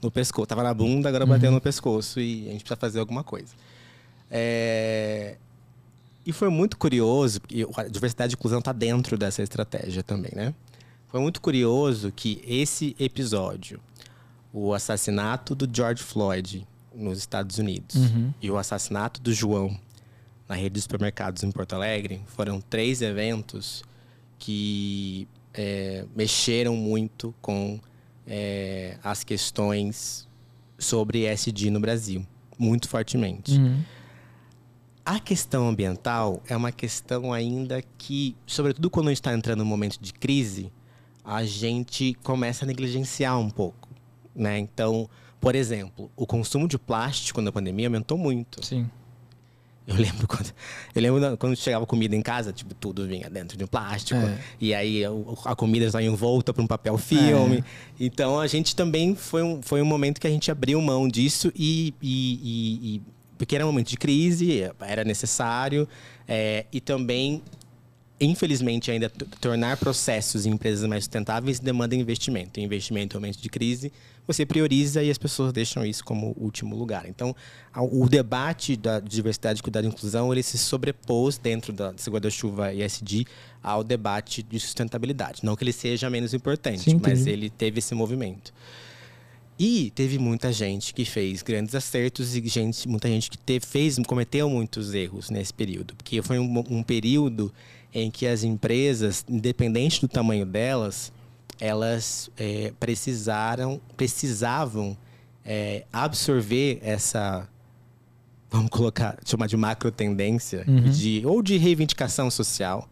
no 0.00 0.10
pescoço. 0.10 0.46
Tava 0.46 0.62
na 0.62 0.72
bunda, 0.72 1.08
agora 1.10 1.26
bateu 1.26 1.50
no 1.50 1.60
pescoço 1.60 2.18
e 2.20 2.48
a 2.48 2.52
gente 2.52 2.60
precisa 2.64 2.76
fazer 2.80 3.00
alguma 3.00 3.22
coisa. 3.22 3.52
É, 4.30 5.36
e 6.24 6.32
foi 6.32 6.48
muito 6.48 6.76
curioso, 6.76 7.40
porque 7.40 7.66
a 7.76 7.84
diversidade 7.88 8.32
e 8.32 8.36
inclusão 8.36 8.58
está 8.58 8.72
dentro 8.72 9.16
dessa 9.18 9.42
estratégia 9.42 10.02
também, 10.02 10.32
né? 10.34 10.54
Foi 11.08 11.20
muito 11.20 11.40
curioso 11.40 12.12
que 12.14 12.42
esse 12.46 12.94
episódio, 12.98 13.80
o 14.52 14.74
assassinato 14.74 15.54
do 15.54 15.68
George 15.74 16.02
Floyd 16.02 16.66
nos 16.94 17.18
Estados 17.18 17.58
Unidos 17.58 17.94
Uhum. 17.96 18.32
e 18.42 18.50
o 18.50 18.58
assassinato 18.58 19.20
do 19.20 19.32
João 19.32 19.78
na 20.48 20.54
rede 20.54 20.74
de 20.74 20.80
supermercados 20.80 21.42
em 21.42 21.50
Porto 21.50 21.74
Alegre 21.74 22.22
foram 22.26 22.60
três 22.60 23.02
eventos 23.02 23.82
que 24.38 25.28
é, 25.52 26.04
mexeram 26.16 26.74
muito 26.76 27.34
com 27.42 27.78
é, 28.26 28.96
as 29.02 29.24
questões 29.24 30.26
sobre 30.78 31.30
ESG 31.30 31.70
no 31.70 31.80
Brasil, 31.80 32.24
muito 32.58 32.88
fortemente. 32.88 33.52
Uhum. 33.52 33.82
A 35.04 35.18
questão 35.18 35.68
ambiental 35.68 36.42
é 36.46 36.56
uma 36.56 36.70
questão 36.70 37.32
ainda 37.32 37.82
que, 37.96 38.36
sobretudo 38.46 38.90
quando 38.90 39.08
a 39.08 39.10
gente 39.10 39.20
está 39.20 39.32
entrando 39.32 39.60
num 39.60 39.64
momento 39.64 39.98
de 39.98 40.12
crise, 40.12 40.70
a 41.24 41.44
gente 41.44 42.14
começa 42.22 42.64
a 42.64 42.66
negligenciar 42.66 43.38
um 43.38 43.50
pouco, 43.50 43.88
né? 44.34 44.58
Então, 44.58 45.08
por 45.40 45.54
exemplo, 45.54 46.10
o 46.14 46.26
consumo 46.26 46.68
de 46.68 46.78
plástico 46.78 47.40
na 47.40 47.50
pandemia 47.50 47.88
aumentou 47.88 48.18
muito. 48.18 48.64
Sim. 48.64 48.88
Eu 49.88 49.96
lembro 49.96 50.26
quando, 50.28 50.52
eu 50.94 51.02
lembro 51.02 51.36
quando 51.38 51.56
chegava 51.56 51.86
comida 51.86 52.14
em 52.14 52.20
casa, 52.20 52.52
tipo, 52.52 52.74
tudo 52.74 53.06
vinha 53.06 53.28
dentro 53.30 53.56
de 53.56 53.64
um 53.64 53.66
plástico. 53.66 54.20
É. 54.20 54.38
E 54.60 54.74
aí 54.74 55.02
a 55.44 55.56
comida 55.56 55.90
já 55.90 56.02
envolta 56.02 56.52
para 56.52 56.62
um 56.62 56.66
papel 56.66 56.98
filme. 56.98 57.64
Então 57.98 58.38
a 58.38 58.46
gente 58.46 58.76
também 58.76 59.14
foi 59.16 59.42
um, 59.42 59.62
foi 59.62 59.80
um 59.80 59.86
momento 59.86 60.20
que 60.20 60.26
a 60.26 60.30
gente 60.30 60.50
abriu 60.50 60.80
mão 60.82 61.08
disso 61.08 61.50
e, 61.56 61.94
e- 62.02 62.96
e- 62.96 63.02
porque 63.38 63.54
era 63.54 63.64
um 63.64 63.68
momento 63.68 63.88
de 63.88 63.96
crise, 63.96 64.62
era 64.80 65.04
necessário. 65.04 65.88
é, 66.26 66.66
e 66.72 66.80
também, 66.80 67.40
infelizmente, 68.20 68.90
ainda 68.90 69.08
tornar 69.40 69.76
processos 69.76 70.44
em 70.44 70.50
empresas 70.50 70.88
mais 70.88 71.04
sustentáveis 71.04 71.58
demanda 71.60 71.94
investimento. 71.94 72.60
Investimento 72.60 73.16
em 73.16 73.20
momento 73.20 73.40
de 73.40 73.48
crise, 73.48 73.92
você 74.28 74.44
prioriza 74.44 75.02
e 75.02 75.10
as 75.10 75.16
pessoas 75.16 75.54
deixam 75.54 75.84
isso 75.84 76.04
como 76.04 76.36
último 76.38 76.76
lugar. 76.76 77.08
Então, 77.08 77.34
o 77.74 78.06
debate 78.06 78.76
da 78.76 79.00
diversidade, 79.00 79.62
cuidado 79.62 79.86
e 79.86 79.88
inclusão, 79.88 80.30
ele 80.30 80.42
se 80.42 80.58
sobrepôs 80.58 81.38
dentro 81.38 81.72
da 81.72 81.92
desse 81.92 82.10
guarda-chuva 82.10 82.74
ESG 82.74 83.26
ao 83.62 83.82
debate 83.82 84.42
de 84.42 84.60
sustentabilidade. 84.60 85.40
Não 85.42 85.56
que 85.56 85.64
ele 85.64 85.72
seja 85.72 86.10
menos 86.10 86.34
importante, 86.34 86.90
Sim, 86.90 87.00
mas 87.02 87.26
ele 87.26 87.48
teve 87.48 87.78
esse 87.78 87.94
movimento. 87.94 88.52
E 89.58 89.90
teve 89.94 90.18
muita 90.18 90.52
gente 90.52 90.94
que 90.94 91.04
fez 91.04 91.42
grandes 91.42 91.74
acertos 91.74 92.36
e 92.36 92.46
gente, 92.46 92.86
muita 92.86 93.08
gente 93.08 93.30
que 93.30 93.38
teve, 93.38 93.66
fez, 93.66 93.98
cometeu 94.06 94.48
muitos 94.48 94.94
erros 94.94 95.30
nesse 95.30 95.52
período. 95.52 95.96
Porque 95.96 96.22
foi 96.22 96.38
um, 96.38 96.64
um 96.70 96.82
período 96.82 97.52
em 97.92 98.10
que 98.10 98.26
as 98.26 98.44
empresas, 98.44 99.24
independente 99.26 100.02
do 100.02 100.06
tamanho 100.06 100.44
delas, 100.44 101.10
elas 101.60 102.30
eh, 102.38 102.72
precisaram, 102.78 103.80
precisavam 103.96 104.96
eh, 105.44 105.84
absorver 105.92 106.78
essa, 106.82 107.48
vamos 108.50 108.70
colocar, 108.70 109.18
chamar 109.24 109.46
de 109.46 109.56
macro 109.56 109.90
tendência, 109.90 110.64
Uhum. 110.68 110.90
de, 110.90 111.22
ou 111.26 111.42
de 111.42 111.56
reivindicação 111.56 112.30
social, 112.30 112.88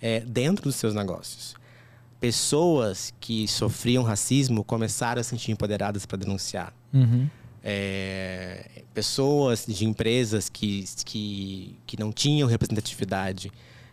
eh, 0.00 0.20
dentro 0.26 0.64
dos 0.64 0.76
seus 0.76 0.94
negócios 0.94 1.54
pessoas 2.20 3.12
que 3.18 3.48
sofriam 3.48 4.04
racismo 4.04 4.62
começaram 4.62 5.20
a 5.20 5.24
se 5.24 5.30
sentir 5.30 5.50
empoderadas 5.50 6.06
para 6.06 6.18
denunciar. 6.18 6.72
Uhum. 6.94 7.28
É, 7.64 8.82
pessoas 8.94 9.66
de 9.66 9.84
empresas 9.84 10.48
que, 10.48 10.84
que, 11.04 11.76
que 11.84 11.98
não 11.98 12.12
tinham 12.12 12.48
representatividade 12.48 13.50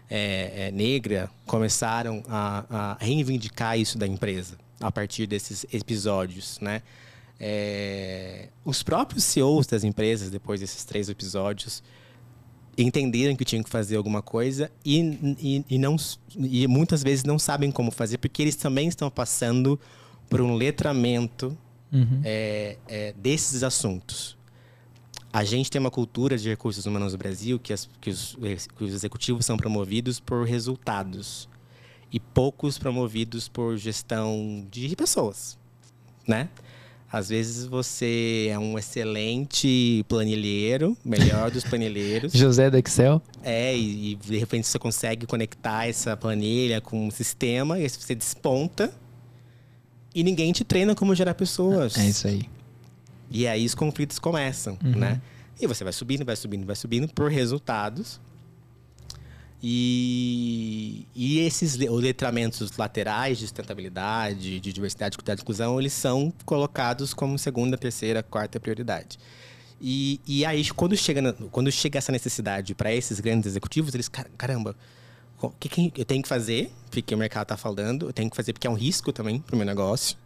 é, 0.09 0.67
é, 0.67 0.71
negra 0.71 1.29
começaram 1.45 2.23
a, 2.27 2.65
a 2.69 2.97
reivindicar 2.99 3.77
isso 3.77 3.97
da 3.97 4.07
empresa 4.07 4.57
a 4.79 4.91
partir 4.91 5.27
desses 5.27 5.65
episódios, 5.71 6.59
né? 6.59 6.81
É, 7.39 8.49
os 8.65 8.83
próprios 8.83 9.23
CEOs 9.23 9.67
das 9.67 9.83
empresas, 9.83 10.29
depois 10.29 10.59
desses 10.59 10.83
três 10.83 11.07
episódios, 11.09 11.81
entenderam 12.77 13.35
que 13.35 13.45
tinham 13.45 13.63
que 13.63 13.69
fazer 13.69 13.95
alguma 13.95 14.21
coisa 14.21 14.71
e, 14.83 14.99
e, 15.39 15.65
e 15.69 15.77
não, 15.77 15.95
e 16.35 16.67
muitas 16.67 17.03
vezes 17.03 17.23
não 17.23 17.37
sabem 17.37 17.71
como 17.71 17.91
fazer, 17.91 18.17
porque 18.17 18.41
eles 18.41 18.55
também 18.55 18.87
estão 18.87 19.09
passando 19.09 19.79
por 20.29 20.41
um 20.41 20.55
letramento 20.55 21.57
Uhum. 21.91 22.21
é, 22.23 22.77
é, 22.87 23.13
desses 23.17 23.63
assuntos. 23.63 24.37
A 25.31 25.43
gente 25.43 25.69
tem 25.69 25.79
uma 25.79 25.91
cultura 25.91 26.37
de 26.37 26.49
recursos 26.49 26.85
humanos 26.85 27.11
no 27.13 27.19
Brasil 27.19 27.59
que, 27.59 27.71
as- 27.71 27.87
que 28.01 28.09
os, 28.09 28.35
que 28.77 28.83
os 28.83 28.93
executivos 28.93 29.45
são 29.45 29.57
promovidos 29.57 30.19
por 30.19 30.45
resultados 30.45 31.47
e 32.11 32.19
poucos 32.19 32.77
promovidos 32.79 33.47
por 33.47 33.77
gestão 33.77 34.65
de 34.71 34.95
pessoas, 34.95 35.57
né? 36.27 36.49
Às 37.11 37.29
vezes 37.29 37.65
você 37.65 38.49
é 38.51 38.57
um 38.59 38.77
excelente 38.77 40.05
planilheiro, 40.07 40.95
melhor 41.03 41.49
dos 41.49 41.63
planilheiros, 41.63 42.33
José 42.37 42.69
do 42.69 42.77
Excel. 42.77 43.19
é, 43.43 43.75
e, 43.75 44.11
e 44.11 44.15
de 44.15 44.37
repente 44.37 44.67
você 44.67 44.77
consegue 44.79 45.25
conectar 45.25 45.87
essa 45.87 46.15
planilha 46.17 46.79
com 46.81 47.07
um 47.07 47.11
sistema 47.11 47.79
e 47.79 47.87
você 47.89 48.13
desponta 48.13 48.91
e 50.13 50.23
ninguém 50.23 50.51
te 50.51 50.63
treina 50.63 50.93
como 50.95 51.13
gerar 51.15 51.33
pessoas. 51.35 51.97
É 51.97 52.07
isso 52.07 52.27
aí. 52.27 52.43
E 53.29 53.47
aí 53.47 53.65
os 53.65 53.75
conflitos 53.75 54.17
começam, 54.19 54.77
né? 54.81 55.21
E 55.61 55.67
você 55.67 55.83
vai 55.83 55.93
subindo, 55.93 56.25
vai 56.25 56.35
subindo, 56.35 56.65
vai 56.65 56.75
subindo 56.75 57.07
por 57.09 57.29
resultados. 57.31 58.19
E, 59.61 61.05
e 61.13 61.39
esses 61.39 61.75
le- 61.75 61.89
os 61.89 62.01
letramentos 62.01 62.75
laterais 62.77 63.37
de 63.37 63.43
sustentabilidade, 63.45 64.59
de 64.59 64.71
diversidade, 64.73 65.17
cuidado 65.17 65.39
e 65.39 65.41
inclusão, 65.41 65.79
eles 65.79 65.91
são 65.93 66.33
colocados 66.45 67.13
como 67.13 67.37
segunda, 67.37 67.77
terceira, 67.77 68.23
quarta 68.23 68.59
prioridade. 68.59 69.19
E, 69.81 70.19
e 70.25 70.45
aí, 70.45 70.67
quando 70.71 70.95
chega, 70.95 71.33
quando 71.51 71.71
chega 71.71 71.97
essa 71.97 72.11
necessidade 72.11 72.73
para 72.73 72.93
esses 72.93 73.19
grandes 73.19 73.47
executivos, 73.47 73.93
eles, 73.93 74.07
"Car- 74.07 74.29
caramba, 74.37 74.75
o 75.41 75.49
que, 75.49 75.67
que 75.69 75.93
eu 75.95 76.05
tenho 76.05 76.21
que 76.23 76.27
fazer? 76.29 76.71
Porque 76.89 77.13
o 77.13 77.17
mercado 77.17 77.43
está 77.43 77.57
falando, 77.57 78.07
eu 78.07 78.13
tenho 78.13 78.29
que 78.29 78.35
fazer 78.35 78.53
porque 78.53 78.67
é 78.67 78.69
um 78.69 78.73
risco 78.75 79.11
também 79.13 79.39
para 79.39 79.55
o 79.55 79.57
meu 79.57 79.65
negócio. 79.65 80.17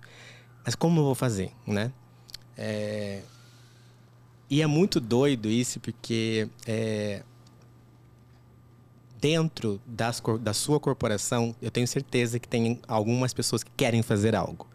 Mas 0.65 0.75
como 0.75 0.99
eu 0.99 1.05
vou 1.05 1.15
fazer, 1.15 1.51
né? 1.67 1.91
É, 2.57 3.21
E 4.49 4.61
é 4.61 4.67
muito 4.67 4.99
doido 4.99 5.49
isso, 5.49 5.79
porque 5.79 6.47
é, 6.67 7.23
dentro 9.19 9.79
das 9.85 10.21
da 10.41 10.53
sua 10.53 10.79
corporação, 10.79 11.55
eu 11.61 11.71
tenho 11.71 11.87
certeza 11.87 12.39
que 12.39 12.47
tem 12.47 12.79
algumas 12.87 13.33
pessoas 13.33 13.63
que 13.63 13.71
querem 13.75 14.01
fazer 14.01 14.35
algo. 14.35 14.67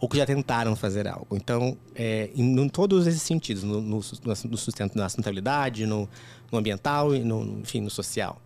Ou 0.00 0.08
que 0.08 0.16
já 0.16 0.26
tentaram 0.26 0.74
fazer 0.74 1.06
algo. 1.06 1.36
Então, 1.36 1.76
é, 1.94 2.28
em, 2.34 2.58
em 2.58 2.68
todos 2.68 3.06
esses 3.06 3.22
sentidos, 3.22 3.62
no, 3.62 3.80
no, 3.80 4.00
no 4.24 4.56
sustento, 4.56 4.96
na 4.96 5.08
sustentabilidade, 5.08 5.86
no, 5.86 6.08
no 6.50 6.58
ambiental 6.58 7.14
e 7.14 7.20
no- 7.20 7.60
enfim, 7.60 7.80
no 7.80 7.90
social. 7.90 8.40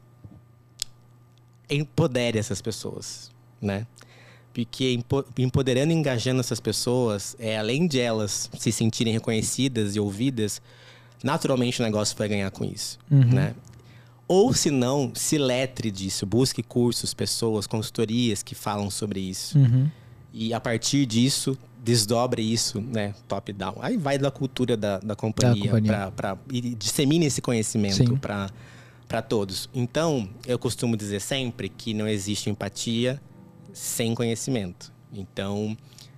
Empodere 1.68 2.38
essas 2.38 2.60
pessoas, 2.62 3.30
né? 3.60 3.86
Porque 4.57 4.98
empoderando 5.36 5.92
e 5.92 5.94
engajando 5.94 6.40
essas 6.40 6.61
pessoas, 6.61 7.36
é, 7.38 7.59
além 7.59 7.86
de 7.86 8.00
elas 8.00 8.48
se 8.59 8.72
sentirem 8.72 9.12
reconhecidas 9.12 9.94
e 9.94 10.00
ouvidas, 10.00 10.62
naturalmente 11.22 11.82
o 11.82 11.84
negócio 11.84 12.16
vai 12.16 12.26
ganhar 12.26 12.50
com 12.50 12.64
isso, 12.64 12.98
uhum. 13.11 13.34
né? 13.34 13.54
Ou 14.26 14.54
se 14.54 14.70
não, 14.70 15.12
se 15.14 15.36
letre 15.36 15.90
disso, 15.90 16.24
busque 16.24 16.62
cursos, 16.62 17.12
pessoas, 17.12 17.66
consultorias 17.66 18.42
que 18.42 18.54
falam 18.54 18.90
sobre 18.90 19.20
isso. 19.20 19.59
Uhum. 19.59 19.90
E 20.32 20.54
a 20.54 20.59
partir 20.59 21.04
disso, 21.04 21.57
desdobre 21.84 22.40
isso, 22.40 22.80
né, 22.80 23.14
top 23.28 23.52
down. 23.52 23.76
Aí 23.80 23.98
vai 23.98 24.16
da 24.16 24.30
cultura 24.30 24.74
da, 24.74 24.98
da 25.00 25.14
companhia, 25.14 25.70
para 26.16 26.38
e 26.50 26.74
dissemine 26.74 27.26
esse 27.26 27.42
conhecimento 27.42 28.18
para 29.07 29.20
todos. 29.20 29.68
Então, 29.74 30.26
eu 30.46 30.59
costumo 30.59 30.96
dizer 30.96 31.20
sempre 31.20 31.68
que 31.68 31.92
não 31.92 32.09
existe 32.09 32.48
empatia 32.48 33.20
sem 33.77 34.14
conhecimento. 34.14 34.91
Então, 35.12 35.77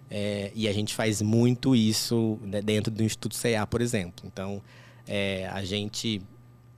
é, 0.09 0.53
e 0.55 0.69
a 0.69 0.73
gente 0.73 0.95
faz 0.95 1.21
muito 1.21 1.75
isso 1.75 2.39
né, 2.43 2.63
dentro 2.63 2.93
do 2.93 3.03
Instituto 3.03 3.37
CA, 3.37 3.67
por 3.67 3.81
exemplo. 3.81 4.25
Então, 4.25 4.63
é, 5.07 5.49
a 5.53 5.65
gente 5.65 6.23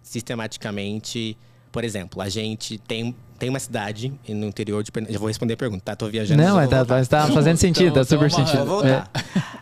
sistematicamente, 0.03 1.37
por 1.70 1.85
exemplo, 1.85 2.22
a 2.22 2.28
gente 2.31 2.78
tem, 2.78 3.14
tem 3.39 3.51
uma 3.51 3.61
cidade 3.61 4.12
no 4.26 4.47
interior 4.47 4.83
de 4.83 4.91
Pernambuco. 4.91 5.12
Já 5.12 5.18
vou 5.18 5.28
responder 5.28 5.55
a 5.55 5.57
pergunta, 5.57 5.83
tá? 5.85 5.95
Tô 5.95 6.09
viajando. 6.09 6.43
Não, 6.43 6.57
mas 6.57 6.70
tá, 6.70 6.85
tá, 6.85 7.05
tá, 7.05 7.26
fazendo 7.33 7.59
sentido, 7.59 7.91
então, 7.91 8.03
tá 8.03 8.05
super 8.05 8.26
então, 8.26 8.47
sentido. 8.47 8.64
Vou 8.64 8.83
voltar. 8.83 9.11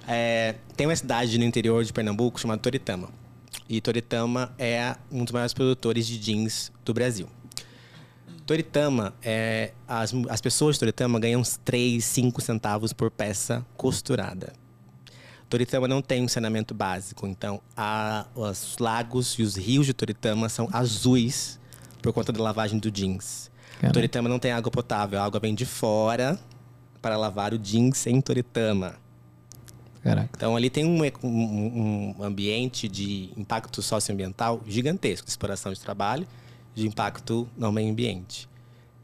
É. 0.06 0.48
É, 0.50 0.54
tem 0.76 0.86
uma 0.86 0.96
cidade 0.96 1.36
no 1.36 1.44
interior 1.44 1.84
de 1.84 1.92
Pernambuco 1.92 2.40
chamada 2.40 2.62
Toritama. 2.62 3.08
E 3.68 3.80
Toritama 3.80 4.54
é 4.56 4.94
um 5.10 5.24
dos 5.24 5.32
maiores 5.32 5.52
produtores 5.52 6.06
de 6.06 6.16
jeans 6.16 6.72
do 6.84 6.94
Brasil. 6.94 7.28
Toritama, 8.48 9.12
é, 9.22 9.72
as, 9.86 10.10
as 10.30 10.40
pessoas 10.40 10.76
de 10.76 10.80
Toritama 10.80 11.20
ganham 11.20 11.38
uns 11.38 11.58
3, 11.58 12.02
5 12.02 12.40
centavos 12.40 12.94
por 12.94 13.10
peça 13.10 13.62
costurada. 13.76 14.54
Toritama 15.50 15.86
não 15.86 16.00
tem 16.00 16.24
um 16.24 16.28
saneamento 16.28 16.72
básico, 16.72 17.26
então 17.26 17.60
a, 17.76 18.26
os 18.34 18.78
lagos 18.80 19.34
e 19.38 19.42
os 19.42 19.54
rios 19.54 19.84
de 19.84 19.92
Toritama 19.92 20.48
são 20.48 20.66
azuis 20.72 21.60
por 22.00 22.10
conta 22.14 22.32
da 22.32 22.42
lavagem 22.42 22.78
do 22.78 22.90
jeans. 22.90 23.50
Caramba. 23.80 23.92
Toritama 23.92 24.28
não 24.30 24.38
tem 24.38 24.50
água 24.50 24.70
potável, 24.70 25.20
a 25.20 25.24
água 25.26 25.38
vem 25.38 25.54
de 25.54 25.66
fora 25.66 26.40
para 27.02 27.18
lavar 27.18 27.52
o 27.52 27.58
jeans 27.58 28.06
em 28.06 28.18
Toritama. 28.18 28.94
Caraca. 30.02 30.30
Então 30.34 30.56
ali 30.56 30.70
tem 30.70 30.86
um, 30.86 31.02
um, 31.22 32.14
um, 32.18 32.24
ambiente 32.24 32.88
de 32.88 33.28
impacto 33.36 33.82
socioambiental 33.82 34.62
gigantesco, 34.66 35.26
de 35.26 35.32
exploração 35.32 35.70
de 35.70 35.80
trabalho, 35.80 36.26
de 36.78 36.86
impacto 36.86 37.48
no 37.56 37.70
meio 37.72 37.90
ambiente. 37.90 38.48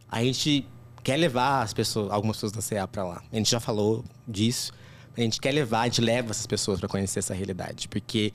A 0.08 0.22
gente 0.22 0.66
quer 1.02 1.16
levar 1.16 1.62
as 1.62 1.74
pessoas, 1.74 2.10
algumas 2.10 2.36
pessoas 2.36 2.52
da 2.52 2.62
CA 2.62 2.88
para 2.88 3.04
lá. 3.04 3.22
A 3.32 3.36
gente 3.36 3.50
já 3.50 3.60
falou 3.60 4.04
disso. 4.26 4.72
A 5.16 5.20
gente 5.20 5.40
quer 5.40 5.52
levar, 5.52 5.82
a 5.82 5.84
gente 5.84 6.00
leva 6.00 6.30
essas 6.30 6.46
pessoas 6.46 6.80
para 6.80 6.88
conhecer 6.88 7.20
essa 7.20 7.34
realidade, 7.34 7.88
porque 7.88 8.32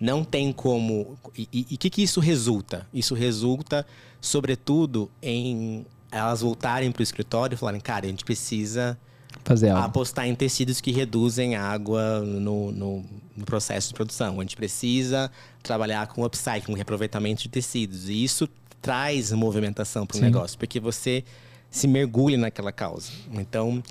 não 0.00 0.24
tem 0.24 0.52
como. 0.52 1.18
E 1.36 1.66
o 1.74 1.78
que, 1.78 1.90
que 1.90 2.02
isso 2.02 2.20
resulta? 2.20 2.86
Isso 2.92 3.14
resulta, 3.14 3.86
sobretudo, 4.20 5.10
em 5.20 5.84
elas 6.10 6.42
voltarem 6.42 6.90
para 6.92 7.00
o 7.00 7.02
escritório 7.02 7.54
e 7.54 7.58
falarem: 7.58 7.80
cara, 7.80 8.06
a 8.06 8.08
gente 8.08 8.24
precisa 8.24 8.98
Fazer 9.44 9.70
algo. 9.70 9.86
apostar 9.86 10.26
em 10.26 10.34
tecidos 10.34 10.80
que 10.80 10.92
reduzem 10.92 11.56
água 11.56 12.20
no, 12.20 12.72
no, 12.72 13.04
no, 13.36 13.44
processo 13.44 13.88
de 13.88 13.94
produção. 13.94 14.38
A 14.38 14.42
gente 14.42 14.56
precisa 14.56 15.30
trabalhar 15.62 16.06
com 16.08 16.24
upcycling, 16.24 16.62
com 16.62 16.74
reaproveitamento 16.74 17.42
de 17.42 17.48
tecidos. 17.48 18.08
E 18.08 18.24
isso 18.24 18.48
traz 18.82 19.32
movimentação 19.32 20.04
para 20.04 20.18
o 20.18 20.20
negócio, 20.20 20.58
porque 20.58 20.78
você 20.80 21.24
se 21.70 21.86
mergulha 21.88 22.36
naquela 22.36 22.72
causa. 22.72 23.10
Então, 23.32 23.82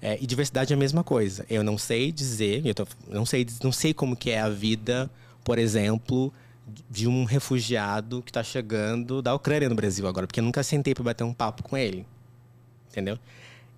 é, 0.00 0.18
e 0.20 0.26
diversidade 0.26 0.72
é 0.72 0.76
a 0.76 0.78
mesma 0.78 1.04
coisa. 1.04 1.44
Eu 1.48 1.62
não 1.62 1.76
sei 1.76 2.10
dizer, 2.10 2.66
eu 2.66 2.74
tô, 2.74 2.86
não, 3.06 3.26
sei, 3.26 3.46
não 3.62 3.70
sei 3.70 3.92
como 3.92 4.16
que 4.16 4.30
é 4.30 4.40
a 4.40 4.48
vida, 4.48 5.10
por 5.44 5.58
exemplo, 5.58 6.32
de 6.90 7.06
um 7.06 7.24
refugiado 7.24 8.22
que 8.22 8.30
está 8.30 8.42
chegando 8.42 9.20
da 9.22 9.34
Ucrânia 9.34 9.68
no 9.68 9.74
Brasil 9.74 10.06
agora, 10.06 10.26
porque 10.26 10.40
eu 10.40 10.44
nunca 10.44 10.62
sentei 10.62 10.94
para 10.94 11.04
bater 11.04 11.24
um 11.24 11.32
papo 11.32 11.62
com 11.62 11.76
ele, 11.76 12.06
entendeu? 12.90 13.18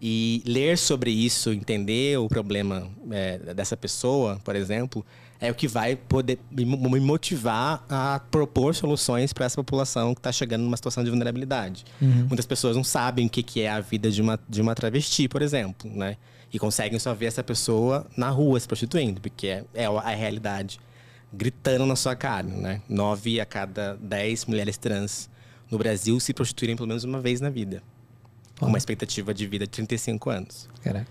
E 0.03 0.43
ler 0.47 0.79
sobre 0.79 1.11
isso, 1.11 1.53
entender 1.53 2.19
o 2.19 2.27
problema 2.27 2.89
é, 3.11 3.39
dessa 3.55 3.77
pessoa, 3.77 4.41
por 4.43 4.57
exemplo, 4.57 5.05
é 5.39 5.51
o 5.51 5.55
que 5.55 5.69
vai 5.69 5.97
poder 5.97 6.39
me 6.51 6.65
motivar 7.01 7.85
a 7.89 8.21
propor 8.31 8.75
soluções 8.75 9.33
para 9.33 9.47
essa 9.47 9.57
população 9.57 10.15
que 10.15 10.21
está 10.21 10.33
chegando 10.33 10.63
numa 10.63 10.77
situação 10.77 11.03
de 11.03 11.11
vulnerabilidade. 11.11 11.85
Uhum. 12.01 12.27
Muitas 12.29 12.47
pessoas 12.47 12.77
não 12.77 12.85
sabem 12.85 13.27
o 13.27 13.31
que, 13.31 13.43
que 13.43 13.61
é 13.61 13.71
a 13.71 13.81
vida 13.81 14.11
de 14.11 14.23
uma, 14.23 14.39
de 14.49 14.61
uma 14.61 14.75
travesti, 14.75 15.29
por 15.29 15.43
exemplo, 15.43 15.91
né? 15.95 16.17
E 16.53 16.59
conseguem 16.59 16.99
só 16.99 17.15
ver 17.15 17.27
essa 17.27 17.45
pessoa 17.45 18.07
na 18.17 18.29
rua 18.29 18.59
se 18.59 18.67
prostituindo, 18.67 19.21
porque 19.21 19.47
é, 19.47 19.65
é 19.75 19.87
a 19.87 20.11
realidade 20.11 20.81
gritando 21.33 21.87
na 21.87 21.97
sua 21.97 22.17
cara, 22.17 22.47
né? 22.47 22.83
Nove 22.89 23.41
a 23.41 23.47
cada 23.47 23.97
dez 23.97 24.45
mulheres 24.45 24.77
trans 24.77 25.31
no 25.71 25.79
Brasil 25.79 26.19
se 26.21 26.35
prostituírem 26.35 26.75
pelo 26.77 26.89
menos 26.89 27.05
uma 27.05 27.21
vez 27.21 27.41
na 27.41 27.49
vida. 27.49 27.83
Com 28.61 28.67
uma 28.67 28.79
expectativa 28.79 29.35
de 29.35 29.47
vida 29.47 29.65
de 29.67 29.71
35 29.73 30.31
anos. 30.31 30.69
Caraca. 30.83 31.07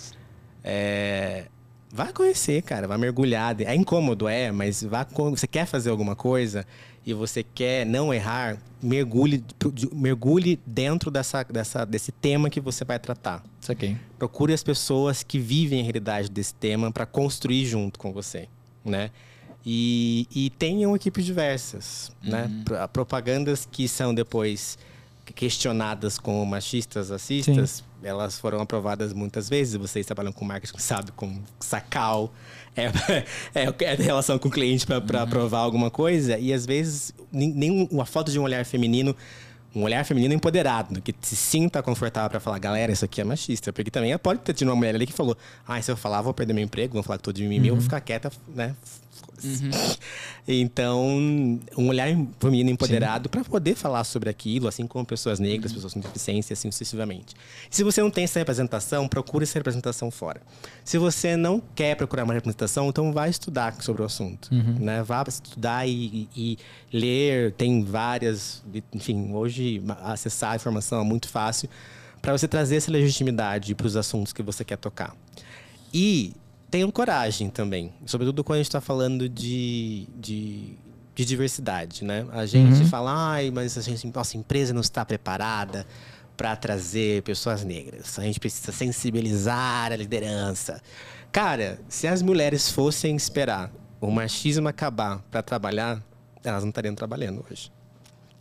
É, 0.64 1.46
Vai 1.92 2.14
conhecer, 2.14 2.62
cara, 2.62 2.88
vai 2.88 2.98
mergulhar. 2.98 3.60
É 3.62 3.74
incômodo, 3.74 4.28
é, 4.28 4.52
mas 4.52 4.84
vá, 4.84 5.08
você 5.32 5.48
quer 5.48 5.66
fazer 5.66 5.90
alguma 5.90 6.16
coisa 6.16 6.66
e 7.04 7.14
você 7.14 7.44
quer 7.44 7.84
não 7.84 8.14
errar, 8.14 8.58
mergulhe, 8.82 9.44
mergulhe 9.92 10.60
dentro 10.66 11.10
dessa, 11.10 11.44
dessa, 11.44 11.86
desse 11.86 12.12
tema 12.12 12.48
que 12.50 12.62
você 12.62 12.86
vai 12.86 13.00
tratar. 13.00 13.44
Isso 13.60 13.72
aqui. 13.72 13.98
Procure 14.20 14.54
as 14.54 14.62
pessoas 14.62 15.24
que 15.24 15.40
vivem 15.40 15.80
a 15.80 15.84
realidade 15.84 16.30
desse 16.30 16.54
tema 16.54 16.92
para 16.92 17.08
construir 17.08 17.66
junto 17.66 17.98
com 17.98 18.14
você, 18.14 18.48
né? 18.86 19.10
E, 19.66 20.28
e 20.34 20.52
tenham 20.52 20.96
equipes 20.96 21.26
diversas, 21.26 22.12
né? 22.22 22.44
uhum. 22.44 22.76
né? 22.76 22.88
Propagandas 22.94 23.68
que 23.70 23.88
são 23.88 24.14
depois 24.14 24.78
questionadas 25.34 26.18
como 26.18 26.46
machistas, 26.46 27.10
racistas, 27.10 27.70
Sim. 27.70 27.84
elas 28.08 28.40
foram 28.40 28.62
aprovadas 28.62 29.14
muitas 29.14 29.50
vezes. 29.50 29.76
Vocês 29.76 30.06
trabalham 30.06 30.32
com 30.32 30.46
marketing, 30.46 30.78
sabe, 30.78 31.12
com 31.12 31.40
sacal, 31.60 32.34
é, 32.76 32.86
é, 33.56 33.84
é 33.84 33.96
relação 33.96 34.38
com 34.40 34.48
o 34.48 34.52
cliente 34.52 34.86
para 34.86 34.98
uhum. 34.98 35.24
aprovar 35.24 35.60
alguma 35.60 35.90
coisa. 35.90 36.38
E 36.38 36.54
às 36.54 36.66
vezes, 36.66 37.14
nem 37.32 37.88
uma 37.92 38.06
foto 38.06 38.32
de 38.32 38.40
um 38.40 38.44
olhar 38.44 38.66
feminino 38.66 39.16
um 39.76 39.84
olhar 39.84 40.04
feminino 40.04 40.34
empoderado, 40.34 41.00
que 41.02 41.14
se 41.22 41.36
sinta 41.36 41.84
confortável 41.84 42.30
para 42.30 42.40
falar, 42.40 42.58
galera, 42.58 42.92
isso 42.92 43.06
aqui 43.06 43.22
é 43.22 43.24
machista. 43.24 43.72
Porque 43.72 43.92
também 43.92 44.18
pode 44.18 44.40
ter 44.40 44.54
tido 44.54 44.68
uma 44.68 44.76
mulher 44.76 44.96
ali 44.96 45.06
que 45.06 45.14
falou, 45.14 45.38
ah, 45.68 45.80
se 45.82 45.92
eu 45.92 45.98
falar, 45.98 46.22
vou 46.22 46.34
perder 46.34 46.54
meu 46.54 46.64
emprego, 46.64 46.94
vou 46.94 47.04
falar 47.04 47.18
que 47.18 47.24
tô 47.24 47.32
de 47.32 47.44
mimimi, 47.44 47.60
uhum. 47.60 47.66
eu 47.68 47.76
vou 47.76 47.78
uhum. 47.78 47.84
ficar 47.84 48.02
quieta, 48.02 48.32
né? 48.56 48.76
Uhum. 49.44 49.70
Então, 50.52 51.08
um 51.78 51.90
olhar 51.90 52.08
feminino 52.40 52.72
empoderado 52.72 53.30
para 53.30 53.44
poder 53.44 53.76
falar 53.76 54.04
sobre 54.04 54.32
aquilo, 54.32 54.68
assim 54.68 54.88
como 54.88 55.06
pessoas 55.06 55.40
negras, 55.40 55.70
uhum. 55.70 55.76
pessoas 55.76 55.94
com 55.94 56.00
deficiência, 56.00 56.54
assim 56.54 56.72
sucessivamente. 56.72 57.36
Se 57.70 57.84
você 57.84 58.02
não 58.02 58.10
tem 58.10 58.24
essa 58.24 58.40
representação, 58.40 59.08
procure 59.08 59.44
essa 59.44 59.60
representação 59.60 60.10
fora. 60.10 60.42
Se 60.84 60.98
você 60.98 61.38
não 61.38 61.62
quer 61.76 61.96
procurar 61.96 62.24
uma 62.24 62.34
representação, 62.34 62.90
então 62.90 63.14
vá 63.14 63.30
estudar 63.30 63.80
sobre 63.80 64.02
o 64.02 64.06
assunto. 64.06 64.50
Uhum. 64.52 64.78
Né? 64.80 65.04
Vá 65.04 65.24
estudar 65.28 65.88
e, 65.88 66.28
e, 66.36 66.58
e 66.92 66.98
ler. 66.98 67.52
Tem 67.52 67.84
várias. 67.84 68.64
Enfim, 68.92 69.32
hoje 69.34 69.84
acessar 70.04 70.54
a 70.54 70.56
informação 70.56 71.00
é 71.00 71.04
muito 71.04 71.30
fácil 71.30 71.70
para 72.22 72.36
você 72.36 72.48
trazer 72.48 72.78
essa 72.78 72.92
legitimidade 72.92 73.76
para 73.76 73.88
os 73.88 73.96
assuntos 73.96 74.34
que 74.34 74.42
você 74.42 74.64
quer 74.64 74.78
tocar. 74.78 75.16
E 75.94 76.34
tenham 76.70 76.92
coragem 76.92 77.50
também. 77.50 77.94
Sobretudo 78.06 78.44
quando 78.44 78.58
a 78.58 78.60
gente 78.60 78.68
está 78.68 78.82
falando 78.82 79.28
de, 79.28 80.08
de, 80.16 80.76
de, 81.16 81.26
diversidade, 81.26 82.04
né? 82.04 82.26
A 82.32 82.46
gente 82.46 82.82
uhum. 82.82 82.88
fala, 82.88 83.34
ai, 83.34 83.52
mas 83.52 83.78
a 83.78 83.82
gente, 83.82 84.12
nossa 84.14 84.38
empresa 84.38 84.74
não 84.74 84.82
está 84.82 85.04
preparada 85.04 85.86
para 86.38 86.56
trazer 86.56 87.22
pessoas 87.24 87.64
negras. 87.64 88.18
A 88.18 88.24
gente 88.24 88.40
precisa 88.40 88.72
sensibilizar 88.72 89.92
a 89.92 89.96
liderança. 89.96 90.82
Cara, 91.32 91.80
se 91.90 92.08
as 92.08 92.22
mulheres 92.22 92.72
fossem 92.72 93.16
esperar 93.16 93.72
o 94.00 94.10
machismo 94.10 94.68
acabar 94.68 95.20
para 95.30 95.42
trabalhar, 95.42 96.02
elas 96.44 96.64
não 96.64 96.70
estariam 96.70 96.96
trabalhando 96.96 97.46
hoje. 97.50 97.72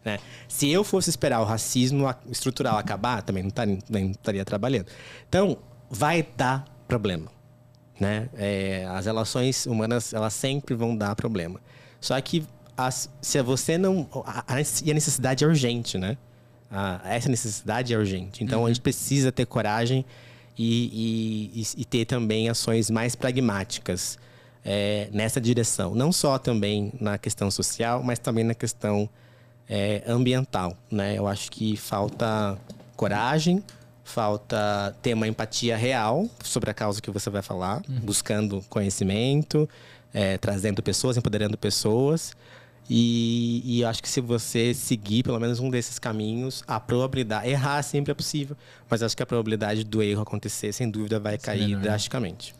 Né? 0.05 0.18
Se 0.47 0.70
eu 0.70 0.85
fosse 0.85 1.11
esperar 1.11 1.41
o 1.41 1.45
racismo 1.45 2.14
estrutural 2.31 2.79
acabar, 2.79 3.22
também 3.22 3.43
não 3.43 3.49
estaria, 3.49 3.79
não 3.91 4.11
estaria 4.11 4.45
trabalhando. 4.45 4.87
Então, 5.29 5.59
vai 5.91 6.26
dar 6.37 6.64
problema 6.87 7.38
né? 7.99 8.28
É, 8.36 8.86
as 8.90 9.07
relações 9.07 9.66
humanas 9.66 10.12
elas 10.12 10.34
sempre 10.34 10.74
vão 10.74 10.96
dar 10.96 11.14
problema. 11.16 11.61
Só 12.01 12.20
que 12.20 12.46
as, 12.76 13.11
se 13.20 13.42
você 13.42 13.76
não 13.76 14.09
a, 14.24 14.55
a, 14.55 14.61
e 14.84 14.90
a 14.90 14.94
necessidade 14.94 15.44
é 15.44 15.46
urgente, 15.46 15.99
né? 15.99 16.16
A, 16.70 17.01
essa 17.05 17.28
necessidade 17.28 17.92
é 17.92 17.99
urgente. 17.99 18.44
Então 18.44 18.61
uhum. 18.61 18.66
a 18.66 18.68
gente 18.68 18.80
precisa 18.80 19.32
ter 19.32 19.46
coragem 19.46 20.05
e, 20.57 21.53
e, 21.55 21.80
e 21.80 21.84
ter 21.84 22.05
também 22.05 22.49
ações 22.49 22.90
mais 22.90 23.14
pragmáticas 23.14 24.18
é, 24.64 25.09
nessa 25.12 25.40
direção. 25.40 25.94
Não 25.94 26.12
só 26.12 26.38
também 26.38 26.92
na 27.01 27.16
questão 27.18 27.51
social, 27.51 28.03
mas 28.03 28.18
também 28.18 28.44
na 28.44 28.55
questão 28.55 29.09
é, 29.68 30.03
ambiental, 30.07 30.76
né? 30.90 31.16
Eu 31.16 31.26
acho 31.26 31.51
que 31.51 31.76
falta 31.76 32.59
coragem, 32.96 33.62
falta 34.09 34.94
ter 35.02 35.14
uma 35.14 35.28
empatia 35.28 35.76
real 35.76 36.26
sobre 36.42 36.70
a 36.70 36.74
causa 36.74 37.00
que 37.00 37.11
você 37.11 37.28
vai 37.30 37.42
falar, 37.42 37.82
Uhum. 37.88 38.00
buscando 38.02 38.64
conhecimento, 38.68 39.68
é, 40.12 40.38
trazendo 40.38 40.82
pessoas, 40.82 41.16
empoderando 41.16 41.56
pessoas. 41.59 42.32
E, 42.90 43.61
e 43.66 43.80
eu 43.82 43.88
acho 43.88 44.02
que 44.02 44.09
se 44.09 44.18
você 44.18 44.72
seguir 44.72 45.22
pelo 45.22 45.38
menos 45.38 45.61
um 45.61 45.68
desses 45.68 45.98
caminhos, 45.98 46.64
a 46.66 46.80
probabilidade. 46.80 47.46
Errar 47.46 47.82
sempre 47.82 48.12
é 48.12 48.14
possível, 48.14 48.56
mas 48.88 49.02
acho 49.02 49.14
que 49.14 49.22
a 49.22 49.26
probabilidade 49.26 49.84
do 49.84 50.02
erro 50.02 50.22
acontecer, 50.22 50.72
sem 50.72 50.90
dúvida, 50.90 51.20
vai 51.20 51.36
cair 51.36 51.76
né? 51.76 51.82
drasticamente. 51.82 52.54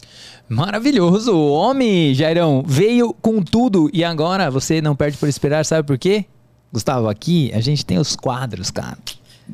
Maravilhoso. 0.46 1.32
O 1.34 1.53
homem, 1.53 2.12
Jairão, 2.14 2.62
veio 2.66 3.14
com 3.14 3.42
tudo 3.42 3.88
e 3.92 4.05
agora 4.05 4.51
você 4.51 4.82
não 4.82 4.94
perde 4.94 5.16
por 5.16 5.30
esperar, 5.30 5.64
sabe 5.64 5.86
por 5.86 5.96
quê? 5.96 6.26
Gustavo, 6.70 7.09
aqui 7.09 7.51
a 7.55 7.61
gente 7.62 7.86
tem 7.86 7.99
os 7.99 8.14
quadros, 8.14 8.70
cara. 8.70 8.99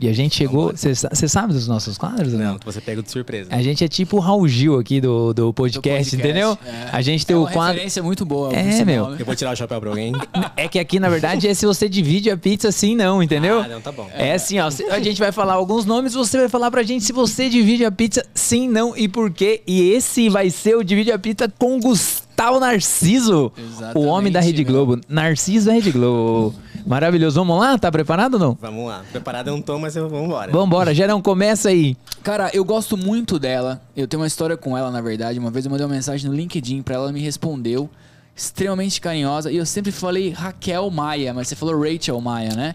E 0.01 0.09
a 0.09 0.13
gente 0.13 0.35
chegou. 0.35 0.73
Você 0.75 1.29
sabe 1.29 1.53
dos 1.53 1.69
nossos 1.69 1.97
quadros? 1.97 2.33
Não, 2.33 2.59
você 2.65 2.81
pega 2.81 3.03
de 3.03 3.11
surpresa. 3.11 3.49
A 3.53 3.63
gente 3.63 3.85
é 3.85 3.89
tipo 3.89 4.17
o 4.17 4.21
Raul 4.21 4.47
Gil 4.49 4.79
aqui 4.79 5.01
do, 5.01 5.33
do, 5.33 5.53
podcast, 5.53 5.79
Do 5.79 5.83
podcast, 5.83 6.17
entendeu? 6.17 6.59
é. 6.67 6.89
A 6.93 7.01
gente 7.03 7.25
tem 7.25 7.35
é 7.35 7.39
o 7.39 7.43
uma 7.43 7.51
quadro. 7.51 7.73
referência 7.75 8.03
muito 8.03 8.25
boa. 8.25 8.53
É, 8.53 8.85
meu. 8.85 9.11
né? 9.11 9.17
Eu 9.21 9.27
vou 9.27 9.35
tirar 9.37 9.53
o 9.53 9.57
chapéu 9.57 9.81
pra 9.81 9.91
alguém. 9.91 10.13
É 10.57 10.69
que 10.69 10.79
aqui, 10.79 11.01
na 11.01 11.09
verdade, 11.09 11.49
é 11.49 11.55
se 11.55 11.67
você 11.67 11.89
divide 11.89 12.31
a 12.31 12.37
pizza 12.37 12.71
sim, 12.71 12.95
não, 12.95 13.23
entendeu? 13.23 13.61
Ah, 13.61 13.69
não, 13.69 13.81
tá 13.81 13.91
bom. 13.91 14.09
É 14.15 14.33
assim, 14.35 14.59
ó. 14.59 14.69
A 14.91 15.01
gente 15.01 15.19
vai 15.19 15.33
falar 15.33 15.55
alguns 15.55 15.85
nomes, 15.85 16.15
você 16.15 16.39
vai 16.39 16.49
falar 16.49 16.71
pra 16.71 16.83
gente 16.83 17.05
se 17.05 17.13
você 17.13 17.49
divide 17.49 17.85
a 17.85 17.91
pizza 17.91 18.25
sim, 18.35 18.69
não 18.69 18.97
e 18.97 19.09
por 19.09 19.31
quê. 19.31 19.63
E 19.67 19.91
esse 19.91 20.29
vai 20.29 20.51
ser 20.51 20.77
o 20.77 20.85
Divide 20.85 21.11
a 21.13 21.19
Pizza 21.19 21.53
com 21.59 21.81
Gustavo 21.81 22.24
Narciso, 22.61 23.53
o 23.95 24.05
homem 24.05 24.33
da 24.33 24.41
Rede 24.41 24.63
Exatamente, 24.63 24.65
Globo. 24.65 25.01
Narciso 25.09 25.67
da 25.67 25.73
Rede 25.73 25.93
Globo. 25.93 26.55
Maravilhoso. 26.87 27.41
Vamos 27.41 27.59
lá? 27.59 27.79
Tá 27.79 27.91
preparado 27.91 28.35
ou 28.35 28.41
não? 28.41 28.59
Vamos 28.61 28.87
lá. 28.89 29.03
Preparado 29.11 29.49
eu 29.49 29.55
não 29.55 29.63
tô, 29.63 29.79
mas 29.79 29.97
eu 29.97 30.09
vamos 30.09 30.27
embora. 30.27 30.53
Vambora, 30.53 30.95
Gerão, 30.95 31.23
começa 31.23 31.71
aí. 31.71 31.97
Cara, 32.23 32.51
eu 32.53 32.65
gosto 32.65 32.97
muito 32.97 33.39
dela. 33.39 33.81
Eu 33.97 34.07
tenho 34.07 34.21
uma 34.21 34.27
história 34.27 34.57
com 34.57 34.77
ela, 34.77 34.91
na 34.91 35.01
verdade. 35.01 35.39
Uma 35.39 35.51
vez 35.51 35.65
eu 35.65 35.71
mandei 35.71 35.87
uma 35.87 35.95
mensagem 35.95 36.29
no 36.29 36.37
LinkedIn 36.37 36.83
pra 36.83 36.97
ela, 36.97 37.05
ela 37.05 37.13
me 37.13 37.21
respondeu. 37.21 37.89
Extremamente 38.37 39.01
carinhosa. 39.01 39.51
E 39.51 39.57
eu 39.57 39.65
sempre 39.65 39.93
falei 39.93 40.31
Raquel 40.31 40.91
Maia, 40.91 41.33
mas 41.33 41.49
você 41.49 41.57
falou 41.57 41.81
Rachel 41.81 42.21
Maia, 42.21 42.55
né? 42.55 42.75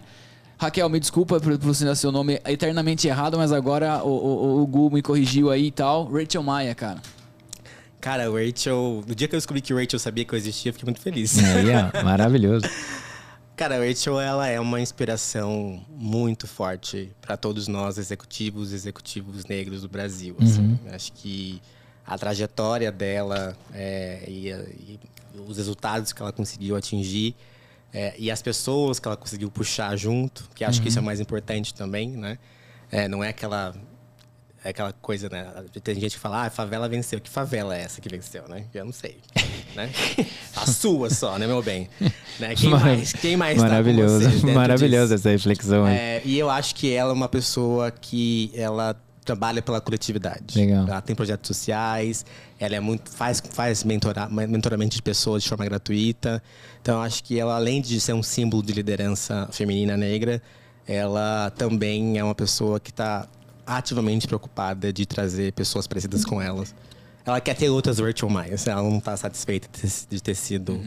Raquel, 0.58 0.88
me 0.88 0.98
desculpa 0.98 1.40
por 1.40 1.56
pronunciar 1.56 1.94
seu 1.96 2.10
nome 2.10 2.40
eternamente 2.46 3.08
errado, 3.08 3.38
mas 3.38 3.50
agora 3.52 4.02
o, 4.04 4.08
o, 4.08 4.62
o 4.62 4.66
Gu 4.66 4.90
me 4.90 5.02
corrigiu 5.02 5.50
aí 5.50 5.66
e 5.66 5.70
tal. 5.70 6.10
Rachel 6.10 6.42
Maia, 6.42 6.74
cara. 6.74 6.98
Cara, 8.00 8.30
o 8.30 8.34
Rachel. 8.36 9.04
No 9.06 9.14
dia 9.14 9.28
que 9.28 9.34
eu 9.34 9.38
descobri 9.38 9.60
que 9.60 9.74
o 9.74 9.76
Rachel 9.76 9.98
sabia 9.98 10.24
que 10.24 10.32
eu 10.32 10.38
existia, 10.38 10.70
eu 10.70 10.72
fiquei 10.72 10.86
muito 10.86 11.00
feliz. 11.00 11.36
Ó, 11.94 12.02
maravilhoso. 12.02 12.66
Cara, 13.56 13.76
a 13.76 13.86
Rachel, 13.86 14.18
ela 14.18 14.48
é 14.48 14.58
uma 14.58 14.80
inspiração 14.80 15.84
muito 15.90 16.46
forte 16.46 17.12
para 17.20 17.36
todos 17.36 17.68
nós, 17.68 17.98
executivos, 17.98 18.72
executivos 18.72 19.44
negros 19.44 19.82
do 19.82 19.88
Brasil. 19.88 20.34
assim. 20.40 20.78
Acho 20.90 21.12
que 21.12 21.60
a 22.06 22.16
trajetória 22.16 22.90
dela 22.90 23.54
é, 23.74 24.24
e, 24.26 24.48
e 24.48 25.00
os 25.46 25.58
resultados 25.58 26.12
que 26.12 26.22
ela 26.22 26.32
conseguiu 26.32 26.74
atingir 26.74 27.36
é, 27.92 28.14
e 28.18 28.30
as 28.30 28.40
pessoas 28.40 28.98
que 28.98 29.06
ela 29.06 29.16
conseguiu 29.16 29.50
puxar 29.50 29.96
junto, 29.96 30.48
que 30.54 30.64
acho 30.64 30.80
que 30.80 30.88
isso 30.88 30.98
é 30.98 31.02
o 31.02 31.04
mais 31.04 31.20
importante 31.20 31.74
também, 31.74 32.10
né? 32.10 32.38
É, 32.90 33.08
não 33.08 33.22
é 33.22 33.28
aquela 33.28 33.74
é 34.62 34.70
aquela 34.70 34.92
coisa, 34.92 35.28
né? 35.30 35.46
Tem 35.82 35.94
gente 35.94 36.14
que 36.14 36.18
fala, 36.18 36.42
ah, 36.42 36.46
a 36.46 36.50
favela 36.50 36.88
venceu. 36.88 37.20
Que 37.20 37.30
favela 37.30 37.76
é 37.76 37.82
essa 37.82 38.00
que 38.00 38.08
venceu, 38.08 38.46
né? 38.48 38.64
Eu 38.74 38.84
não 38.84 38.92
sei, 38.92 39.18
né? 39.74 39.90
A 40.54 40.66
sua 40.66 41.08
só, 41.08 41.38
né, 41.38 41.46
meu 41.46 41.62
bem? 41.62 41.88
Né? 42.38 42.54
Quem 42.54 42.70
mais, 42.70 43.12
quem 43.12 43.36
mais 43.36 43.58
tá 43.58 43.64
Maravilhoso. 43.64 44.20
você 44.20 44.28
dentro 44.28 44.52
Maravilhosa 44.52 45.14
essa 45.14 45.30
reflexão 45.30 45.84
aí. 45.84 45.96
É, 45.96 46.22
e 46.24 46.38
eu 46.38 46.50
acho 46.50 46.74
que 46.74 46.92
ela 46.92 47.10
é 47.10 47.14
uma 47.14 47.28
pessoa 47.28 47.90
que 47.90 48.50
ela 48.54 48.94
trabalha 49.24 49.62
pela 49.62 49.80
coletividade. 49.80 50.58
Legal. 50.58 50.86
Ela 50.86 51.00
tem 51.00 51.14
projetos 51.14 51.46
sociais, 51.46 52.24
ela 52.58 52.76
é 52.76 52.80
muito 52.80 53.10
faz 53.10 53.42
faz 53.50 53.84
mentora, 53.84 54.28
mentoramento 54.28 54.96
de 54.96 55.02
pessoas 55.02 55.42
de 55.42 55.48
forma 55.48 55.64
gratuita. 55.64 56.42
Então 56.82 56.96
eu 56.96 57.02
acho 57.02 57.22
que 57.24 57.38
ela 57.38 57.56
além 57.56 57.80
de 57.80 58.00
ser 58.00 58.12
um 58.12 58.22
símbolo 58.22 58.62
de 58.62 58.72
liderança 58.72 59.48
feminina 59.52 59.96
negra, 59.96 60.42
ela 60.86 61.50
também 61.56 62.18
é 62.18 62.24
uma 62.24 62.34
pessoa 62.34 62.80
que 62.80 62.90
está 62.90 63.28
ativamente 63.76 64.26
preocupada 64.26 64.92
de 64.92 65.06
trazer 65.06 65.52
pessoas 65.52 65.86
parecidas 65.86 66.24
com 66.24 66.42
elas. 66.42 66.74
Ela 67.24 67.40
quer 67.40 67.54
ter 67.54 67.68
outras 67.68 67.98
Rachel 67.98 68.28
Myers, 68.28 68.66
ela 68.66 68.82
não 68.82 68.98
está 68.98 69.16
satisfeita 69.16 69.68
de 70.08 70.20
ter, 70.20 70.34
sido 70.34 70.80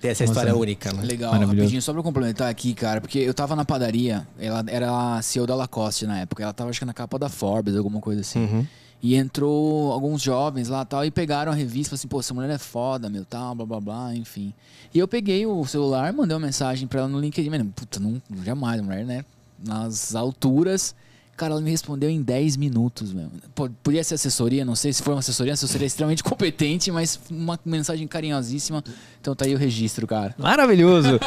ter 0.00 0.08
essa 0.08 0.24
Nossa. 0.24 0.32
história 0.32 0.56
única, 0.56 0.92
né? 0.92 1.04
Legal, 1.04 1.32
rapidinho, 1.32 1.80
só 1.80 1.92
pra 1.92 2.02
complementar 2.02 2.50
aqui, 2.50 2.74
cara, 2.74 3.00
porque 3.00 3.18
eu 3.18 3.32
tava 3.32 3.54
na 3.54 3.64
padaria, 3.64 4.26
ela 4.38 4.64
era 4.66 5.16
a 5.16 5.22
CEO 5.22 5.46
da 5.46 5.54
Lacoste 5.54 6.06
na 6.06 6.20
época, 6.20 6.42
ela 6.42 6.52
tava 6.52 6.70
acho 6.70 6.80
que 6.80 6.84
na 6.84 6.94
capa 6.94 7.18
da 7.18 7.28
Forbes, 7.28 7.76
alguma 7.76 8.00
coisa 8.00 8.22
assim. 8.22 8.40
Uhum. 8.40 8.66
E 9.02 9.14
entrou 9.16 9.92
alguns 9.92 10.22
jovens 10.22 10.68
lá 10.68 10.82
tal, 10.84 11.04
e 11.04 11.10
pegaram 11.10 11.52
a 11.52 11.54
revista 11.54 11.80
e 11.80 11.84
falaram 11.84 12.00
assim, 12.00 12.08
pô, 12.08 12.20
essa 12.20 12.34
mulher 12.34 12.50
é 12.50 12.58
foda, 12.58 13.10
meu, 13.10 13.24
tal, 13.24 13.54
blá 13.54 13.66
blá 13.66 13.80
blá, 13.80 14.16
enfim. 14.16 14.52
E 14.94 14.98
eu 14.98 15.06
peguei 15.06 15.46
o 15.46 15.64
celular, 15.66 16.10
mandei 16.12 16.34
uma 16.34 16.46
mensagem 16.46 16.88
pra 16.88 17.00
ela 17.00 17.08
no 17.08 17.20
LinkedIn, 17.20 17.50
mano, 17.50 17.72
puta, 17.76 18.00
não, 18.00 18.20
jamais, 18.42 18.80
mulher, 18.80 19.04
né? 19.04 19.24
Nas 19.62 20.14
alturas. 20.14 20.94
Cara, 21.36 21.52
ela 21.52 21.60
me 21.60 21.70
respondeu 21.70 22.08
em 22.08 22.22
10 22.22 22.56
minutos, 22.56 23.12
meu. 23.12 23.28
Pô, 23.54 23.68
Podia 23.82 24.04
ser 24.04 24.14
assessoria, 24.14 24.64
não 24.64 24.76
sei 24.76 24.92
se 24.92 25.02
foi 25.02 25.14
uma 25.14 25.18
assessoria, 25.20 25.52
a 25.52 25.54
assessoria 25.54 25.84
é 25.84 25.88
extremamente 25.88 26.22
competente, 26.24 26.92
mas 26.92 27.18
uma 27.28 27.58
mensagem 27.64 28.06
carinhosíssima. 28.06 28.84
Então 29.20 29.34
tá 29.34 29.44
aí 29.44 29.54
o 29.54 29.58
registro, 29.58 30.06
cara. 30.06 30.34
Maravilhoso. 30.38 31.18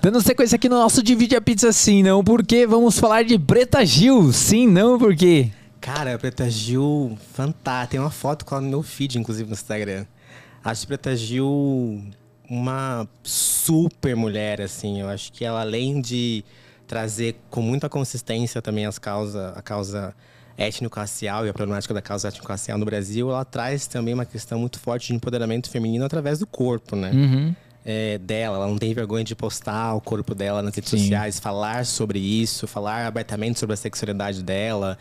Dando 0.00 0.20
sequência 0.20 0.56
aqui 0.56 0.68
no 0.68 0.76
nosso 0.76 1.02
Divide 1.02 1.34
a 1.34 1.40
Pizza 1.40 1.72
Sim, 1.72 2.02
não, 2.02 2.22
porque 2.22 2.66
vamos 2.66 2.98
falar 2.98 3.24
de 3.24 3.38
Preta 3.38 3.84
Gil. 3.84 4.32
Sim, 4.32 4.68
não, 4.68 4.98
porque. 4.98 5.50
Cara, 5.80 6.14
a 6.14 6.18
Preta 6.18 6.48
Gil, 6.48 7.18
fantástica. 7.32 7.90
Tem 7.92 8.00
uma 8.00 8.10
foto 8.10 8.44
com 8.44 8.54
ela 8.54 8.62
no 8.62 8.70
meu 8.70 8.82
feed, 8.82 9.18
inclusive, 9.18 9.48
no 9.48 9.54
Instagram. 9.54 10.06
Acho 10.62 10.84
a 10.84 10.86
Preta 10.86 11.16
Gil 11.16 12.00
uma 12.48 13.08
super 13.24 14.14
mulher, 14.14 14.60
assim. 14.60 15.00
Eu 15.00 15.08
acho 15.08 15.32
que 15.32 15.44
ela, 15.44 15.62
além 15.62 16.00
de 16.00 16.44
trazer 16.92 17.36
com 17.48 17.62
muita 17.62 17.88
consistência 17.88 18.60
também 18.60 18.84
as 18.84 18.98
causa, 18.98 19.54
a 19.56 19.62
causa 19.62 20.14
étnico-racial 20.58 21.46
e 21.46 21.48
a 21.48 21.52
problemática 21.54 21.94
da 21.94 22.02
causa 22.02 22.28
étnico-racial 22.28 22.76
no 22.76 22.84
Brasil, 22.84 23.30
ela 23.30 23.46
traz 23.46 23.86
também 23.86 24.12
uma 24.12 24.26
questão 24.26 24.58
muito 24.58 24.78
forte 24.78 25.06
de 25.06 25.14
empoderamento 25.14 25.70
feminino 25.70 26.04
através 26.04 26.38
do 26.38 26.46
corpo, 26.46 26.94
né? 26.94 27.10
Uhum. 27.10 27.54
é, 27.82 28.18
dela. 28.18 28.58
Ela 28.58 28.66
não 28.66 28.76
tem 28.76 28.92
vergonha 28.92 29.24
de 29.24 29.34
postar 29.34 29.94
o 29.94 30.02
corpo 30.02 30.34
dela 30.34 30.60
nas 30.60 30.74
redes 30.74 30.90
Sim. 30.90 30.98
sociais, 30.98 31.40
falar 31.40 31.86
sobre 31.86 32.18
isso, 32.18 32.66
falar 32.66 33.06
abertamente 33.06 33.58
sobre 33.58 33.72
a 33.72 33.76
sexualidade 33.78 34.42
dela. 34.42 34.98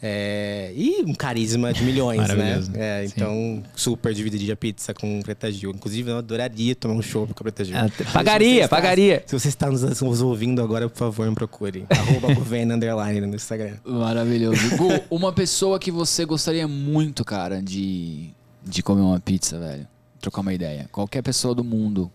É, 0.00 0.72
e 0.76 1.02
um 1.04 1.12
carisma 1.12 1.72
de 1.72 1.82
milhões, 1.82 2.28
né? 2.28 2.62
É, 2.74 3.04
então, 3.04 3.62
super 3.74 4.14
dividiria 4.14 4.54
a 4.54 4.56
pizza 4.56 4.94
com 4.94 5.20
Preta 5.22 5.50
Gil. 5.50 5.72
Inclusive, 5.72 6.08
eu 6.12 6.18
adoraria 6.18 6.74
tomar 6.76 6.94
um 6.94 7.02
show 7.02 7.26
com 7.26 7.32
a 7.32 7.34
Preta 7.42 7.64
Gil. 7.64 7.76
Ah, 7.76 7.88
Se 7.88 8.04
pagaria, 8.04 8.54
você 8.54 8.60
está- 8.64 8.76
pagaria. 8.76 9.24
Se 9.26 9.36
você 9.38 9.48
está 9.48 9.68
nos, 9.68 9.82
nos 10.00 10.22
ouvindo 10.22 10.62
agora, 10.62 10.88
por 10.88 10.96
favor, 10.96 11.28
me 11.28 11.34
procure. 11.34 11.84
Arroba 11.90 12.32
governo 12.32 12.74
underline 12.74 13.20
no 13.26 13.34
Instagram. 13.34 13.74
Maravilhoso. 13.84 14.76
Gu, 14.76 14.88
uma 15.10 15.32
pessoa 15.32 15.80
que 15.80 15.90
você 15.90 16.24
gostaria 16.24 16.68
muito, 16.68 17.24
cara, 17.24 17.60
de, 17.60 18.30
de 18.64 18.84
comer 18.84 19.00
uma 19.02 19.18
pizza, 19.18 19.58
velho. 19.58 19.86
Trocar 20.20 20.42
uma 20.42 20.54
ideia. 20.54 20.88
Qualquer 20.92 21.22
pessoa 21.22 21.56
do 21.56 21.64
mundo. 21.64 22.08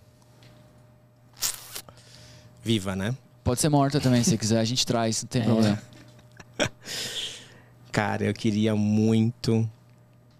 Viva, 2.63 2.95
né? 2.95 3.13
Pode 3.43 3.59
ser 3.59 3.67
morta 3.67 3.99
também, 3.99 4.23
se 4.23 4.37
quiser, 4.37 4.59
a 4.59 4.63
gente 4.63 4.85
traz, 4.85 5.21
não 5.21 5.27
tem 5.27 5.41
É. 5.41 5.45
problema. 5.45 5.81
Cara, 7.93 8.25
eu 8.25 8.33
queria 8.33 8.75
muito, 8.75 9.69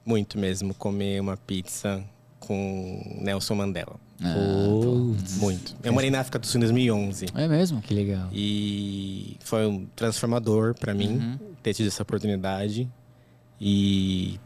muito 0.06 0.38
mesmo 0.38 0.74
comer 0.74 1.22
uma 1.22 1.38
pizza 1.38 2.04
com 2.40 3.20
Nelson 3.22 3.56
Mandela. 3.56 3.96
Ah, 4.22 4.36
Muito. 5.38 5.76
Eu 5.84 5.94
morei 5.94 6.10
na 6.10 6.20
África 6.22 6.40
do 6.40 6.48
Sul 6.48 6.58
em 6.58 6.62
2011. 6.62 7.28
É 7.36 7.48
mesmo? 7.48 7.82
Que 7.82 7.94
legal. 7.94 8.28
E 8.34 9.38
foi 9.44 9.66
um 9.68 9.86
transformador 9.96 10.74
para 10.80 10.94
mim 10.96 11.18
Uhum. 11.18 11.38
ter 11.62 11.74
tido 11.76 11.88
essa 11.88 12.02
oportunidade 12.04 12.90
e 13.62 14.40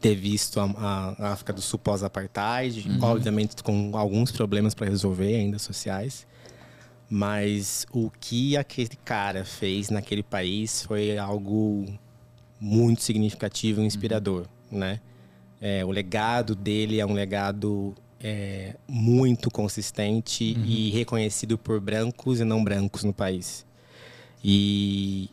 ter 0.00 0.14
visto 0.14 0.60
a, 0.60 0.64
a- 0.64 1.14
a 1.18 1.32
África 1.32 1.52
do 1.52 1.60
Sul 1.60 1.78
pós-apartheid, 1.80 2.88
Uhum. 2.88 2.98
obviamente 3.02 3.60
com 3.62 3.90
alguns 3.96 4.30
problemas 4.30 4.72
para 4.74 4.88
resolver 4.88 5.34
ainda 5.34 5.58
sociais. 5.58 6.26
Mas 7.10 7.86
o 7.92 8.08
que 8.20 8.56
aquele 8.56 8.96
cara 9.04 9.44
fez 9.44 9.90
naquele 9.90 10.22
país 10.22 10.82
foi 10.84 11.18
algo 11.18 11.86
muito 12.64 13.02
significativo 13.02 13.82
e 13.82 13.84
inspirador, 13.84 14.46
né? 14.70 15.00
É, 15.60 15.84
o 15.84 15.90
legado 15.90 16.54
dele 16.54 17.00
é 17.00 17.06
um 17.06 17.12
legado 17.12 17.92
é, 18.20 18.76
muito 18.86 19.50
consistente 19.50 20.56
e 20.64 20.90
reconhecido 20.90 21.58
por 21.58 21.80
brancos 21.80 22.38
e 22.38 22.44
não 22.44 22.62
brancos 22.62 23.02
no 23.02 23.12
país. 23.12 23.66
E 24.44 25.28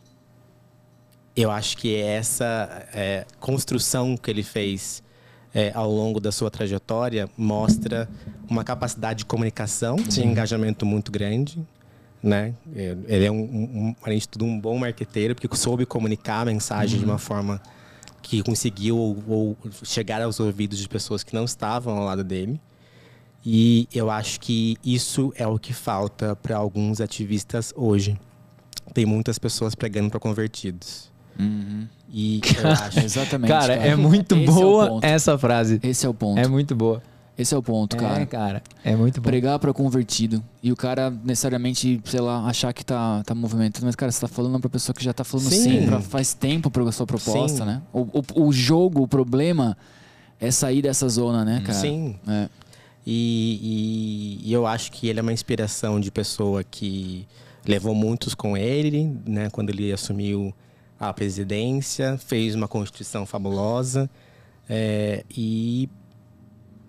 eu 1.36 1.52
acho 1.52 1.76
que 1.76 1.94
essa 1.94 2.84
é, 2.92 3.24
construção 3.38 4.16
que 4.16 4.28
ele 4.28 4.42
fez 4.42 5.00
é, 5.54 5.70
ao 5.72 5.90
longo 5.90 6.18
da 6.18 6.32
sua 6.32 6.50
trajetória 6.50 7.28
mostra 7.36 8.08
uma 8.48 8.64
capacidade 8.64 9.20
de 9.20 9.24
comunicação, 9.24 9.94
de 9.94 10.24
engajamento 10.26 10.84
muito 10.84 11.12
grande, 11.12 11.64
né? 12.22 12.54
Ele 12.74 13.24
é, 13.24 13.30
um, 13.30 13.42
um, 13.42 13.96
além 14.02 14.18
de 14.18 14.28
tudo, 14.28 14.44
um 14.44 14.58
bom 14.58 14.78
marqueteiro, 14.78 15.34
porque 15.34 15.56
soube 15.56 15.86
comunicar 15.86 16.42
a 16.42 16.44
mensagem 16.44 16.98
uhum. 16.98 17.04
de 17.04 17.10
uma 17.10 17.18
forma 17.18 17.60
que 18.22 18.42
conseguiu 18.42 18.96
ou, 18.96 19.24
ou 19.26 19.56
chegar 19.82 20.22
aos 20.22 20.38
ouvidos 20.38 20.78
de 20.78 20.88
pessoas 20.88 21.22
que 21.22 21.34
não 21.34 21.44
estavam 21.44 21.98
ao 21.98 22.04
lado 22.04 22.22
dele. 22.22 22.60
E 23.44 23.88
eu 23.92 24.10
acho 24.10 24.38
que 24.38 24.76
isso 24.84 25.32
é 25.34 25.46
o 25.46 25.58
que 25.58 25.72
falta 25.72 26.36
para 26.36 26.56
alguns 26.56 27.00
ativistas 27.00 27.72
hoje. 27.74 28.18
Tem 28.92 29.06
muitas 29.06 29.38
pessoas 29.38 29.74
pregando 29.74 30.10
para 30.10 30.20
convertidos. 30.20 31.10
Uhum. 31.38 31.88
E 32.12 32.40
eu 32.58 32.68
acho. 32.70 33.00
Exatamente. 33.00 33.48
Cara, 33.48 33.76
cara, 33.78 33.88
é 33.88 33.96
muito 33.96 34.34
Esse 34.34 34.44
boa 34.44 35.00
é 35.02 35.10
essa 35.10 35.38
frase. 35.38 35.80
Esse 35.82 36.04
é 36.04 36.08
o 36.08 36.12
ponto. 36.14 36.38
É 36.38 36.46
muito 36.46 36.74
boa. 36.76 37.02
Esse 37.40 37.54
é 37.54 37.56
o 37.56 37.62
ponto, 37.62 37.96
cara. 37.96 38.20
É, 38.20 38.26
cara. 38.26 38.62
É 38.84 38.94
muito 38.94 39.18
bom. 39.18 39.26
Pregar 39.26 39.58
para 39.58 39.72
convertido. 39.72 40.44
E 40.62 40.70
o 40.70 40.76
cara 40.76 41.10
necessariamente, 41.10 41.98
sei 42.04 42.20
lá, 42.20 42.44
achar 42.44 42.70
que 42.74 42.84
tá, 42.84 43.22
tá 43.24 43.34
movimentando. 43.34 43.86
Mas, 43.86 43.96
cara, 43.96 44.12
você 44.12 44.20
tá 44.20 44.28
falando 44.28 44.60
pra 44.60 44.68
pessoa 44.68 44.94
que 44.94 45.02
já 45.02 45.14
tá 45.14 45.24
falando 45.24 45.48
sim, 45.48 45.62
sim 45.62 45.86
pra, 45.86 46.00
faz 46.02 46.34
tempo 46.34 46.70
pra 46.70 46.92
sua 46.92 47.06
proposta, 47.06 47.60
sim. 47.60 47.64
né? 47.64 47.80
O, 47.94 48.00
o, 48.00 48.48
o, 48.48 48.52
jogo, 48.52 49.02
o 49.02 49.08
problema 49.08 49.74
é 50.38 50.50
sair 50.50 50.82
dessa 50.82 51.08
zona, 51.08 51.42
né, 51.42 51.62
cara? 51.64 51.78
Sim. 51.78 52.14
É. 52.28 52.48
E, 53.06 54.40
e, 54.42 54.50
e, 54.50 54.52
eu 54.52 54.66
acho 54.66 54.92
que 54.92 55.08
ele 55.08 55.18
é 55.18 55.22
uma 55.22 55.32
inspiração 55.32 55.98
de 55.98 56.10
pessoa 56.10 56.62
que 56.62 57.26
levou 57.66 57.94
muitos 57.94 58.34
com 58.34 58.54
ele, 58.54 59.16
né? 59.24 59.48
Quando 59.48 59.70
ele 59.70 59.90
assumiu 59.90 60.52
a 60.98 61.10
presidência, 61.10 62.18
fez 62.18 62.54
uma 62.54 62.68
constituição 62.68 63.24
fabulosa. 63.24 64.10
É, 64.68 65.24
e 65.34 65.88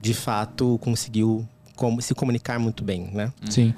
de 0.01 0.13
fato 0.13 0.79
conseguiu 0.81 1.47
como, 1.75 2.01
se 2.01 2.13
comunicar 2.13 2.59
muito 2.59 2.83
bem, 2.83 3.09
né? 3.13 3.31
Sim. 3.49 3.73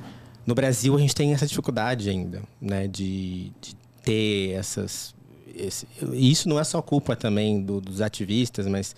No 0.46 0.56
Brasil 0.56 0.96
a 0.96 1.00
gente 1.00 1.16
tem 1.16 1.34
essa 1.34 1.46
dificuldade 1.46 2.10
ainda, 2.10 2.42
né? 2.62 2.88
De, 2.88 3.52
de 3.62 3.76
ter 4.04 4.52
essas 4.52 5.14
esse, 5.56 5.88
isso 6.14 6.50
não 6.50 6.60
é 6.60 6.64
só 6.64 6.82
culpa 6.82 7.16
também 7.16 7.62
do, 7.62 7.80
dos 7.80 8.02
ativistas, 8.02 8.68
mas 8.68 8.96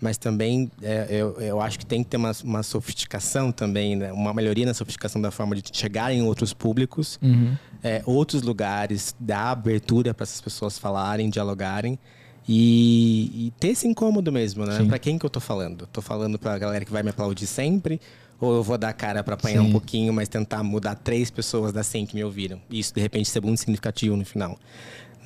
mas 0.00 0.16
também 0.16 0.70
é, 0.80 1.08
eu, 1.10 1.40
eu 1.40 1.60
acho 1.60 1.78
que 1.78 1.84
tem 1.84 2.04
que 2.04 2.10
ter 2.10 2.16
uma, 2.16 2.30
uma 2.44 2.62
sofisticação 2.62 3.50
também, 3.50 3.96
né? 3.96 4.12
uma 4.12 4.32
melhoria 4.32 4.64
na 4.64 4.72
sofisticação 4.72 5.20
da 5.20 5.32
forma 5.32 5.56
de 5.56 5.62
chegar 5.72 6.12
em 6.12 6.22
outros 6.22 6.54
públicos, 6.54 7.18
uhum. 7.20 7.56
é, 7.82 8.00
outros 8.06 8.42
lugares, 8.42 9.14
dar 9.18 9.50
abertura 9.50 10.14
para 10.14 10.22
essas 10.22 10.40
pessoas 10.40 10.78
falarem, 10.78 11.28
dialogarem. 11.28 11.98
E, 12.48 13.46
e, 13.48 13.52
ter 13.60 13.68
esse 13.68 13.86
incômodo 13.86 14.32
mesmo, 14.32 14.64
né? 14.64 14.82
Para 14.88 14.98
quem 14.98 15.18
que 15.18 15.26
eu 15.26 15.28
tô 15.28 15.38
falando? 15.38 15.86
Tô 15.92 16.00
falando 16.00 16.38
pra 16.38 16.58
galera 16.58 16.82
que 16.82 16.90
vai 16.90 17.02
me 17.02 17.10
aplaudir 17.10 17.46
sempre? 17.46 18.00
Ou 18.40 18.56
eu 18.56 18.62
vou 18.62 18.78
dar 18.78 18.92
cara 18.94 19.22
para 19.22 19.34
apanhar 19.34 19.60
Sim. 19.60 19.68
um 19.68 19.72
pouquinho, 19.72 20.12
mas 20.14 20.28
tentar 20.28 20.62
mudar 20.62 20.94
três 20.94 21.30
pessoas 21.30 21.72
das 21.72 21.86
100 21.88 22.06
que 22.06 22.14
me 22.14 22.24
ouviram? 22.24 22.58
E 22.70 22.78
isso, 22.78 22.94
de 22.94 23.00
repente, 23.00 23.28
ser 23.28 23.42
muito 23.42 23.58
significativo 23.58 24.16
no 24.16 24.24
final. 24.24 24.58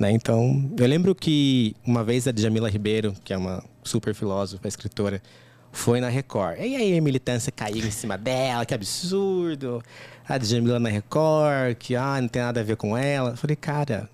Né? 0.00 0.10
Então, 0.10 0.68
eu 0.76 0.86
lembro 0.86 1.14
que 1.14 1.76
uma 1.86 2.02
vez 2.02 2.26
a 2.26 2.32
Djamila 2.32 2.68
Ribeiro, 2.68 3.14
que 3.22 3.32
é 3.32 3.36
uma 3.36 3.62
super 3.84 4.14
filósofa, 4.14 4.66
escritora, 4.66 5.22
foi 5.70 6.00
na 6.00 6.08
Record. 6.08 6.58
E 6.58 6.74
aí 6.74 6.98
a 6.98 7.00
militância 7.00 7.52
caiu 7.52 7.86
em 7.86 7.90
cima 7.90 8.18
dela, 8.18 8.66
que 8.66 8.74
absurdo. 8.74 9.82
A 10.28 10.38
Djamila 10.38 10.80
na 10.80 10.88
Record, 10.88 11.76
que 11.78 11.94
ah, 11.94 12.20
não 12.20 12.28
tem 12.28 12.42
nada 12.42 12.60
a 12.60 12.64
ver 12.64 12.76
com 12.76 12.96
ela. 12.96 13.30
Eu 13.30 13.36
falei, 13.36 13.54
cara, 13.54 14.08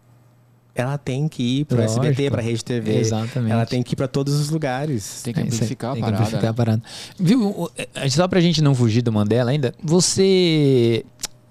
ela 0.81 0.99
tem 0.99 1.29
que 1.29 1.61
ir 1.61 1.65
para 1.65 1.81
o 1.81 1.83
SBT, 1.83 2.31
para 2.31 2.41
a 2.41 2.45
Rede 2.45 2.65
TV. 2.65 2.99
Exatamente. 2.99 3.53
Ela 3.53 3.67
tem 3.67 3.83
que 3.83 3.95
ir 3.95 3.97
para 3.97 4.09
todos 4.09 4.35
os 4.35 4.51
lugares. 4.51 5.23
Tem 5.23 5.35
que 5.35 5.41
amplificar 5.41 5.95
tem 5.95 6.03
a 6.03 6.07
parada. 6.07 6.23
amplificar 6.23 6.51
a 6.51 6.55
parada. 6.55 6.83
Viu, 7.19 7.71
só 8.11 8.29
para 8.29 8.39
a 8.39 8.43
gente 8.43 8.63
não 8.63 8.75
fugir 8.75 9.03
do 9.03 9.13
Mandela 9.13 9.51
ainda, 9.51 9.75
você... 9.83 11.05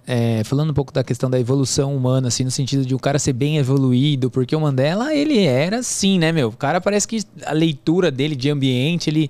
É, 0.10 0.42
falando 0.46 0.70
um 0.70 0.74
pouco 0.74 0.94
da 0.94 1.04
questão 1.04 1.30
da 1.30 1.38
evolução 1.38 1.94
humana, 1.94 2.30
assim, 2.30 2.46
no 2.46 2.52
sentido 2.52 2.86
de 2.86 2.96
um 2.96 2.98
cara 2.98 3.20
ser 3.20 3.34
bem 3.34 3.58
evoluído, 3.58 4.32
porque 4.32 4.56
o 4.56 4.62
Mandela, 4.62 5.14
ele 5.14 5.44
era 5.44 5.80
assim, 5.80 6.18
né, 6.18 6.32
meu? 6.32 6.48
O 6.48 6.54
cara 6.54 6.80
parece 6.80 7.06
que 7.06 7.22
a 7.46 7.52
leitura 7.52 8.10
dele 8.10 8.34
de 8.34 8.50
ambiente, 8.50 9.10
ele 9.10 9.30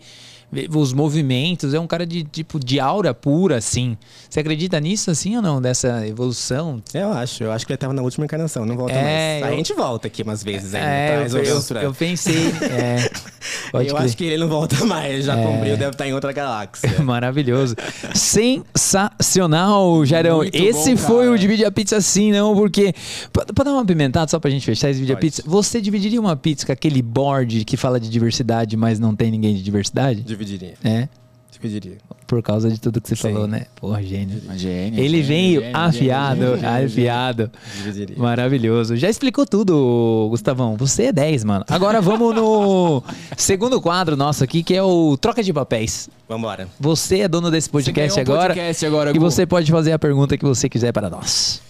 os 0.73 0.93
movimentos, 0.93 1.73
é 1.73 1.79
um 1.79 1.87
cara 1.87 2.05
de 2.05 2.23
tipo 2.23 2.57
de 2.59 2.79
aura 2.79 3.13
pura, 3.13 3.57
assim. 3.57 3.97
Você 4.29 4.39
acredita 4.39 4.79
nisso, 4.79 5.11
assim, 5.11 5.35
ou 5.35 5.41
não? 5.41 5.61
Dessa 5.61 6.07
evolução? 6.07 6.81
Eu 6.93 7.11
acho, 7.11 7.43
eu 7.43 7.51
acho 7.51 7.65
que 7.65 7.73
ele 7.73 7.75
estava 7.75 7.93
na 7.93 8.01
última 8.01 8.25
encarnação, 8.25 8.65
não 8.65 8.77
volta 8.77 8.93
é, 8.93 9.41
mais. 9.41 9.41
Eu... 9.41 9.47
A 9.47 9.57
gente 9.57 9.73
volta 9.73 10.07
aqui 10.07 10.23
umas 10.23 10.41
vezes 10.43 10.73
ainda, 10.73 10.87
é, 10.87 11.27
eu, 11.29 11.43
eu, 11.43 11.61
eu, 11.81 11.93
pensei. 11.93 12.47
é, 12.61 13.09
eu 13.73 13.79
crer. 13.79 13.97
acho 13.97 14.15
que 14.15 14.23
ele 14.23 14.37
não 14.37 14.47
volta 14.47 14.85
mais, 14.85 15.25
já 15.25 15.37
é. 15.37 15.43
cumpriu, 15.43 15.75
deve 15.75 15.91
estar 15.91 16.07
em 16.07 16.13
outra 16.13 16.31
galáxia. 16.31 16.89
Maravilhoso. 17.03 17.75
Sensacional, 18.13 20.05
Jairão. 20.05 20.37
Muito 20.37 20.55
esse 20.55 20.95
bom, 20.95 21.01
foi 21.01 21.27
o 21.29 21.37
Divide 21.37 21.65
a 21.65 21.71
Pizza 21.71 21.97
assim, 21.97 22.31
não, 22.31 22.55
porque. 22.55 22.93
Pode 23.33 23.51
dar 23.53 23.73
uma 23.73 23.85
pimentada 23.85 24.31
só 24.31 24.39
pra 24.39 24.49
gente 24.49 24.65
fechar 24.65 24.89
esse 24.89 24.99
Divide 24.99 25.13
a 25.13 25.17
Pizza? 25.17 25.43
Você 25.45 25.81
dividiria 25.81 26.21
uma 26.21 26.37
pizza 26.37 26.65
com 26.65 26.71
aquele 26.71 27.01
board 27.01 27.65
que 27.65 27.75
fala 27.75 27.99
de 27.99 28.09
diversidade, 28.09 28.77
mas 28.77 28.97
não 28.97 29.13
tem 29.13 29.29
ninguém 29.29 29.53
de 29.53 29.61
diversidade? 29.61 30.36
Dividiria. 30.37 30.75
É? 30.83 31.07
Dividiria. 31.51 31.97
Por 32.27 32.43
causa 32.43 32.69
de 32.69 32.79
tudo 32.79 33.01
que 33.01 33.07
você 33.07 33.15
Sim. 33.15 33.33
falou, 33.33 33.47
né? 33.47 33.65
Porra, 33.75 34.03
gênio. 34.03 34.39
Gênio. 34.55 34.99
Ele 34.99 35.21
veio 35.23 35.63
afiado, 35.73 36.43
afiado. 36.63 37.49
Dividiria. 37.77 38.17
Maravilhoso. 38.17 38.95
Já 38.95 39.09
explicou 39.09 39.45
tudo, 39.45 40.27
Gustavão. 40.29 40.75
Você 40.77 41.05
é 41.05 41.13
10, 41.13 41.43
mano. 41.43 41.65
Agora 41.67 42.01
vamos 42.01 42.35
no 42.35 43.01
segundo 43.35 43.81
quadro 43.81 44.15
nosso 44.15 44.43
aqui, 44.43 44.61
que 44.61 44.75
é 44.75 44.83
o 44.83 45.17
Troca 45.17 45.41
de 45.41 45.51
Papéis. 45.51 46.09
Vambora. 46.29 46.67
Você 46.79 47.21
é 47.21 47.27
dono 47.27 47.49
desse 47.49 47.69
podcast 47.69 48.19
um 48.19 48.21
agora. 48.21 48.53
Podcast 48.53 48.85
agora 48.85 49.15
e 49.15 49.19
você 49.19 49.45
pode 49.45 49.71
fazer 49.71 49.93
a 49.93 49.99
pergunta 49.99 50.37
que 50.37 50.45
você 50.45 50.69
quiser 50.69 50.91
para 50.91 51.09
nós. 51.09 51.61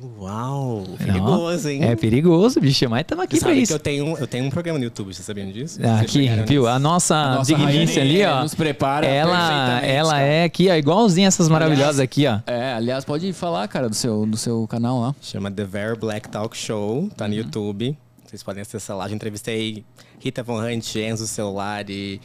Uau, 0.00 0.84
perigoso, 0.96 1.68
hein? 1.68 1.82
É 1.82 1.96
perigoso, 1.96 2.60
bicho, 2.60 2.88
mas 2.88 3.00
estamos 3.00 3.24
aqui 3.24 3.40
para 3.40 3.52
isso. 3.52 3.72
eu 3.72 3.80
tenho, 3.80 4.16
eu 4.16 4.28
tenho 4.28 4.44
um 4.44 4.50
programa 4.50 4.78
no 4.78 4.84
YouTube, 4.84 5.12
você 5.12 5.24
sabia 5.24 5.44
disso? 5.46 5.80
Ah, 5.82 6.00
aqui, 6.00 6.28
viu? 6.46 6.68
A 6.68 6.78
nossa, 6.78 7.16
a 7.16 7.34
nossa 7.36 7.52
dignícia 7.52 8.00
ali, 8.00 8.24
ó. 8.24 8.42
Nos 8.42 8.54
prepara 8.54 9.04
ela, 9.04 9.80
ela 9.84 10.12
cara. 10.12 10.22
é 10.22 10.44
aqui, 10.44 10.70
ó, 10.70 10.74
igualzinha 10.74 11.26
essas 11.26 11.48
maravilhosas 11.48 11.98
aliás, 11.98 12.00
aqui, 12.00 12.26
ó. 12.28 12.38
É, 12.46 12.74
aliás, 12.74 13.04
pode 13.04 13.32
falar, 13.32 13.66
cara, 13.66 13.88
do 13.88 13.94
seu, 13.96 14.24
do 14.24 14.36
seu 14.36 14.68
canal 14.68 15.00
lá. 15.00 15.14
Chama 15.20 15.50
The 15.50 15.64
Very 15.64 15.98
Black 15.98 16.28
Talk 16.28 16.56
Show, 16.56 17.10
tá 17.16 17.26
no 17.26 17.34
uhum. 17.34 17.40
YouTube. 17.40 17.98
Vocês 18.24 18.42
podem 18.44 18.62
acessar 18.62 18.96
lá. 18.96 19.08
Já 19.08 19.16
entrevistei 19.16 19.84
Rita 20.20 20.44
Von 20.44 20.60
Hunt, 20.60 20.94
Enzo 20.94 21.26
Celulari, 21.26 22.20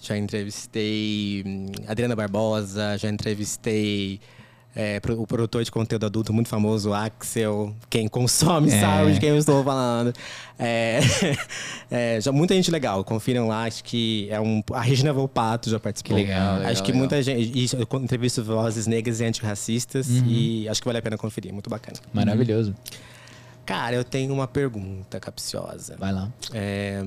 já 0.00 0.16
entrevistei 0.16 1.44
hum, 1.46 1.66
Adriana 1.86 2.16
Barbosa, 2.16 2.96
já 2.96 3.10
entrevistei 3.10 4.18
é, 4.80 5.00
o 5.10 5.26
produtor 5.26 5.64
de 5.64 5.72
conteúdo 5.72 6.06
adulto 6.06 6.32
muito 6.32 6.48
famoso, 6.48 6.94
Axel. 6.94 7.74
Quem 7.90 8.06
consome 8.06 8.70
é. 8.70 8.80
sabe 8.80 9.12
de 9.12 9.18
quem 9.18 9.30
eu 9.30 9.36
estou 9.36 9.64
falando. 9.64 10.14
É, 10.56 11.00
é, 11.90 12.20
já 12.20 12.30
muita 12.30 12.54
gente 12.54 12.70
legal. 12.70 13.02
Confiram 13.02 13.48
lá. 13.48 13.64
Acho 13.64 13.82
que 13.82 14.28
é 14.30 14.40
um. 14.40 14.62
A 14.72 14.80
Regina 14.80 15.12
Volpato 15.12 15.68
já 15.68 15.80
participou. 15.80 16.16
Que 16.16 16.22
legal, 16.22 16.58
legal 16.58 16.70
Acho 16.70 16.84
que 16.84 16.92
legal. 16.92 17.00
muita 17.00 17.20
gente. 17.20 17.74
Eu 17.74 18.00
entrevisto 18.00 18.44
vozes 18.44 18.86
negras 18.86 19.18
e 19.18 19.24
antirracistas. 19.24 20.08
Uhum. 20.08 20.26
E 20.28 20.68
acho 20.68 20.80
que 20.80 20.86
vale 20.86 20.98
a 20.98 21.02
pena 21.02 21.18
conferir. 21.18 21.52
Muito 21.52 21.68
bacana. 21.68 21.98
Maravilhoso. 22.12 22.72
Cara, 23.66 23.96
eu 23.96 24.04
tenho 24.04 24.32
uma 24.32 24.46
pergunta 24.46 25.18
capciosa. 25.18 25.96
Vai 25.98 26.12
lá. 26.12 26.32
É, 26.54 27.02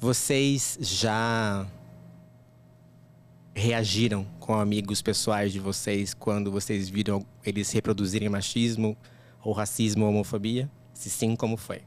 vocês 0.00 0.76
já 0.80 1.64
reagiram 3.58 4.26
com 4.38 4.54
amigos 4.54 5.02
pessoais 5.02 5.52
de 5.52 5.58
vocês 5.58 6.14
quando 6.14 6.50
vocês 6.50 6.88
viram 6.88 7.24
eles 7.44 7.70
reproduzirem 7.70 8.28
machismo 8.28 8.96
ou 9.42 9.52
racismo 9.52 10.04
ou 10.04 10.10
homofobia? 10.10 10.70
Se 10.94 11.10
sim, 11.10 11.36
como 11.36 11.56
foi? 11.56 11.82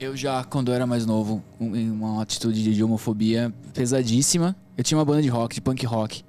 Eu 0.00 0.16
já, 0.16 0.44
quando 0.44 0.72
era 0.72 0.86
mais 0.86 1.06
novo, 1.06 1.42
em 1.60 1.90
uma 1.90 2.22
atitude 2.22 2.74
de 2.74 2.84
homofobia 2.84 3.52
pesadíssima. 3.72 4.56
Eu 4.76 4.84
tinha 4.84 4.98
uma 4.98 5.04
banda 5.04 5.22
de 5.22 5.28
rock, 5.28 5.54
de 5.54 5.60
punk 5.60 5.84
rock. 5.86 6.24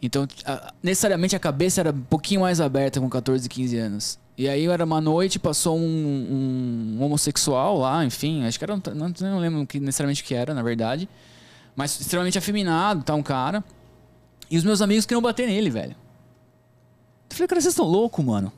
Então, 0.00 0.26
necessariamente 0.82 1.34
a 1.34 1.38
cabeça 1.38 1.80
era 1.80 1.90
um 1.90 2.02
pouquinho 2.02 2.42
mais 2.42 2.60
aberta 2.60 3.00
com 3.00 3.08
14, 3.08 3.48
15 3.48 3.76
anos. 3.76 4.18
E 4.36 4.48
aí 4.48 4.66
era 4.66 4.84
uma 4.84 5.00
noite, 5.00 5.38
passou 5.38 5.76
um, 5.76 6.96
um 6.96 7.02
homossexual 7.02 7.78
lá, 7.78 8.04
enfim, 8.04 8.44
acho 8.44 8.58
que 8.58 8.64
era. 8.64 8.76
Não, 8.94 9.12
não 9.20 9.38
lembro 9.38 9.66
que, 9.66 9.80
necessariamente 9.80 10.22
o 10.22 10.24
que 10.24 10.34
era, 10.34 10.54
na 10.54 10.62
verdade. 10.62 11.08
Mas 11.78 12.00
extremamente 12.00 12.36
afeminado, 12.36 13.04
tá? 13.04 13.14
Um 13.14 13.22
cara. 13.22 13.62
E 14.50 14.58
os 14.58 14.64
meus 14.64 14.82
amigos 14.82 15.06
queriam 15.06 15.22
bater 15.22 15.46
nele, 15.46 15.70
velho. 15.70 15.94
Eu 17.30 17.36
falei, 17.36 17.46
cara, 17.46 17.60
vocês 17.60 17.72
estão 17.72 17.86
loucos, 17.86 18.24
mano. 18.24 18.52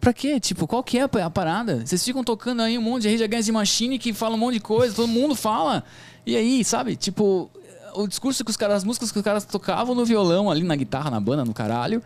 Pra 0.00 0.14
quê? 0.14 0.40
Tipo, 0.40 0.66
qual 0.66 0.82
que 0.82 0.96
é 0.96 1.02
a 1.02 1.30
parada? 1.30 1.84
Vocês 1.84 2.02
ficam 2.02 2.24
tocando 2.24 2.62
aí 2.62 2.78
um 2.78 2.80
monte 2.80 3.02
de 3.02 3.10
Rage 3.10 3.24
Against 3.24 3.48
the 3.48 3.52
Machine 3.52 3.98
que 3.98 4.14
fala 4.14 4.34
um 4.34 4.38
monte 4.38 4.54
de 4.54 4.60
coisa, 4.60 4.94
todo 4.94 5.08
mundo 5.08 5.34
fala. 5.34 5.84
E 6.24 6.34
aí, 6.34 6.64
sabe? 6.64 6.96
Tipo, 6.96 7.50
o 7.94 8.06
discurso 8.08 8.42
que 8.42 8.50
os 8.50 8.56
caras, 8.56 8.76
as 8.76 8.84
músicas 8.84 9.12
que 9.12 9.18
os 9.18 9.24
caras 9.24 9.44
tocavam 9.44 9.94
no 9.94 10.06
violão, 10.06 10.50
ali 10.50 10.62
na 10.62 10.74
guitarra, 10.74 11.10
na 11.10 11.20
banda, 11.20 11.44
no 11.44 11.52
caralho. 11.52 12.02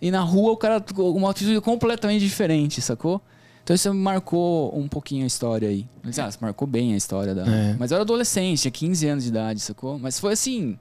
E 0.00 0.10
na 0.10 0.20
rua 0.20 0.52
o 0.52 0.56
cara 0.56 0.82
uma 0.96 1.30
atitude 1.30 1.60
completamente 1.60 2.22
diferente, 2.22 2.80
sacou? 2.80 3.20
Então 3.66 3.74
isso 3.74 3.92
marcou 3.92 4.78
um 4.78 4.86
pouquinho 4.86 5.24
a 5.24 5.26
história 5.26 5.68
aí. 5.68 5.84
Mas, 6.00 6.16
ah, 6.20 6.30
marcou 6.40 6.68
bem 6.68 6.94
a 6.94 6.96
história 6.96 7.34
da. 7.34 7.44
É. 7.44 7.74
Mas 7.76 7.90
eu 7.90 7.96
era 7.96 8.02
adolescente, 8.02 8.60
tinha 8.60 8.70
15 8.70 9.08
anos 9.08 9.24
de 9.24 9.30
idade, 9.30 9.58
sacou? 9.58 9.98
Mas 9.98 10.20
foi 10.20 10.34
assim. 10.34 10.78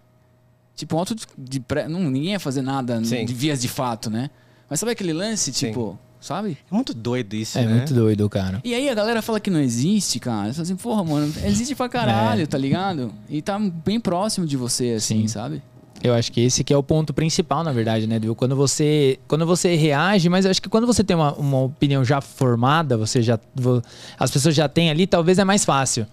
Tipo, 0.75 0.95
um 0.95 0.99
auto 0.99 1.15
de. 1.36 1.59
pré... 1.59 1.88
não, 1.88 1.99
ninguém 2.11 2.33
ia 2.33 2.39
fazer 2.39 2.61
nada 2.61 3.03
Sim. 3.03 3.25
de 3.25 3.33
vias 3.33 3.59
de 3.59 3.67
fato, 3.67 4.11
né? 4.11 4.29
Mas 4.69 4.79
sabe 4.79 4.91
aquele 4.91 5.13
lance, 5.13 5.51
tipo, 5.51 5.97
sabe? 6.21 6.59
É 6.71 6.75
muito 6.75 6.93
doido 6.93 7.33
isso, 7.36 7.57
É 7.57 7.65
né? 7.65 7.73
muito 7.73 7.91
doido, 7.91 8.29
cara. 8.29 8.61
E 8.63 8.75
aí 8.75 8.88
a 8.88 8.93
galera 8.93 9.19
fala 9.23 9.39
que 9.39 9.49
não 9.49 9.59
existe, 9.61 10.19
cara. 10.19 10.49
Você 10.49 10.53
fala 10.53 10.63
assim, 10.63 10.75
porra, 10.75 11.03
mano, 11.03 11.33
existe 11.43 11.73
pra 11.73 11.89
caralho, 11.89 12.43
É. 12.43 12.45
tá 12.45 12.57
ligado? 12.57 13.11
E 13.27 13.41
tá 13.41 13.57
bem 13.57 13.99
próximo 13.99 14.45
de 14.45 14.55
você, 14.57 14.91
assim, 14.91 15.21
Sim. 15.21 15.27
sabe? 15.27 15.63
Eu 16.03 16.13
acho 16.13 16.31
que 16.31 16.41
esse 16.41 16.63
que 16.63 16.73
é 16.73 16.77
o 16.77 16.83
ponto 16.83 17.13
principal, 17.13 17.63
na 17.63 17.71
verdade, 17.71 18.05
né, 18.05 18.19
Viu? 18.19 18.35
Quando 18.35 18.55
você, 18.55 19.17
quando 19.27 19.45
você 19.45 19.75
reage, 19.75 20.29
mas 20.29 20.45
eu 20.45 20.51
acho 20.51 20.61
que 20.61 20.69
quando 20.69 20.85
você 20.85 21.03
tem 21.03 21.15
uma, 21.15 21.33
uma 21.33 21.63
opinião 21.63 22.05
já 22.05 22.21
formada, 22.21 22.97
você 22.97 23.21
já 23.21 23.39
as 24.19 24.29
pessoas 24.29 24.53
já 24.53 24.67
têm 24.69 24.89
ali, 24.89 25.07
talvez 25.07 25.39
é 25.39 25.43
mais 25.43 25.65
fácil 25.65 26.05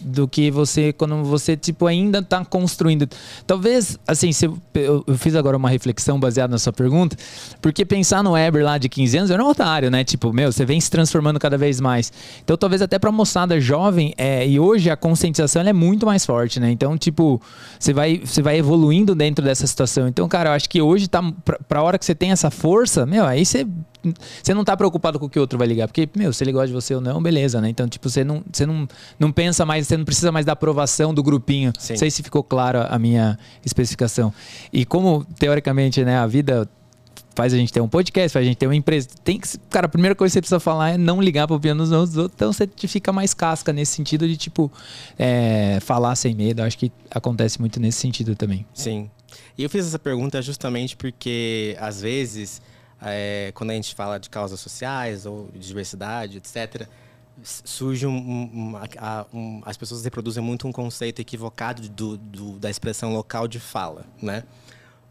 do 0.00 0.26
que 0.26 0.50
você 0.50 0.92
quando 0.92 1.22
você 1.24 1.56
tipo 1.56 1.86
ainda 1.86 2.22
tá 2.22 2.44
construindo. 2.44 3.08
Talvez, 3.46 3.98
assim, 4.06 4.32
se 4.32 4.46
eu, 4.46 4.58
eu, 4.74 5.04
fiz 5.16 5.34
agora 5.34 5.56
uma 5.56 5.68
reflexão 5.68 6.18
baseada 6.18 6.50
na 6.50 6.58
sua 6.58 6.72
pergunta, 6.72 7.16
porque 7.60 7.84
pensar 7.84 8.22
no 8.22 8.32
Weber 8.32 8.64
lá 8.64 8.78
de 8.78 8.88
15 8.88 9.18
anos 9.18 9.30
era 9.30 9.42
um 9.42 9.48
otário, 9.48 9.90
né? 9.90 10.04
Tipo, 10.04 10.32
meu, 10.32 10.50
você 10.50 10.64
vem 10.64 10.80
se 10.80 10.90
transformando 10.90 11.38
cada 11.38 11.56
vez 11.56 11.80
mais. 11.80 12.12
Então, 12.42 12.56
talvez 12.56 12.82
até 12.82 12.98
pra 12.98 13.12
moçada 13.12 13.60
jovem, 13.60 14.14
é, 14.16 14.46
e 14.46 14.58
hoje 14.58 14.90
a 14.90 14.96
conscientização 14.96 15.62
é 15.62 15.72
muito 15.72 16.06
mais 16.06 16.24
forte, 16.24 16.58
né? 16.58 16.70
Então, 16.70 16.96
tipo, 16.96 17.40
você 17.78 17.92
vai, 17.92 18.18
você 18.18 18.42
vai 18.42 18.58
evoluindo 18.58 19.14
dentro 19.14 19.44
dessa 19.44 19.66
situação. 19.66 20.08
Então, 20.08 20.28
cara, 20.28 20.50
eu 20.50 20.54
acho 20.54 20.68
que 20.68 20.80
hoje 20.80 21.08
tá 21.08 21.22
pra, 21.44 21.58
pra 21.68 21.82
hora 21.82 21.98
que 21.98 22.04
você 22.04 22.14
tem 22.14 22.30
essa 22.30 22.50
força, 22.50 23.06
meu, 23.06 23.24
aí 23.24 23.44
você 23.44 23.66
você 24.42 24.54
não 24.54 24.64
tá 24.64 24.76
preocupado 24.76 25.18
com 25.18 25.26
o 25.26 25.30
que 25.30 25.38
o 25.38 25.42
outro 25.42 25.58
vai 25.58 25.68
ligar, 25.68 25.86
porque, 25.86 26.08
meu, 26.14 26.32
se 26.32 26.42
ele 26.44 26.52
gosta 26.52 26.68
de 26.68 26.72
você 26.72 26.94
ou 26.94 27.00
não, 27.00 27.22
beleza, 27.22 27.60
né? 27.60 27.68
Então, 27.68 27.88
tipo, 27.88 28.08
você 28.08 28.24
não, 28.24 28.42
você 28.50 28.66
não, 28.66 28.88
não 29.18 29.32
pensa 29.32 29.64
mais, 29.66 29.86
você 29.86 29.96
não 29.96 30.04
precisa 30.04 30.32
mais 30.32 30.46
da 30.46 30.52
aprovação 30.52 31.12
do 31.12 31.22
grupinho. 31.22 31.72
Sim. 31.78 31.94
Não 31.94 31.98
sei 31.98 32.10
se 32.10 32.22
ficou 32.22 32.42
claro 32.42 32.80
a 32.88 32.98
minha 32.98 33.38
especificação. 33.64 34.32
E 34.72 34.84
como, 34.84 35.24
teoricamente, 35.38 36.04
né, 36.04 36.18
a 36.18 36.26
vida 36.26 36.68
faz 37.34 37.54
a 37.54 37.56
gente 37.56 37.72
ter 37.72 37.80
um 37.80 37.88
podcast, 37.88 38.32
faz 38.32 38.44
a 38.44 38.46
gente 38.46 38.58
ter 38.58 38.66
uma 38.66 38.76
empresa. 38.76 39.08
Tem 39.24 39.38
que, 39.38 39.48
cara, 39.70 39.86
a 39.86 39.88
primeira 39.88 40.14
coisa 40.14 40.30
que 40.30 40.34
você 40.34 40.40
precisa 40.40 40.60
falar 40.60 40.90
é 40.90 40.98
não 40.98 41.20
ligar 41.20 41.46
para 41.46 41.56
opinião 41.56 41.76
dos 41.76 41.90
outros, 41.90 42.32
então 42.34 42.52
você 42.52 42.68
fica 42.86 43.12
mais 43.12 43.32
casca 43.32 43.72
nesse 43.72 43.92
sentido 43.92 44.28
de, 44.28 44.36
tipo, 44.36 44.70
é, 45.18 45.78
falar 45.80 46.14
sem 46.16 46.34
medo. 46.34 46.62
Acho 46.62 46.76
que 46.76 46.92
acontece 47.10 47.60
muito 47.60 47.80
nesse 47.80 47.98
sentido 47.98 48.34
também. 48.34 48.66
Sim. 48.74 49.10
E 49.56 49.62
eu 49.62 49.70
fiz 49.70 49.86
essa 49.86 49.98
pergunta 49.98 50.40
justamente 50.42 50.96
porque, 50.96 51.76
às 51.80 52.00
vezes, 52.00 52.60
é, 53.02 53.50
quando 53.54 53.70
a 53.70 53.74
gente 53.74 53.94
fala 53.94 54.18
de 54.18 54.28
causas 54.30 54.60
sociais 54.60 55.26
ou 55.26 55.48
de 55.52 55.60
diversidade, 55.66 56.38
etc., 56.38 56.86
surge 57.42 58.06
um, 58.06 58.16
um- 58.16 58.76
um- 59.32 59.62
as 59.64 59.76
pessoas 59.76 60.04
reproduzem 60.04 60.42
muito 60.42 60.68
um 60.68 60.72
conceito 60.72 61.20
equivocado 61.20 61.88
do, 61.88 62.16
do- 62.18 62.58
da 62.58 62.68
expressão 62.68 63.12
local 63.14 63.48
de 63.48 63.58
fala, 63.58 64.04
né? 64.20 64.44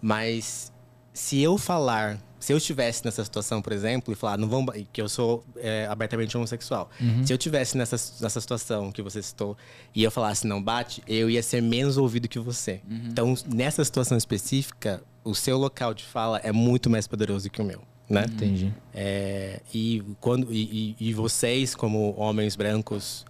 Mas 0.02 0.72
se 1.14 1.42
eu 1.42 1.58
falar, 1.58 2.20
se 2.40 2.54
eu 2.54 2.58
estivesse 2.58 3.04
nessa 3.06 3.24
situação, 3.24 3.62
por 3.62 3.74
exemplo, 3.74 4.14
e 4.14 4.16
falar, 4.16 4.38
não 4.38 4.48
vão, 4.48 4.66
que 4.94 5.02
eu 5.02 5.10
sou 5.10 5.44
é, 5.58 5.86
abertamente 5.90 6.36
homossexual, 6.38 6.90
se 7.26 7.34
eu 7.34 7.36
estivesse 7.38 7.78
nessa, 7.78 7.96
nessa 8.22 8.40
situação 8.42 8.92
que 8.92 9.02
você 9.02 9.22
citou 9.22 9.58
e 9.94 10.04
eu 10.04 10.10
falasse 10.12 10.48
não 10.48 10.62
bate, 10.62 11.04
eu 11.08 11.30
ia 11.30 11.44
ser 11.44 11.62
menos 11.62 11.98
ouvido 11.98 12.28
que 12.28 12.40
você. 12.40 12.82
Então, 12.90 13.36
nessa 13.54 13.84
situação 13.84 14.18
específica, 14.18 15.04
o 15.24 15.36
seu 15.36 15.58
local 15.58 15.94
de 15.94 16.04
fala 16.04 16.40
é 16.44 16.52
muito 16.52 16.90
mais 16.90 17.06
poderoso 17.08 17.50
que 17.50 17.62
o 17.62 17.66
meu, 17.66 17.82
né? 18.10 18.26
Entendi. 18.26 18.74
É, 18.94 19.60
e, 19.74 20.02
quando, 20.20 20.52
e- 20.54 20.96
e 21.00 21.14
vocês, 21.14 21.76
como 21.76 22.14
homens 22.18 22.56
brancos, 22.56 23.26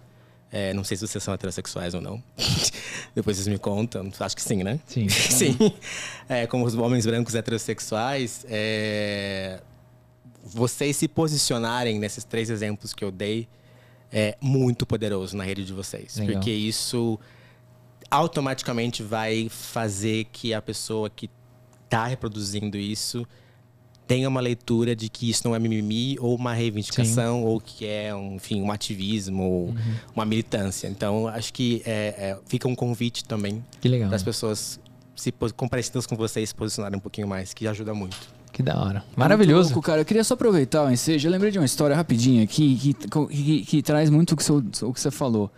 é, 0.52 0.74
não 0.74 0.82
sei 0.82 0.96
se 0.96 1.06
vocês 1.06 1.22
são 1.22 1.32
heterossexuais 1.32 1.94
ou 1.94 2.00
não. 2.00 2.22
Depois 3.14 3.36
vocês 3.36 3.48
me 3.48 3.58
contam. 3.58 4.10
Acho 4.18 4.36
que 4.36 4.42
sim, 4.42 4.62
né? 4.62 4.80
Sim. 4.86 5.08
sim. 5.08 5.56
É, 6.28 6.46
como 6.46 6.64
os 6.64 6.74
homens 6.74 7.06
brancos 7.06 7.34
heterossexuais, 7.34 8.44
é, 8.48 9.60
vocês 10.44 10.96
se 10.96 11.06
posicionarem 11.06 11.98
nesses 11.98 12.24
três 12.24 12.50
exemplos 12.50 12.92
que 12.92 13.04
eu 13.04 13.10
dei 13.10 13.48
é 14.12 14.36
muito 14.40 14.84
poderoso 14.84 15.36
na 15.36 15.44
rede 15.44 15.64
de 15.64 15.72
vocês. 15.72 16.16
Legal. 16.16 16.34
Porque 16.34 16.50
isso 16.50 17.18
automaticamente 18.10 19.04
vai 19.04 19.48
fazer 19.48 20.24
que 20.32 20.52
a 20.52 20.60
pessoa 20.60 21.08
que 21.08 21.30
está 21.84 22.06
reproduzindo 22.06 22.76
isso 22.76 23.26
tenha 24.10 24.28
uma 24.28 24.40
leitura 24.40 24.96
de 24.96 25.08
que 25.08 25.30
isso 25.30 25.42
não 25.46 25.54
é 25.54 25.58
mimimi 25.60 26.16
ou 26.18 26.34
uma 26.34 26.52
reivindicação 26.52 27.44
ou 27.44 27.60
que 27.60 27.86
é 27.86 28.12
um, 28.12 28.34
enfim, 28.34 28.60
um 28.60 28.72
ativismo 28.72 29.44
ou 29.44 29.60
Uhum. 29.68 29.76
uma 30.16 30.24
militância. 30.24 30.88
Então, 30.88 31.28
acho 31.28 31.52
que 31.52 31.80
é, 31.86 32.08
é, 32.18 32.38
fica 32.48 32.66
um 32.66 32.74
convite 32.74 33.24
também 33.24 33.64
Que 33.80 33.88
para 33.88 34.16
as 34.16 34.24
pessoas 34.24 34.80
se 35.14 35.32
comparecidas 35.56 36.06
com 36.06 36.16
vocês 36.16 36.48
se 36.48 36.54
posicionarem 36.56 36.98
um 36.98 37.00
pouquinho 37.00 37.28
mais, 37.28 37.54
que 37.54 37.68
ajuda 37.68 37.94
muito. 37.94 38.16
Que 38.52 38.64
da 38.64 38.76
hora. 38.76 38.94
Muito 39.06 39.16
Maravilhoso. 39.16 39.68
louco, 39.68 39.80
cara. 39.86 40.00
Eu 40.00 40.04
queria 40.04 40.24
só 40.24 40.34
aproveitar 40.34 40.84
o 40.84 40.90
ensejo. 40.90 41.28
Eu 41.28 41.30
lembrei 41.30 41.52
de 41.52 41.60
uma 41.60 41.64
história 41.64 41.94
rapidinha 41.94 42.42
aqui 42.42 42.74
que, 42.76 42.94
que, 43.28 43.64
que 43.64 43.80
traz 43.80 44.10
muito 44.10 44.32
o 44.32 44.36
que, 44.36 44.42
você, 44.42 44.84
o 44.84 44.92
que 44.92 45.00
você 45.00 45.12
falou. 45.12 45.52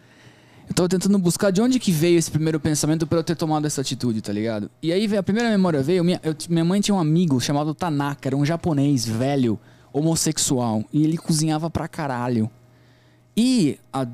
Tava 0.75 0.89
tentando 0.89 1.19
buscar 1.19 1.51
de 1.51 1.61
onde 1.61 1.79
que 1.79 1.93
veio 1.93 2.19
esse 2.19 2.31
primeiro 2.31 2.59
pensamento 2.59 3.07
pra 3.07 3.19
eu 3.19 3.25
ter 3.25 3.37
tomado 3.37 3.67
essa 3.67 3.81
atitude, 3.81 4.23
tá 4.23 4.33
ligado? 4.33 4.71
E 4.83 4.93
aí 4.93 5.17
a 5.17 5.23
primeira 5.23 5.51
memória 5.51 5.83
veio, 5.83 6.03
minha, 6.03 6.21
eu- 6.23 6.35
minha 6.49 6.65
mãe 6.65 6.81
tinha 6.81 6.95
um 6.95 6.99
amigo 7.01 7.39
chamado 7.41 7.75
Tanaka, 7.75 8.29
era 8.29 8.37
um 8.37 8.45
japonês 8.45 9.05
velho, 9.05 9.59
homossexual, 9.93 10.85
e 10.93 11.03
ele 11.05 11.19
cozinhava 11.19 11.69
pra 11.69 11.87
caralho. 11.89 12.51
E 13.37 13.79
a- 13.93 14.07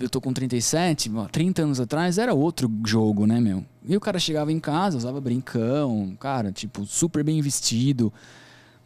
eu 0.00 0.08
tô 0.08 0.20
com 0.20 0.32
37, 0.32 1.10
ó, 1.14 1.26
30 1.26 1.62
anos 1.62 1.80
atrás 1.80 2.18
era 2.18 2.32
outro 2.34 2.70
jogo, 2.86 3.26
né, 3.26 3.40
meu? 3.40 3.64
E 3.86 3.96
o 3.96 4.00
cara 4.00 4.18
chegava 4.18 4.52
em 4.52 4.58
casa, 4.60 4.96
usava 4.96 5.20
brincão, 5.20 6.14
cara, 6.18 6.50
tipo, 6.52 6.84
super 6.86 7.22
bem 7.24 7.40
vestido. 7.40 8.12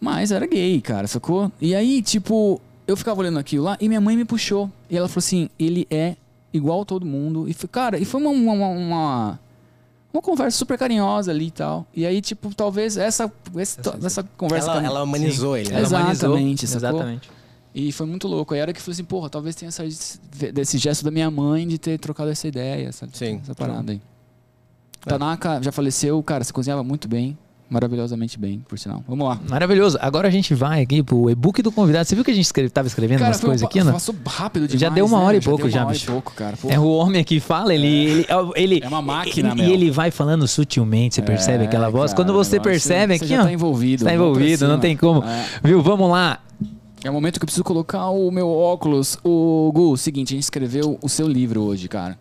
Mas 0.00 0.30
era 0.32 0.46
gay, 0.46 0.80
cara, 0.80 1.06
sacou? 1.06 1.50
E 1.60 1.74
aí, 1.74 2.02
tipo, 2.02 2.60
eu 2.86 2.96
ficava 2.96 3.20
olhando 3.20 3.38
aquilo 3.38 3.64
lá 3.64 3.76
e 3.80 3.88
minha 3.88 4.00
mãe 4.00 4.16
me 4.16 4.24
puxou. 4.24 4.70
E 4.88 4.96
ela 4.96 5.08
falou 5.08 5.18
assim: 5.18 5.48
ele 5.58 5.86
é 5.90 6.16
igual 6.52 6.84
todo 6.84 7.06
mundo. 7.06 7.48
E 7.48 7.54
foi, 7.54 7.68
cara, 7.68 7.98
e 7.98 8.04
foi 8.04 8.20
uma, 8.20 8.30
uma, 8.30 8.68
uma, 8.68 9.40
uma 10.12 10.22
conversa 10.22 10.56
super 10.58 10.78
carinhosa 10.78 11.30
ali 11.30 11.46
e 11.46 11.50
tal. 11.50 11.86
E 11.94 12.04
aí, 12.06 12.20
tipo, 12.20 12.54
talvez 12.54 12.96
essa, 12.96 13.30
essa, 13.56 13.98
essa 14.04 14.22
conversa. 14.36 14.70
Ela, 14.72 14.84
ela 14.84 15.02
humanizou 15.02 15.56
ele, 15.56 15.68
né? 15.70 15.76
Ela 15.76 15.82
Exatamente, 15.86 16.24
humanizou. 16.26 16.68
sacou? 16.80 16.88
Exatamente. 16.98 17.30
E 17.74 17.92
foi 17.92 18.06
muito 18.06 18.26
louco. 18.26 18.52
Aí 18.52 18.60
era 18.60 18.72
que 18.72 18.80
eu 18.80 18.82
falei 18.82 18.94
assim, 18.94 19.04
porra, 19.04 19.30
talvez 19.30 19.54
tenha 19.54 19.70
saído 19.70 19.94
desse 20.52 20.76
gesto 20.76 21.04
da 21.04 21.10
minha 21.10 21.30
mãe 21.30 21.66
de 21.66 21.78
ter 21.78 21.98
trocado 21.98 22.30
essa 22.30 22.48
ideia, 22.48 22.88
essa, 22.88 23.08
Sim. 23.12 23.40
essa 23.42 23.54
parada 23.54 23.92
aí. 23.92 24.00
Tanaka 25.00 25.62
já 25.62 25.72
faleceu, 25.72 26.22
cara, 26.22 26.44
você 26.44 26.52
cozinhava 26.52 26.82
muito 26.84 27.08
bem, 27.08 27.38
maravilhosamente 27.70 28.38
bem, 28.38 28.60
por 28.68 28.78
sinal. 28.78 29.02
Vamos 29.08 29.26
lá. 29.28 29.38
Maravilhoso. 29.48 29.96
Agora 30.00 30.26
a 30.28 30.30
gente 30.30 30.52
vai 30.54 30.82
aqui 30.82 31.02
pro 31.02 31.30
e-book 31.30 31.62
do 31.62 31.70
convidado. 31.70 32.04
Você 32.04 32.14
viu 32.16 32.24
que 32.24 32.30
a 32.32 32.34
gente 32.34 32.44
escreve, 32.44 32.68
tava 32.68 32.88
escrevendo 32.88 33.22
umas 33.22 33.40
foi 33.40 33.48
um 33.48 33.50
coisas 33.52 33.62
pa- 33.62 33.68
aqui, 33.68 33.84
né? 33.84 33.92
Passou 33.92 34.14
rápido 34.26 34.66
demais, 34.66 34.80
Já 34.80 34.88
deu 34.88 35.06
uma 35.06 35.18
né? 35.20 35.24
hora 35.24 35.36
e 35.36 35.40
pouco 35.40 35.70
já, 35.70 35.82
hora 35.84 35.92
bicho. 35.92 36.04
E 36.04 36.12
pouco, 36.12 36.34
cara. 36.34 36.58
É 36.68 36.78
o 36.78 36.88
homem 36.88 37.20
aqui 37.20 37.38
fala, 37.40 37.72
ele, 37.72 37.86
ele, 37.86 38.26
ele 38.56 38.80
É 38.84 38.88
uma 38.88 39.00
máquina, 39.00 39.52
e, 39.52 39.54
meu. 39.54 39.64
e 39.68 39.72
ele 39.72 39.90
vai 39.90 40.10
falando 40.10 40.46
sutilmente, 40.48 41.14
você 41.14 41.22
percebe 41.22 41.64
É, 41.64 41.66
aquela 41.68 41.88
voz. 41.88 42.12
cara, 42.12 42.16
Quando 42.24 42.32
você 42.34 42.58
que 42.58 42.64
percebe 42.64 43.16
você 43.16 43.24
aqui, 43.24 43.34
já 43.34 43.40
ó, 43.42 43.44
tá 43.44 43.52
envolvido. 43.52 44.04
tá 44.04 44.12
envolvido, 44.12 44.66
não 44.66 44.80
tem 44.80 44.96
como. 44.96 45.22
É. 45.24 45.46
Viu? 45.62 45.80
Vamos 45.80 46.10
lá. 46.10 46.40
É 47.04 47.08
o 47.08 47.12
momento 47.14 47.38
que 47.38 47.44
eu 47.44 47.46
preciso 47.46 47.64
colocar 47.64 48.10
o 48.10 48.30
meu 48.30 48.48
óculos. 48.50 49.16
O 49.24 49.70
Gu, 49.72 49.96
seguinte, 49.96 50.34
a 50.34 50.36
gente 50.36 50.42
escreveu 50.42 50.98
o 51.00 51.08
seu 51.08 51.26
livro 51.26 51.62
hoje, 51.62 51.88
cara. 51.88 52.18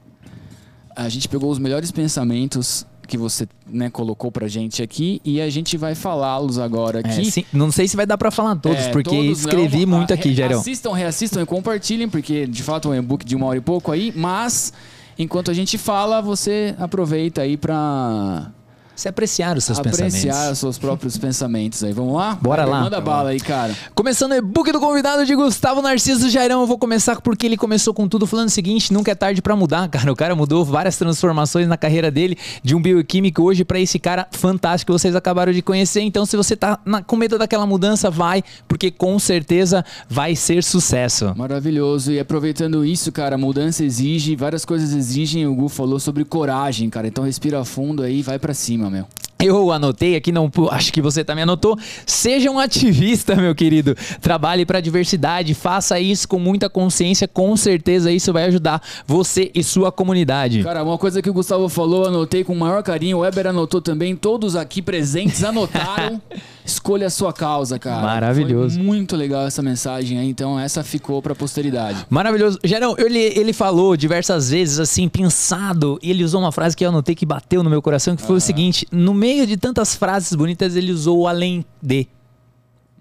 A 0.95 1.10
gente 1.10 1.28
pegou 1.28 1.50
os 1.52 1.60
melhores 1.60 1.91
pensamentos 1.91 2.86
que 3.10 3.18
você 3.18 3.45
né, 3.68 3.89
colocou 3.89 4.32
pra 4.32 4.47
gente 4.47 4.82
aqui 4.82 5.20
e 5.26 5.41
a 5.41 5.49
gente 5.49 5.76
vai 5.76 5.95
falá-los 5.95 6.57
agora 6.57 7.01
É, 7.03 7.10
aqui. 7.12 7.30
sim, 7.30 7.43
não 7.51 7.70
sei 7.72 7.88
se 7.88 7.97
vai 7.97 8.05
dar 8.05 8.18
pra 8.18 8.32
falar 8.32 8.55
todos, 8.55 8.80
É, 8.86 8.89
porque 8.91 9.10
todos 9.10 9.39
escrevi 9.39 9.86
não. 9.86 9.97
muito 9.97 10.14
aqui, 10.14 10.34
Jairão. 10.34 10.60
Assistam, 10.62 10.93
reassistam 10.93 11.41
e 11.41 11.45
compartilhem, 11.45 12.07
porque 12.07 12.47
de 12.47 12.64
fato 12.64 12.88
é 12.88 12.91
um 12.91 12.99
e-book 12.99 13.26
de 13.26 13.36
uma 13.36 13.47
hora 13.47 13.57
e 13.57 13.62
pouco 13.62 13.91
aí, 13.91 14.14
mas 14.16 14.72
enquanto 15.18 15.51
a 15.51 15.53
gente 15.53 15.78
fala, 15.78 16.22
você 16.22 16.74
aproveita 16.80 17.41
aí 17.41 17.57
pra 17.57 18.51
Se 19.00 19.08
apreciar 19.08 19.56
os 19.58 19.64
seus 19.64 19.80
apreciar 19.80 20.10
pensamentos. 20.12 20.52
os 20.52 20.60
seus 20.60 20.78
próprios 20.78 21.18
pensamentos 21.18 21.84
aí. 21.84 21.93
Vamos 21.93 22.14
lá? 22.16 22.38
Bora 22.41 22.66
lá. 22.66 22.82
Manda 22.82 23.00
bala 23.00 23.30
aí, 23.30 23.39
cara. 23.39 23.74
Começando 23.95 24.32
o 24.32 24.36
e-book 24.36 24.72
do 24.72 24.80
convidado 24.80 25.26
de 25.26 25.34
Gustavo 25.36 25.82
Narciso 25.82 26.30
Jairão, 26.30 26.62
eu 26.62 26.68
vou 26.68 26.78
começar 26.78 27.20
porque 27.22 27.45
ele 27.45 27.56
começou 27.58 27.93
com 27.93 28.08
tudo 28.08 28.28
falando 28.28 28.47
o 28.47 28.52
seguinte, 28.52 28.91
nunca 28.93 29.12
é 29.12 29.16
tarde 29.16 29.41
pra 29.41 29.56
mudar, 29.56 29.88
cara. 29.88 30.12
O 30.12 30.16
cara 30.16 30.36
mudou 30.36 30.66
várias 30.66 30.97
transformações 30.97 31.68
na 31.68 31.78
carreira 31.78 32.12
dele, 32.12 32.38
de 32.64 32.76
um 32.76 32.82
bioquímico 32.82 33.41
hoje 33.41 33.64
pra 33.64 33.80
esse 33.80 33.97
cara 34.00 34.28
fantástico 34.32 34.91
que 34.91 35.00
vocês 35.00 35.16
acabaram 35.16 35.52
de 35.54 35.62
conhecer. 35.62 36.02
Então, 36.02 36.26
se 36.26 36.36
você 36.36 36.56
tá 36.56 36.78
na- 36.86 37.02
com 37.02 37.16
medo 37.16 37.38
daquela 37.38 37.66
mudança, 37.66 38.10
vai, 38.10 38.43
porque 38.68 38.91
com 38.91 39.18
certeza 39.18 39.84
vai 40.10 40.36
ser 40.36 40.64
sucesso. 40.64 41.34
Maravilhoso. 41.38 42.12
E 42.12 42.20
aproveitando 42.20 42.84
isso, 42.86 43.12
cara, 43.12 43.38
mudança 43.38 43.84
exige, 43.84 44.36
várias 44.36 44.66
coisas 44.66 44.93
exigem. 44.93 45.47
O 45.47 45.56
Gu 45.56 45.70
falou 45.70 46.00
sobre 46.00 46.26
coragem, 46.26 46.89
cara. 46.89 47.08
Então 47.08 47.24
respira 47.24 47.64
fundo 47.64 48.04
aí 48.04 48.20
e 48.20 48.22
vai 48.22 48.38
pra 48.39 48.54
cima, 48.54 48.89
meu. 48.90 49.06
Eu 49.42 49.72
anotei 49.72 50.18
aqui, 50.18 50.34
não, 50.34 50.52
acho 50.70 50.92
que 50.92 51.02
você 51.02 51.24
também 51.24 51.44
anotou. 51.44 51.80
Seja 52.06 52.52
um 52.52 52.60
ativista, 52.60 53.36
meu 53.40 53.56
querido. 53.56 53.96
Trabalhe 54.20 54.66
para 54.66 54.80
a 54.80 54.82
diversidade, 54.82 55.54
faça 55.54 55.98
isso 55.98 56.28
com 56.28 56.38
muita 56.38 56.70
consciência, 56.70 57.26
com 57.26 57.56
certeza 57.56 58.12
isso 58.12 58.34
vai 58.34 58.44
ajudar 58.44 58.82
você 59.08 59.50
e 59.56 59.64
sua 59.64 59.94
comunidade. 59.94 60.62
Cara, 60.62 60.84
uma 60.84 60.98
coisa 60.98 61.22
que 61.22 61.30
o 61.30 61.34
Gustavo 61.34 61.70
falou, 61.70 62.06
anotei 62.06 62.44
com 62.44 62.52
o 62.52 62.60
maior 62.60 62.84
carinho, 62.84 63.16
o 63.16 63.20
Weber 63.22 63.48
anotou 63.48 63.82
também, 63.82 64.14
todos 64.14 64.58
aqui 64.58 64.82
presentes 64.82 65.42
anotaram. 65.42 66.22
Escolha 66.70 67.07
a 67.07 67.09
sua 67.09 67.34
causa, 67.34 67.80
cara. 67.80 68.01
Maravilhoso. 68.01 68.76
Foi 68.76 68.84
muito 68.84 69.15
legal 69.15 69.47
essa 69.47 69.61
mensagem 69.61 70.20
aí, 70.20 70.30
então 70.30 70.59
essa 70.59 70.84
ficou 70.84 71.22
para 71.22 71.34
a 71.34 71.36
posteridade. 71.36 72.05
Maravilhoso. 72.09 72.59
Gerão, 72.63 72.95
ele, 72.97 73.20
ele 73.20 73.53
falou 73.53 73.97
diversas 73.97 74.51
vezes, 74.51 74.80
assim, 74.80 75.09
pensado, 75.09 75.99
e 76.01 76.11
ele 76.11 76.24
usou 76.24 76.39
uma 76.39 76.51
frase 76.51 76.78
que 76.78 76.86
eu 76.86 76.89
anotei 76.89 77.15
que 77.15 77.26
bateu 77.26 77.63
no 77.63 77.70
meu 77.70 77.82
coração, 77.82 78.15
que 78.15 78.22
foi 78.22 78.32
uhum. 78.32 78.38
o 78.38 78.41
seguinte: 78.41 78.88
no 78.91 79.13
meio 79.13 79.47
de 79.47 79.57
tantas 79.57 79.95
frases 79.95 80.34
bonitas, 80.36 80.76
ele 80.76 80.91
usou 80.91 81.20
o 81.20 81.28
além 81.28 81.65
de. 81.82 82.07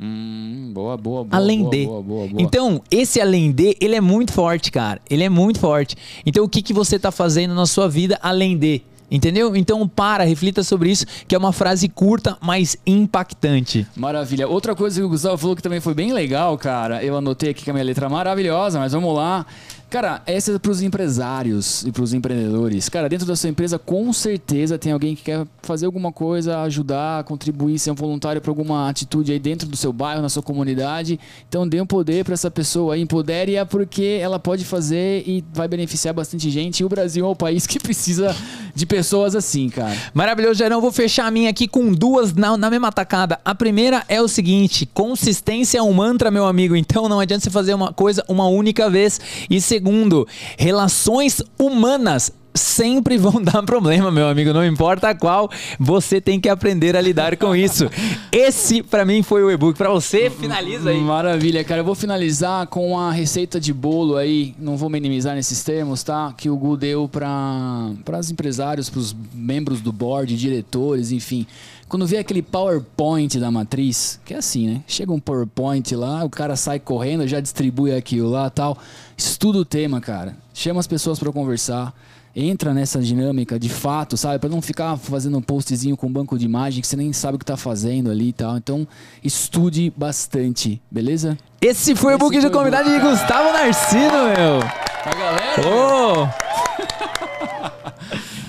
Hum, 0.00 0.70
boa, 0.72 0.96
boa, 0.96 1.24
boa. 1.24 1.42
Além 1.42 1.60
boa, 1.60 1.70
de. 1.70 1.86
Boa, 1.86 2.02
boa, 2.02 2.28
boa. 2.28 2.42
Então, 2.42 2.82
esse 2.90 3.20
além 3.20 3.52
de, 3.52 3.76
ele 3.80 3.96
é 3.96 4.00
muito 4.00 4.32
forte, 4.32 4.70
cara. 4.70 5.00
Ele 5.10 5.24
é 5.24 5.28
muito 5.28 5.58
forte. 5.58 5.96
Então, 6.24 6.44
o 6.44 6.48
que, 6.48 6.62
que 6.62 6.72
você 6.72 6.98
tá 6.98 7.10
fazendo 7.10 7.54
na 7.54 7.66
sua 7.66 7.88
vida 7.88 8.18
além 8.22 8.56
de? 8.56 8.82
Entendeu? 9.10 9.56
Então 9.56 9.86
para, 9.88 10.24
reflita 10.24 10.62
sobre 10.62 10.90
isso, 10.90 11.06
que 11.26 11.34
é 11.34 11.38
uma 11.38 11.52
frase 11.52 11.88
curta, 11.88 12.36
mas 12.40 12.76
impactante. 12.86 13.86
Maravilha. 13.96 14.46
Outra 14.46 14.74
coisa 14.74 15.00
que 15.00 15.06
o 15.06 15.08
Gustavo 15.08 15.38
falou 15.38 15.56
que 15.56 15.62
também 15.62 15.80
foi 15.80 15.94
bem 15.94 16.12
legal, 16.12 16.56
cara. 16.58 17.02
Eu 17.02 17.16
anotei 17.16 17.50
aqui 17.50 17.64
que 17.64 17.70
a 17.70 17.72
minha 17.72 17.84
letra 17.84 18.08
maravilhosa, 18.08 18.78
mas 18.78 18.92
vamos 18.92 19.14
lá. 19.14 19.46
Cara, 19.90 20.20
essa 20.26 20.52
é 20.52 20.58
para 20.58 20.70
os 20.70 20.82
empresários 20.82 21.82
e 21.82 21.90
para 21.90 22.02
os 22.02 22.12
empreendedores. 22.12 22.90
Cara, 22.90 23.08
dentro 23.08 23.26
da 23.26 23.34
sua 23.34 23.48
empresa, 23.48 23.78
com 23.78 24.12
certeza 24.12 24.78
tem 24.78 24.92
alguém 24.92 25.16
que 25.16 25.22
quer 25.22 25.46
fazer 25.62 25.86
alguma 25.86 26.12
coisa, 26.12 26.60
ajudar, 26.60 27.24
contribuir, 27.24 27.78
ser 27.78 27.90
um 27.90 27.94
voluntário 27.94 28.38
para 28.38 28.50
alguma 28.50 28.90
atitude 28.90 29.32
aí 29.32 29.38
dentro 29.38 29.66
do 29.66 29.78
seu 29.78 29.90
bairro, 29.90 30.20
na 30.20 30.28
sua 30.28 30.42
comunidade. 30.42 31.18
Então, 31.48 31.66
dê 31.66 31.80
um 31.80 31.86
poder 31.86 32.22
para 32.22 32.34
essa 32.34 32.50
pessoa 32.50 32.94
aí, 32.94 33.00
empodere-a 33.00 33.64
porque 33.64 34.18
ela 34.20 34.38
pode 34.38 34.62
fazer 34.62 35.26
e 35.26 35.42
vai 35.54 35.66
beneficiar 35.66 36.12
bastante 36.12 36.50
gente. 36.50 36.80
E 36.80 36.84
o 36.84 36.88
Brasil 36.88 37.24
é 37.24 37.28
o 37.28 37.34
país 37.34 37.66
que 37.66 37.80
precisa 37.80 38.36
de 38.74 38.84
pessoas 38.84 39.34
assim, 39.34 39.70
cara. 39.70 39.96
Maravilhoso, 40.12 40.58
Gerão. 40.58 40.82
Vou 40.82 40.92
fechar 40.92 41.26
a 41.26 41.30
minha 41.30 41.48
aqui 41.48 41.66
com 41.66 41.94
duas 41.94 42.34
na, 42.34 42.58
na 42.58 42.68
mesma 42.68 42.92
tacada. 42.92 43.40
A 43.42 43.54
primeira 43.54 44.04
é 44.06 44.20
o 44.20 44.28
seguinte: 44.28 44.84
consistência 44.92 45.78
é 45.78 45.82
um 45.82 45.94
mantra, 45.94 46.30
meu 46.30 46.44
amigo. 46.44 46.76
Então, 46.76 47.08
não 47.08 47.20
adianta 47.20 47.44
você 47.44 47.50
fazer 47.50 47.72
uma 47.72 47.90
coisa 47.90 48.22
uma 48.28 48.46
única 48.46 48.90
vez 48.90 49.18
e 49.48 49.58
se 49.62 49.77
segundo, 49.78 50.26
relações 50.56 51.40
humanas 51.56 52.32
sempre 52.58 53.16
vão 53.16 53.40
dar 53.42 53.62
problema, 53.62 54.10
meu 54.10 54.28
amigo, 54.28 54.52
não 54.52 54.64
importa 54.64 55.14
qual, 55.14 55.50
você 55.78 56.20
tem 56.20 56.40
que 56.40 56.48
aprender 56.48 56.96
a 56.96 57.00
lidar 57.00 57.36
com 57.36 57.54
isso. 57.54 57.88
Esse 58.30 58.82
para 58.82 59.04
mim 59.04 59.22
foi 59.22 59.42
o 59.42 59.50
e-book. 59.50 59.76
Para 59.76 59.90
você, 59.90 60.30
finaliza 60.30 60.90
aí. 60.90 61.00
Maravilha, 61.00 61.64
cara. 61.64 61.80
Eu 61.80 61.84
vou 61.84 61.94
finalizar 61.94 62.66
com 62.66 62.98
a 62.98 63.10
receita 63.10 63.60
de 63.60 63.72
bolo 63.72 64.16
aí, 64.16 64.54
não 64.58 64.76
vou 64.76 64.90
minimizar 64.90 65.34
nesses 65.34 65.62
termos, 65.62 66.02
tá? 66.02 66.34
Que 66.36 66.50
o 66.50 66.56
Gu 66.56 66.76
deu 66.76 67.08
para 67.08 68.18
os 68.18 68.30
empresários, 68.30 68.90
para 68.90 69.00
os 69.00 69.14
membros 69.32 69.80
do 69.80 69.92
board, 69.92 70.36
diretores, 70.36 71.12
enfim. 71.12 71.46
Quando 71.88 72.06
vê 72.06 72.18
aquele 72.18 72.42
PowerPoint 72.42 73.38
da 73.40 73.50
matriz, 73.50 74.20
que 74.22 74.34
é 74.34 74.36
assim, 74.36 74.68
né? 74.68 74.82
Chega 74.86 75.10
um 75.10 75.18
PowerPoint 75.18 75.96
lá, 75.96 76.22
o 76.22 76.28
cara 76.28 76.54
sai 76.54 76.78
correndo, 76.78 77.26
já 77.26 77.40
distribui 77.40 77.94
aquilo 77.94 78.28
lá 78.28 78.50
tal. 78.50 78.76
Estuda 79.16 79.58
o 79.58 79.64
tema, 79.64 79.98
cara. 79.98 80.36
Chama 80.52 80.80
as 80.80 80.86
pessoas 80.86 81.18
para 81.18 81.32
conversar. 81.32 81.94
Entra 82.34 82.72
nessa 82.72 83.00
dinâmica 83.00 83.58
de 83.58 83.68
fato, 83.68 84.16
sabe? 84.16 84.38
Para 84.38 84.48
não 84.48 84.62
ficar 84.62 84.96
fazendo 84.96 85.38
um 85.38 85.42
postzinho 85.42 85.96
com 85.96 86.06
um 86.06 86.12
banco 86.12 86.38
de 86.38 86.44
imagem 86.44 86.80
que 86.80 86.86
você 86.86 86.96
nem 86.96 87.12
sabe 87.12 87.36
o 87.36 87.38
que 87.38 87.44
tá 87.44 87.56
fazendo 87.56 88.10
ali 88.10 88.28
e 88.28 88.32
tal. 88.32 88.56
Então, 88.56 88.86
estude 89.22 89.92
bastante, 89.96 90.80
beleza? 90.90 91.36
Esse 91.60 91.96
foi 91.96 92.14
Esse 92.14 92.16
o 92.16 92.18
book 92.18 92.40
de 92.40 92.50
convidado 92.50 92.90
de 92.90 93.00
Gustavo 93.00 93.52
Narcino, 93.52 94.12
meu. 94.36 94.60
A 95.04 95.14
galera. 95.16 95.62
Oh! 95.66 96.48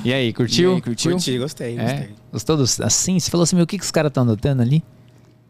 E 0.03 0.13
aí, 0.13 0.31
curtiu? 0.31 0.71
E 0.71 0.75
aí, 0.75 0.81
curtiu? 0.81 1.11
Curti, 1.11 1.37
gostei, 1.37 1.77
é? 1.77 1.81
gostei. 1.81 2.09
Gostou 2.31 2.57
dos, 2.57 2.79
assim? 2.79 3.19
Você 3.19 3.29
falou 3.29 3.43
assim, 3.43 3.55
meu, 3.55 3.65
o 3.65 3.67
que, 3.67 3.77
que 3.77 3.83
os 3.83 3.91
caras 3.91 4.09
estão 4.09 4.23
anotando 4.23 4.61
ali? 4.61 4.81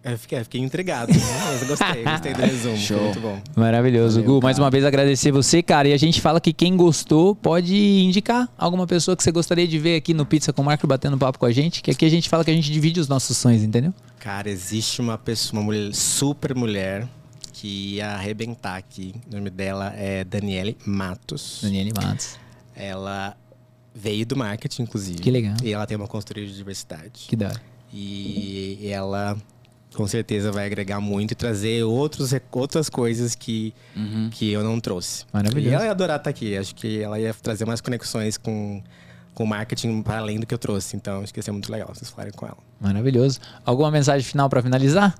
Eu 0.01 0.17
fiquei, 0.17 0.41
fiquei 0.43 0.61
intrigado, 0.61 1.11
né? 1.11 1.19
mas 1.45 1.67
gostei, 1.67 2.03
gostei 2.03 2.33
do 2.33 2.41
resumo, 2.41 2.77
Show. 2.77 3.01
muito 3.03 3.19
bom. 3.19 3.41
Maravilhoso. 3.55 4.21
Valeu, 4.21 4.35
Gu, 4.35 4.39
cara. 4.39 4.47
mais 4.47 4.59
uma 4.59 4.69
vez 4.71 4.85
agradecer 4.85 5.31
você, 5.31 5.61
cara. 5.61 5.89
E 5.89 5.93
a 5.93 5.97
gente 5.97 6.21
fala 6.21 6.39
que 6.39 6.53
quem 6.53 6.77
gostou 6.77 7.35
pode 7.35 7.75
indicar 7.75 8.47
alguma 8.57 8.87
pessoa 8.87 9.17
que 9.17 9.23
você 9.23 9.31
gostaria 9.31 9.67
de 9.67 9.77
ver 9.77 9.97
aqui 9.97 10.13
no 10.13 10.25
Pizza 10.25 10.53
com 10.53 10.61
o 10.61 10.65
Marco 10.65 10.87
batendo 10.87 11.17
papo 11.17 11.37
com 11.37 11.45
a 11.45 11.51
gente, 11.51 11.81
que 11.81 11.91
aqui 11.91 12.05
a 12.05 12.09
gente 12.09 12.29
fala 12.29 12.45
que 12.45 12.51
a 12.51 12.53
gente 12.53 12.71
divide 12.71 12.99
os 12.99 13.09
nossos 13.09 13.35
sonhos, 13.37 13.61
entendeu? 13.61 13.93
Cara, 14.19 14.49
existe 14.49 15.01
uma 15.01 15.17
pessoa, 15.17 15.59
uma 15.59 15.65
mulher, 15.65 15.93
super 15.93 16.55
mulher, 16.55 17.07
que 17.51 17.95
ia 17.95 18.11
arrebentar 18.11 18.77
aqui. 18.77 19.13
O 19.29 19.35
nome 19.35 19.49
dela 19.49 19.93
é 19.97 20.23
Daniele 20.23 20.77
Matos. 20.85 21.59
Daniele 21.61 21.91
Matos. 21.93 22.37
Ela 22.73 23.35
Veio 23.93 24.25
do 24.25 24.37
marketing, 24.37 24.83
inclusive. 24.83 25.19
Que 25.19 25.31
legal. 25.31 25.55
E 25.61 25.73
ela 25.73 25.85
tem 25.85 25.97
uma 25.97 26.07
consultoria 26.07 26.45
de 26.45 26.55
diversidade. 26.55 27.25
Que 27.27 27.35
dá. 27.35 27.51
E 27.91 28.87
ela 28.89 29.35
com 29.93 30.07
certeza 30.07 30.51
vai 30.51 30.65
agregar 30.65 30.99
muito 30.99 31.31
e 31.31 31.35
trazer 31.35 31.83
outros, 31.83 32.31
outras 32.51 32.89
coisas 32.89 33.35
que, 33.35 33.73
uhum. 33.95 34.29
que 34.31 34.51
eu 34.51 34.63
não 34.63 34.79
trouxe. 34.79 35.25
Maravilhoso. 35.33 35.69
E 35.69 35.73
ela 35.73 35.85
ia 35.85 35.91
adorar 35.91 36.17
estar 36.17 36.29
aqui. 36.29 36.55
Acho 36.57 36.75
que 36.75 37.01
ela 37.01 37.19
ia 37.19 37.33
trazer 37.33 37.65
mais 37.65 37.81
conexões 37.81 38.37
com, 38.37 38.81
com 39.33 39.43
o 39.43 39.47
marketing 39.47 40.01
para 40.01 40.19
além 40.19 40.39
do 40.39 40.45
que 40.45 40.53
eu 40.53 40.59
trouxe. 40.59 40.95
Então, 40.95 41.21
acho 41.21 41.33
que 41.33 41.39
ia 41.39 41.43
ser 41.43 41.51
muito 41.51 41.71
legal 41.71 41.89
vocês 41.93 42.09
falarem 42.09 42.33
com 42.33 42.45
ela. 42.45 42.57
Maravilhoso. 42.79 43.39
Alguma 43.65 43.89
mensagem 43.89 44.23
final 44.23 44.49
para 44.49 44.61
finalizar? 44.61 45.15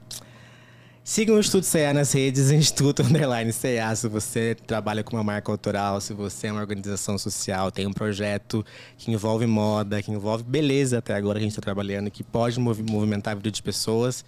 Siga 1.04 1.34
o 1.34 1.40
Instituto 1.40 1.66
CA 1.66 1.92
nas 1.92 2.12
redes, 2.12 2.52
Instituto 2.54 3.02
Underline 3.02 3.52
CA, 3.52 3.96
se 3.96 4.08
você 4.08 4.56
trabalha 4.68 5.04
com 5.04 5.18
uma 5.18 5.24
marca 5.24 5.52
autoral, 5.52 6.00
se 6.00 6.14
você 6.14 6.46
é 6.46 6.52
uma 6.52 6.62
organização 6.62 7.18
social, 7.18 7.72
tem 7.72 7.88
um 7.88 7.92
projeto 7.92 8.64
que 8.96 9.12
envolve 9.12 9.48
moda, 9.48 10.04
que 10.04 10.12
envolve 10.12 10.44
beleza 10.44 11.00
até 11.00 11.16
agora 11.16 11.40
que 11.40 11.46
a 11.46 11.48
gente 11.48 11.54
está 11.54 11.64
trabalhando, 11.64 12.12
que 12.12 12.24
pode 12.24 12.60
movimentar 12.60 13.32
a 13.32 13.36
vida 13.36 13.50
de 13.50 13.64
pessoas, 13.64 14.24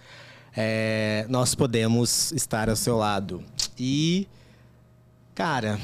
é, 0.56 1.26
nós 1.28 1.54
podemos 1.54 2.32
estar 2.32 2.68
ao 2.68 2.76
seu 2.76 2.96
lado. 2.96 3.42
E, 3.78 4.26
cara, 5.34 5.78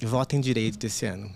votem 0.00 0.40
direito 0.40 0.86
esse 0.86 1.06
ano. 1.06 1.30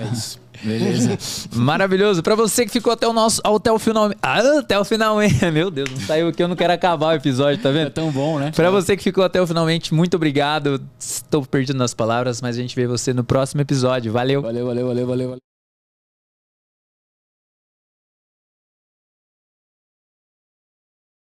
É 0.00 0.12
isso. 0.12 0.40
Beleza. 0.62 1.18
Maravilhoso. 1.54 2.22
Para 2.22 2.34
você 2.34 2.66
que 2.66 2.70
ficou 2.70 2.92
até 2.92 3.06
o 3.08 3.12
nosso 3.12 3.40
até 3.42 3.72
o 3.72 3.78
final, 3.78 4.12
ah, 4.22 4.58
até 4.58 4.78
o 4.78 4.84
finalmente. 4.84 5.44
Meu 5.50 5.70
Deus, 5.70 5.90
não 5.90 6.00
saiu 6.00 6.28
aqui, 6.28 6.42
eu 6.42 6.48
não 6.48 6.56
quero 6.56 6.72
acabar 6.72 7.08
o 7.08 7.12
episódio, 7.12 7.62
tá 7.62 7.70
vendo? 7.70 7.86
É 7.86 7.90
tão 7.90 8.10
bom, 8.10 8.38
né? 8.38 8.52
Para 8.54 8.70
você 8.70 8.96
que 8.96 9.02
ficou 9.02 9.24
até 9.24 9.40
o 9.40 9.46
finalmente, 9.46 9.94
muito 9.94 10.16
obrigado. 10.16 10.80
Estou 10.98 11.44
perdido 11.46 11.78
nas 11.78 11.94
palavras, 11.94 12.42
mas 12.42 12.58
a 12.58 12.60
gente 12.60 12.76
vê 12.76 12.86
você 12.86 13.12
no 13.12 13.24
próximo 13.24 13.60
episódio. 13.60 14.12
Valeu. 14.12 14.42
Valeu, 14.42 14.66
valeu, 14.66 14.86
valeu, 14.86 15.06
valeu. 15.06 15.49